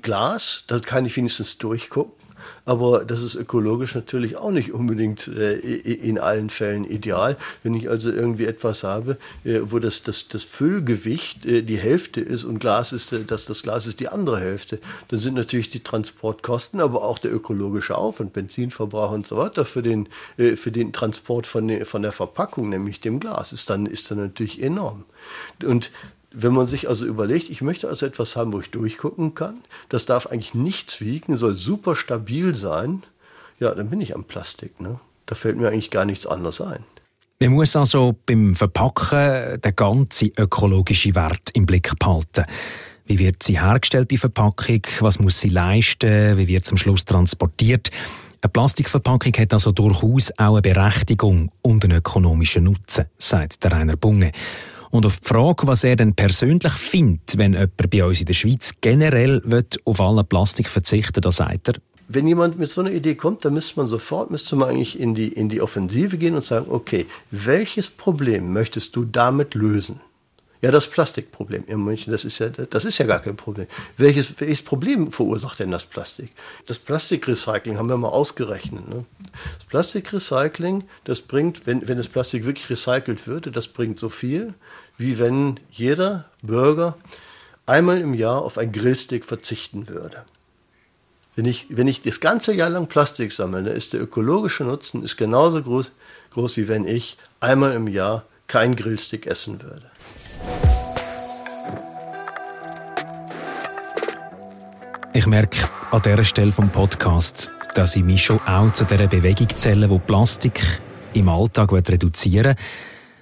Glas, 0.01 0.63
da 0.67 0.79
kann 0.79 1.05
ich 1.05 1.15
wenigstens 1.15 1.57
durchgucken 1.59 2.19
aber 2.65 3.05
das 3.05 3.23
ist 3.23 3.35
ökologisch 3.35 3.95
natürlich 3.95 4.37
auch 4.37 4.51
nicht 4.51 4.73
unbedingt 4.73 5.27
äh, 5.27 5.55
in 5.55 6.19
allen 6.19 6.49
Fällen 6.49 6.85
ideal. 6.85 7.37
Wenn 7.63 7.73
ich 7.73 7.89
also 7.89 8.11
irgendwie 8.11 8.45
etwas 8.45 8.83
habe, 8.83 9.17
äh, 9.43 9.59
wo 9.63 9.79
das, 9.79 10.03
das, 10.03 10.27
das 10.27 10.43
Füllgewicht 10.43 11.45
äh, 11.45 11.61
die 11.61 11.77
Hälfte 11.77 12.21
ist 12.21 12.43
und 12.43 12.59
Glas 12.59 12.93
ist, 12.93 13.13
äh, 13.13 13.23
das, 13.25 13.45
das 13.45 13.63
Glas 13.63 13.87
ist 13.87 13.99
die 13.99 14.07
andere 14.07 14.39
Hälfte, 14.39 14.79
dann 15.07 15.19
sind 15.19 15.35
natürlich 15.35 15.69
die 15.69 15.81
Transportkosten, 15.81 16.79
aber 16.81 17.03
auch 17.03 17.19
der 17.19 17.33
ökologische 17.33 17.97
Aufwand, 17.97 18.33
Benzinverbrauch 18.33 19.11
und 19.11 19.25
so 19.25 19.37
weiter 19.37 19.65
für 19.65 19.83
den, 19.83 20.09
äh, 20.37 20.55
für 20.55 20.71
den 20.71 20.93
Transport 20.93 21.47
von, 21.47 21.85
von 21.85 22.01
der 22.01 22.11
Verpackung, 22.11 22.69
nämlich 22.69 22.99
dem 22.99 23.19
Glas, 23.19 23.53
ist 23.53 23.69
dann, 23.69 23.85
ist 23.85 24.11
dann 24.11 24.19
natürlich 24.19 24.61
enorm. 24.61 25.05
Und 25.63 25.91
wenn 26.31 26.53
man 26.53 26.67
sich 26.67 26.87
also 26.87 27.05
überlegt, 27.05 27.49
ich 27.49 27.61
möchte 27.61 27.87
also 27.87 28.05
etwas 28.05 28.35
haben, 28.35 28.53
wo 28.53 28.59
ich 28.59 28.71
durchgucken 28.71 29.35
kann, 29.35 29.57
das 29.89 30.05
darf 30.05 30.27
eigentlich 30.27 30.53
nichts 30.53 31.01
wiegen, 31.01 31.37
soll 31.37 31.55
super 31.55 31.95
stabil 31.95 32.55
sein, 32.55 33.03
ja, 33.59 33.73
dann 33.73 33.89
bin 33.89 34.01
ich 34.01 34.15
am 34.15 34.23
Plastik. 34.23 34.79
Ne? 34.79 34.99
Da 35.25 35.35
fällt 35.35 35.57
mir 35.57 35.67
eigentlich 35.67 35.91
gar 35.91 36.05
nichts 36.05 36.25
anderes 36.25 36.61
ein. 36.61 36.83
Man 37.41 37.51
muss 37.51 37.75
also 37.75 38.15
beim 38.25 38.55
Verpacken 38.55 39.61
den 39.61 39.75
ganzen 39.75 40.31
ökologischen 40.37 41.15
Wert 41.15 41.49
im 41.53 41.65
Blick 41.65 41.91
behalten. 41.97 42.45
Wie 43.05 43.17
wird 43.17 43.41
sie 43.43 43.59
hergestellt, 43.59 44.11
die 44.11 44.17
Verpackung? 44.17 44.81
Was 44.99 45.19
muss 45.19 45.39
sie 45.39 45.49
leisten? 45.49 46.37
Wie 46.37 46.47
wird 46.47 46.65
sie 46.65 46.71
am 46.71 46.77
Schluss 46.77 47.05
transportiert? 47.05 47.91
Eine 48.41 48.49
Plastikverpackung 48.51 49.33
hat 49.37 49.51
also 49.51 49.71
durchaus 49.71 50.31
auch 50.37 50.53
eine 50.53 50.61
Berechtigung 50.61 51.51
und 51.61 51.83
einen 51.83 51.97
ökonomischen 51.97 52.65
Nutzen, 52.65 53.05
sagt 53.17 53.63
der 53.63 53.71
Rainer 53.71 53.97
Bunge. 53.97 54.31
Und 54.91 55.05
auf 55.05 55.19
die 55.19 55.27
Frage, 55.27 55.67
was 55.67 55.83
er 55.83 55.95
denn 55.95 56.15
persönlich 56.15 56.73
findet, 56.73 57.37
wenn 57.37 57.53
jemand 57.53 57.89
bei 57.89 58.03
uns 58.03 58.19
in 58.19 58.25
der 58.25 58.33
Schweiz 58.33 58.73
generell 58.81 59.41
auf 59.85 60.01
alle 60.01 60.23
Plastik 60.23 60.67
verzichten 60.67 61.21
da 61.21 61.31
sagt 61.31 61.69
er, 61.69 61.75
wenn 62.11 62.27
jemand 62.27 62.57
mit 62.57 62.69
so 62.71 62.81
einer 62.81 62.91
Idee 62.91 63.13
kommt, 63.13 63.45
dann 63.45 63.53
müsste 63.53 63.79
man 63.79 63.85
sofort 63.85 64.31
müsste 64.31 64.55
man 64.55 64.69
eigentlich 64.69 64.99
in 64.99 65.13
die, 65.13 65.27
in 65.27 65.47
die 65.47 65.61
Offensive 65.61 66.17
gehen 66.17 66.33
und 66.33 66.43
sagen, 66.43 66.65
okay, 66.69 67.05
welches 67.29 67.87
Problem 67.87 68.51
möchtest 68.51 68.95
du 68.95 69.05
damit 69.05 69.53
lösen? 69.53 70.01
Ja, 70.61 70.71
das 70.71 70.87
Plastikproblem 70.87 71.63
in 71.67 71.81
München, 71.81 72.11
das 72.11 72.25
ist 72.25 72.39
ja, 72.39 72.49
das 72.49 72.83
ist 72.83 72.97
ja 72.97 73.05
gar 73.05 73.19
kein 73.19 73.37
Problem. 73.37 73.67
Welches, 73.95 74.37
welches 74.41 74.61
Problem 74.61 75.09
verursacht 75.09 75.59
denn 75.59 75.71
das 75.71 75.85
Plastik? 75.85 76.33
Das 76.65 76.79
Plastikrecycling 76.79 77.77
haben 77.77 77.87
wir 77.87 77.95
mal 77.95 78.09
ausgerechnet. 78.09 78.89
Ne? 78.89 79.05
Das 79.57 79.67
Plastikrecycling, 79.67 80.83
das 81.05 81.21
bringt, 81.21 81.65
wenn, 81.65 81.87
wenn 81.87 81.97
das 81.97 82.09
Plastik 82.09 82.45
wirklich 82.45 82.69
recycelt 82.69 83.25
würde, 83.25 83.51
das 83.51 83.69
bringt 83.69 83.99
so 83.99 84.09
viel, 84.09 84.53
wie 84.97 85.17
wenn 85.17 85.61
jeder 85.71 86.25
Bürger 86.41 86.97
einmal 87.65 88.01
im 88.01 88.13
Jahr 88.13 88.41
auf 88.41 88.57
ein 88.57 88.73
Grillstick 88.73 89.23
verzichten 89.23 89.87
würde. 89.87 90.25
Wenn 91.37 91.45
ich, 91.45 91.67
wenn 91.69 91.87
ich 91.87 92.01
das 92.01 92.19
ganze 92.19 92.51
Jahr 92.51 92.69
lang 92.69 92.87
Plastik 92.87 93.31
sammle, 93.31 93.63
dann 93.63 93.75
ist 93.75 93.93
der 93.93 94.01
ökologische 94.01 94.65
Nutzen 94.65 95.03
ist 95.03 95.15
genauso 95.15 95.63
groß, 95.63 95.93
groß, 96.31 96.57
wie 96.57 96.67
wenn 96.67 96.85
ich 96.85 97.17
einmal 97.39 97.71
im 97.71 97.87
Jahr 97.87 98.25
kein 98.47 98.75
Grillstick 98.75 99.25
essen 99.25 99.61
würde. 99.61 99.88
Ich 105.11 105.25
merke 105.25 105.57
an 105.89 106.03
dieser 106.03 106.23
Stelle 106.23 106.51
vom 106.51 106.69
Podcast, 106.69 107.49
dass 107.73 107.95
ich 107.95 108.03
mich 108.03 108.23
schon 108.23 108.39
auch 108.45 108.71
zu 108.73 108.85
dieser 108.85 109.07
Bewegung 109.07 109.47
zähle, 109.57 109.89
wo 109.89 109.97
Plastik 109.97 110.61
im 111.13 111.29
Alltag 111.29 111.71
reduzieren 111.73 112.55
will. 112.55 112.63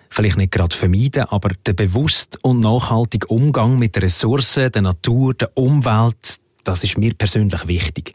Vielleicht 0.09 0.35
nicht 0.35 0.51
gerade 0.51 0.75
vermeiden, 0.75 1.23
aber 1.29 1.49
der 1.65 1.73
bewusste 1.73 2.39
und 2.41 2.59
nachhaltige 2.59 3.27
Umgang 3.27 3.79
mit 3.79 3.95
den 3.95 4.03
Ressourcen, 4.03 4.69
der 4.69 4.81
Natur, 4.81 5.33
der 5.33 5.57
Umwelt, 5.57 6.39
das 6.65 6.83
ist 6.83 6.97
mir 6.97 7.13
persönlich 7.13 7.67
wichtig. 7.69 8.13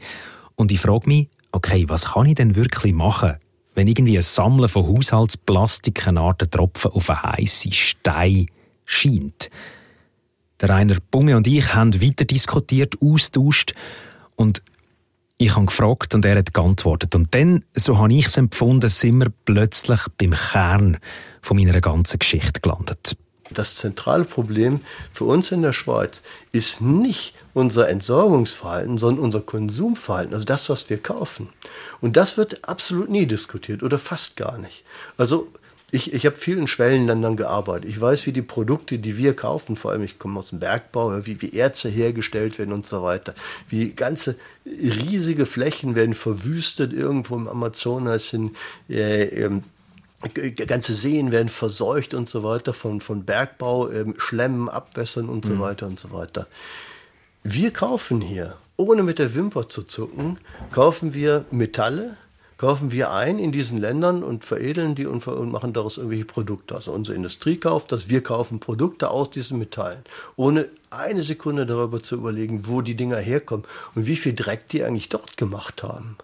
Und 0.55 0.71
ich 0.71 0.81
frage 0.81 1.09
mich, 1.09 1.29
okay, 1.51 1.87
was 1.89 2.13
kann 2.13 2.27
ich 2.27 2.35
denn 2.35 2.55
wirklich 2.55 2.93
machen, 2.93 3.37
wenn 3.75 3.89
irgendwie 3.89 4.19
ein 4.19 4.23
Sammeln 4.23 4.69
von 4.69 4.87
Haushaltsplastik 4.87 6.07
eine 6.07 6.21
Art 6.21 6.51
Tropfen 6.51 6.91
auf 6.91 7.09
einen 7.09 7.23
heißen 7.23 7.73
Stein 7.73 8.47
scheint? 8.85 9.49
Der 10.63 10.71
Rainer 10.71 10.97
Bunge 11.11 11.37
und 11.37 11.47
ich 11.49 11.75
haben 11.75 12.01
weiter 12.01 12.25
diskutiert, 12.25 12.95
austauscht 13.03 13.75
und 14.37 14.63
ich 15.37 15.57
habe 15.57 15.67
gefragt 15.67 16.15
und 16.15 16.25
er 16.25 16.39
hat 16.39 16.55
geantwortet. 16.55 17.17
Und 17.17 17.35
dann, 17.35 17.65
so 17.75 17.99
habe 17.99 18.13
ich 18.13 18.27
es 18.27 18.37
empfunden, 18.37 18.89
sind 18.89 19.19
wir 19.19 19.33
plötzlich 19.45 20.01
beim 20.17 20.31
Kern 20.31 20.99
von 21.41 21.57
meiner 21.57 21.81
ganzen 21.81 22.21
Geschichte 22.21 22.61
gelandet. 22.61 23.17
Das 23.51 23.75
zentrale 23.75 24.23
Problem 24.23 24.81
für 25.13 25.25
uns 25.25 25.51
in 25.51 25.63
der 25.63 25.73
Schweiz 25.73 26.23
ist 26.53 26.81
nicht 26.81 27.35
unser 27.55 27.89
Entsorgungsverhalten, 27.89 28.99
sondern 28.99 29.25
unser 29.25 29.41
Konsumverhalten, 29.41 30.33
also 30.33 30.45
das, 30.45 30.71
was 30.71 30.89
wir 30.89 31.03
kaufen. 31.03 31.49
Und 32.01 32.17
das 32.17 32.37
wird 32.37 32.67
absolut 32.69 33.11
nie 33.11 33.27
diskutiert 33.27 33.83
oder 33.83 33.99
fast 33.99 34.37
gar 34.37 34.59
nicht. 34.59 34.85
Also 35.19 35.49
ich, 35.95 36.15
ich 36.15 36.25
habe 36.25 36.37
viel 36.37 36.57
in 36.57 36.67
Schwellenländern 36.67 37.37
gearbeitet. 37.37 37.87
Ich 37.89 38.01
weiß, 38.01 38.27
wie 38.27 38.33
die 38.33 38.41
Produkte, 38.41 38.99
die 38.99 39.19
wir 39.19 39.37
kaufen, 39.37 39.77
vor 39.77 39.91
allem 39.91 40.03
ich 40.03 40.19
komme 40.19 40.39
aus 40.39 40.49
dem 40.49 40.59
Bergbau, 40.59 41.27
wie, 41.27 41.43
wie 41.43 41.53
Erze 41.53 41.91
hergestellt 41.91 42.59
werden 42.59 42.73
und 42.73 42.87
so 42.87 43.03
weiter. 43.03 43.35
Wie 43.69 43.91
ganze 43.91 44.37
riesige 44.65 45.45
Flächen 45.45 45.95
werden 45.95 46.15
verwüstet 46.15 46.95
irgendwo 46.95 47.37
im 47.37 47.47
Amazonas 47.47 48.31
sind. 48.31 48.57
Äh, 48.89 49.25
ähm, 49.25 49.65
ganze 50.67 50.95
Seen 50.95 51.31
werden 51.31 51.51
verseucht 51.51 52.15
und 52.15 52.27
so 52.27 52.43
weiter 52.43 52.73
von, 52.73 53.03
von 53.03 53.25
Bergbau, 53.25 53.91
ähm, 53.91 54.15
Schlemmen, 54.17 54.71
Abwässern 54.71 55.29
und 55.29 55.45
so 55.45 55.53
mhm. 55.53 55.61
weiter 55.61 55.87
und 55.87 56.01
so 56.01 56.11
weiter. 56.11 56.47
Wir 57.43 57.71
kaufen 57.71 58.23
hier, 58.23 58.57
ohne 58.79 59.03
mit 59.03 59.19
der 59.19 59.35
Wimper 59.35 59.69
zu 59.69 59.83
zucken, 59.83 60.39
kaufen 60.71 61.13
wir 61.13 61.45
Metalle, 61.51 62.17
kaufen 62.63 62.93
wir 62.93 63.11
ein 63.11 63.41
in 63.41 63.51
diesen 63.51 63.77
Ländern 63.77 64.23
und 64.23 64.45
veredeln 64.45 64.95
die 64.95 65.07
und, 65.07 65.27
machen 65.51 65.73
daraus 65.73 65.97
irgendwelche 65.97 66.27
Produkte. 66.27 66.77
Also 66.77 66.93
unsere 66.93 67.17
Industrie 67.17 67.57
kauft 67.57 67.91
das, 67.91 68.09
wir 68.09 68.23
kaufen 68.23 68.61
Produkte 68.61 69.11
aus 69.11 69.31
diesen 69.31 69.59
Metallen, 69.59 69.99
ohne 70.37 70.69
eine 70.89 71.25
Sekunde 71.25 71.67
darüber 71.67 72.05
zu 72.05 72.15
überlegen, 72.15 72.69
wo 72.69 72.81
die 72.81 72.95
Dinger 72.95 73.17
herkommen 73.17 73.67
und 73.97 74.07
wie 74.07 74.15
viel 74.15 74.33
Dreck 74.35 74.69
die 74.69 74.85
eigentlich 74.85 75.09
dort 75.09 75.37
gemacht 75.37 75.83
haben. 75.83 76.17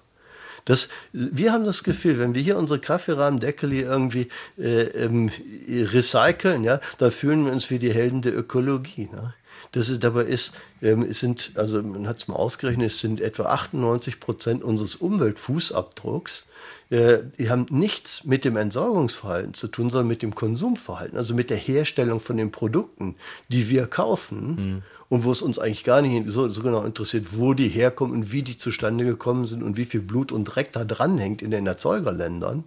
Das, 0.64 0.90
wir 1.12 1.52
haben 1.52 1.64
das 1.64 1.82
Gefühl, 1.82 2.20
wenn 2.20 2.36
wir 2.36 2.42
hier 2.42 2.56
unsere 2.56 2.78
Kaffeerahmendeckel 2.78 3.72
irgendwie 3.72 4.28
äh, 4.58 4.82
ähm, 4.82 5.32
recyceln, 5.68 6.62
ja, 6.62 6.78
da 6.98 7.10
fühlen 7.10 7.46
wir 7.46 7.52
uns 7.52 7.68
wie 7.68 7.80
die 7.80 7.92
Helden 7.92 8.22
der 8.22 8.38
Ökologie. 8.38 9.08
Ne? 9.10 9.34
Das 9.72 9.88
ist, 9.88 10.02
dabei 10.02 10.22
ist, 10.22 10.52
ähm, 10.82 11.02
es 11.02 11.20
sind, 11.20 11.52
also 11.54 11.82
man 11.82 12.08
hat 12.08 12.18
es 12.18 12.28
mal 12.28 12.36
ausgerechnet, 12.36 12.88
es 12.90 13.00
sind 13.00 13.20
etwa 13.20 13.44
98 13.44 14.20
Prozent 14.20 14.62
unseres 14.62 14.96
Umweltfußabdrucks. 14.96 16.46
Äh, 16.90 17.18
die 17.38 17.50
haben 17.50 17.66
nichts 17.70 18.24
mit 18.24 18.44
dem 18.44 18.56
Entsorgungsverhalten 18.56 19.54
zu 19.54 19.68
tun, 19.68 19.90
sondern 19.90 20.08
mit 20.08 20.22
dem 20.22 20.34
Konsumverhalten, 20.34 21.18
also 21.18 21.34
mit 21.34 21.50
der 21.50 21.58
Herstellung 21.58 22.20
von 22.20 22.36
den 22.36 22.50
Produkten, 22.50 23.16
die 23.48 23.68
wir 23.68 23.86
kaufen. 23.86 24.48
Mhm 24.54 24.82
und 25.08 25.24
wo 25.24 25.32
es 25.32 25.40
uns 25.40 25.58
eigentlich 25.58 25.84
gar 25.84 26.02
nicht 26.02 26.28
so, 26.28 26.48
so, 26.50 26.62
genau 26.62 26.84
interessiert, 26.84 27.26
wo 27.32 27.54
die 27.54 27.68
herkommen 27.68 28.14
und 28.14 28.32
wie 28.32 28.42
die 28.42 28.56
zustande 28.56 29.04
gekommen 29.04 29.46
sind 29.46 29.62
und 29.62 29.76
wie 29.76 29.84
viel 29.84 30.00
Blut 30.00 30.32
und 30.32 30.44
Dreck 30.44 30.72
da 30.72 30.84
dranhängt 30.84 31.40
in 31.40 31.50
den 31.50 31.66
Erzeugerländern, 31.66 32.64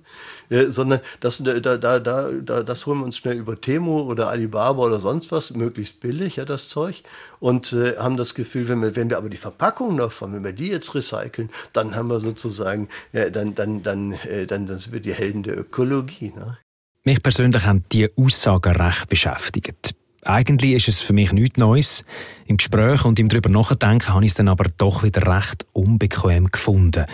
äh, 0.49 0.67
sondern 0.67 1.01
das, 1.19 1.37
da, 1.43 1.59
da, 1.59 1.77
da, 1.77 1.99
da, 1.99 2.63
das 2.63 2.85
holen 2.85 2.99
wir 2.99 3.05
uns 3.05 3.17
schnell 3.17 3.37
über 3.37 3.61
Temo 3.61 4.01
oder 4.01 4.29
Alibaba 4.29 4.83
oder 4.83 4.99
sonst 4.99 5.31
was, 5.31 5.51
möglichst 5.51 5.99
billig, 5.99 6.37
ja, 6.37 6.45
das 6.45 6.69
Zeug, 6.69 7.03
und 7.39 7.73
äh, 7.73 7.97
haben 7.97 8.17
das 8.17 8.33
Gefühl, 8.33 8.67
wenn 8.67 8.81
wir, 8.81 8.95
wenn 8.95 9.09
wir 9.09 9.17
aber 9.17 9.29
die 9.29 9.37
Verpackung 9.37 9.97
davon, 9.97 10.33
wenn 10.33 10.43
wir 10.43 10.53
die 10.53 10.67
jetzt 10.67 10.95
recyceln, 10.95 11.49
dann 11.73 11.95
haben 11.95 12.07
wir 12.07 12.19
sozusagen, 12.19 12.89
ja, 13.13 13.29
dann, 13.29 13.55
dann, 13.55 13.83
dann, 13.83 14.13
äh, 14.13 14.45
dann, 14.47 14.65
dann 14.65 14.79
sind 14.79 14.93
wir 14.93 14.99
die 14.99 15.13
Helden 15.13 15.43
der 15.43 15.59
Ökologie. 15.59 16.33
Ne? 16.35 16.57
Mich 17.03 17.21
persönlich 17.21 17.65
haben 17.65 17.83
die 17.91 18.09
Aussagen 18.15 18.75
recht 18.75 19.09
beschäftigt. 19.09 19.95
Eigentlich 20.23 20.73
ist 20.73 20.87
es 20.87 20.99
für 20.99 21.13
mich 21.13 21.31
nichts 21.31 21.57
Neues. 21.57 22.05
Im 22.45 22.57
Gespräch 22.57 23.05
und 23.05 23.17
im 23.19 23.27
darüber 23.27 23.49
nachdenken 23.49 24.13
habe 24.13 24.23
ich 24.23 24.31
es 24.31 24.35
dann 24.35 24.47
aber 24.47 24.65
doch 24.77 25.03
wieder 25.03 25.25
recht 25.25 25.65
unbequem 25.73 26.47
gefunden, 26.47 27.05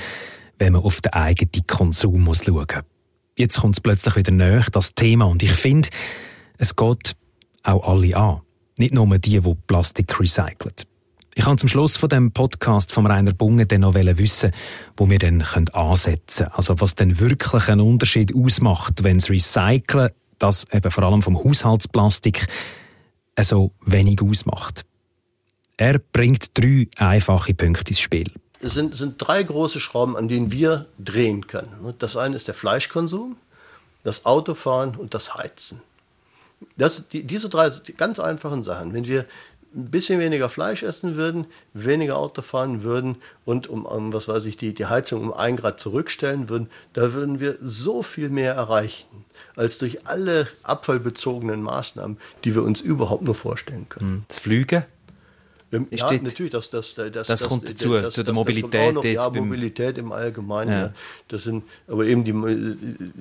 wenn 0.59 0.73
man 0.73 0.81
auf 0.81 0.99
den 0.99 1.13
eigenen 1.13 1.65
Konsum 1.67 2.23
muss 2.23 2.43
schauen 2.43 2.65
muss. 2.65 2.83
Jetzt 3.37 3.61
kommt 3.61 3.75
es 3.75 3.81
plötzlich 3.81 4.15
wieder 4.15 4.31
näher, 4.31 4.65
das 4.71 4.93
Thema. 4.93 5.25
Und 5.25 5.41
ich 5.41 5.51
finde, 5.51 5.89
es 6.57 6.75
geht 6.75 7.15
auch 7.63 7.87
alle 7.87 8.17
an. 8.17 8.41
Nicht 8.77 8.93
nur 8.93 9.17
die, 9.17 9.39
die 9.39 9.55
Plastik 9.67 10.19
recyceln. 10.19 10.73
Ich 11.35 11.45
kann 11.45 11.59
zum 11.59 11.69
Schluss 11.69 11.97
von 11.97 12.09
dem 12.09 12.31
Podcast 12.31 12.91
von 12.91 13.05
Rainer 13.05 13.31
Bunge 13.31 13.67
dann 13.67 13.81
noch 13.81 13.93
wissen, 13.93 14.51
wo 14.97 15.07
wir 15.07 15.19
dann 15.19 15.43
ansetzen 15.43 16.45
können. 16.45 16.55
Also 16.55 16.81
was 16.81 16.95
denn 16.95 17.19
wirklich 17.19 17.69
einen 17.69 17.81
Unterschied 17.81 18.35
ausmacht, 18.35 19.03
wenn 19.03 19.19
das 19.19 19.29
Recyceln, 19.29 20.09
das 20.39 20.65
eben 20.73 20.89
vor 20.89 21.03
allem 21.03 21.21
vom 21.21 21.41
Haushaltsplastik, 21.43 22.47
so 23.43 23.71
wenig 23.85 24.21
ausmacht. 24.21 24.85
Er 25.77 25.99
bringt 25.99 26.57
drei 26.57 26.87
einfache 26.97 27.53
Punkte 27.53 27.89
ins 27.89 27.99
Spiel. 27.99 28.31
Es 28.59 28.73
sind, 28.73 28.95
sind 28.95 29.15
drei 29.19 29.43
große 29.43 29.79
Schrauben, 29.79 30.17
an 30.17 30.27
denen 30.27 30.51
wir 30.51 30.87
drehen 30.97 31.45
können. 31.45 31.93
Das 31.99 32.17
eine 32.17 32.35
ist 32.35 32.47
der 32.47 32.55
Fleischkonsum, 32.55 33.37
das 34.03 34.25
Autofahren 34.25 34.95
und 34.95 35.13
das 35.13 35.35
Heizen. 35.35 35.81
Das, 36.75 37.07
die, 37.09 37.23
diese 37.23 37.49
drei 37.49 37.69
die 37.69 37.93
ganz 37.93 38.19
einfachen 38.19 38.63
Sachen. 38.63 38.93
Wenn 38.93 39.05
wir 39.05 39.25
ein 39.75 39.91
bisschen 39.91 40.19
weniger 40.19 40.49
Fleisch 40.49 40.81
essen 40.81 41.15
würden, 41.15 41.45
weniger 41.73 42.17
Auto 42.17 42.41
fahren 42.41 42.81
würden 42.81 43.17
und 43.45 43.67
um, 43.67 43.85
um 43.85 44.11
was 44.11 44.27
weiß 44.27 44.45
ich, 44.45 44.57
die, 44.57 44.73
die 44.73 44.87
Heizung 44.87 45.21
um 45.21 45.33
ein 45.33 45.55
Grad 45.55 45.79
zurückstellen 45.79 46.49
würden, 46.49 46.69
da 46.93 47.13
würden 47.13 47.39
wir 47.39 47.57
so 47.61 48.01
viel 48.01 48.29
mehr 48.29 48.55
erreichen, 48.55 49.25
als 49.55 49.77
durch 49.77 50.07
alle 50.07 50.47
abfallbezogenen 50.63 51.61
Maßnahmen, 51.61 52.17
die 52.43 52.55
wir 52.55 52.63
uns 52.63 52.81
überhaupt 52.81 53.23
nur 53.23 53.35
vorstellen 53.35 53.87
können. 53.89 54.09
Hm. 54.09 54.23
Das 54.27 54.39
Flügen? 54.39 54.83
Ähm, 55.71 55.87
ja, 55.91 56.05
steht, 56.05 56.23
natürlich, 56.23 56.51
das, 56.53 56.69
das, 56.69 56.95
das, 56.95 57.11
das, 57.11 57.27
das 57.27 57.43
kommt 57.43 57.69
dazu, 57.69 57.93
das, 57.93 58.13
zu 58.13 58.23
der 58.23 58.33
Mobilität. 58.33 58.93
Noch, 58.93 59.03
ja, 59.03 59.29
Mobilität 59.29 59.97
im 59.97 60.13
Allgemeinen. 60.13 60.71
Ja. 60.71 60.81
Ja. 60.83 60.93
Das 61.27 61.43
sind, 61.43 61.65
aber 61.89 62.05
eben 62.05 62.23
die, 62.23 62.33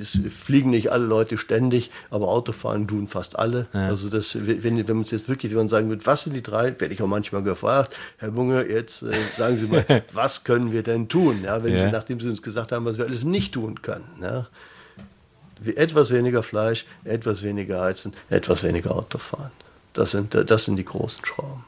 es 0.00 0.20
fliegen 0.30 0.70
nicht 0.70 0.92
alle 0.92 1.06
Leute 1.06 1.38
ständig, 1.38 1.90
aber 2.08 2.28
Autofahren 2.28 2.86
tun 2.86 3.08
fast 3.08 3.36
alle. 3.36 3.66
Ja. 3.72 3.88
Also 3.88 4.08
das, 4.08 4.38
wenn, 4.46 4.86
wenn 4.86 4.96
man 4.96 5.02
es 5.02 5.10
jetzt 5.10 5.28
wirklich, 5.28 5.52
wenn 5.52 5.58
man 5.58 5.68
sagen 5.68 5.90
wird, 5.90 6.06
was 6.06 6.22
sind 6.22 6.34
die 6.34 6.42
drei, 6.42 6.78
werde 6.80 6.94
ich 6.94 7.02
auch 7.02 7.08
manchmal 7.08 7.42
gefragt, 7.42 7.96
Herr 8.18 8.30
Bunge, 8.30 8.64
jetzt 8.68 9.02
äh, 9.02 9.12
sagen 9.36 9.56
Sie 9.56 9.66
mal, 9.66 9.84
was 10.12 10.44
können 10.44 10.70
wir 10.70 10.84
denn 10.84 11.08
tun? 11.08 11.42
Ja, 11.42 11.64
wenn 11.64 11.76
Sie, 11.76 11.90
nachdem 11.90 12.20
Sie 12.20 12.28
uns 12.28 12.42
gesagt 12.42 12.70
haben, 12.70 12.84
was 12.84 12.96
wir 12.96 13.06
alles 13.06 13.24
nicht 13.24 13.54
tun 13.54 13.82
können. 13.82 14.06
Ja. 14.22 14.46
Etwas 15.64 16.10
weniger 16.12 16.42
Fleisch, 16.42 16.86
etwas 17.04 17.42
weniger 17.42 17.80
Heizen, 17.80 18.12
etwas 18.28 18.62
weniger 18.62 18.94
Autofahren. 18.94 19.50
Das 19.92 20.10
sind, 20.10 20.34
das 20.34 20.64
sind 20.64 20.76
die 20.76 20.84
großen 20.84 21.24
Schrauben. 21.24 21.64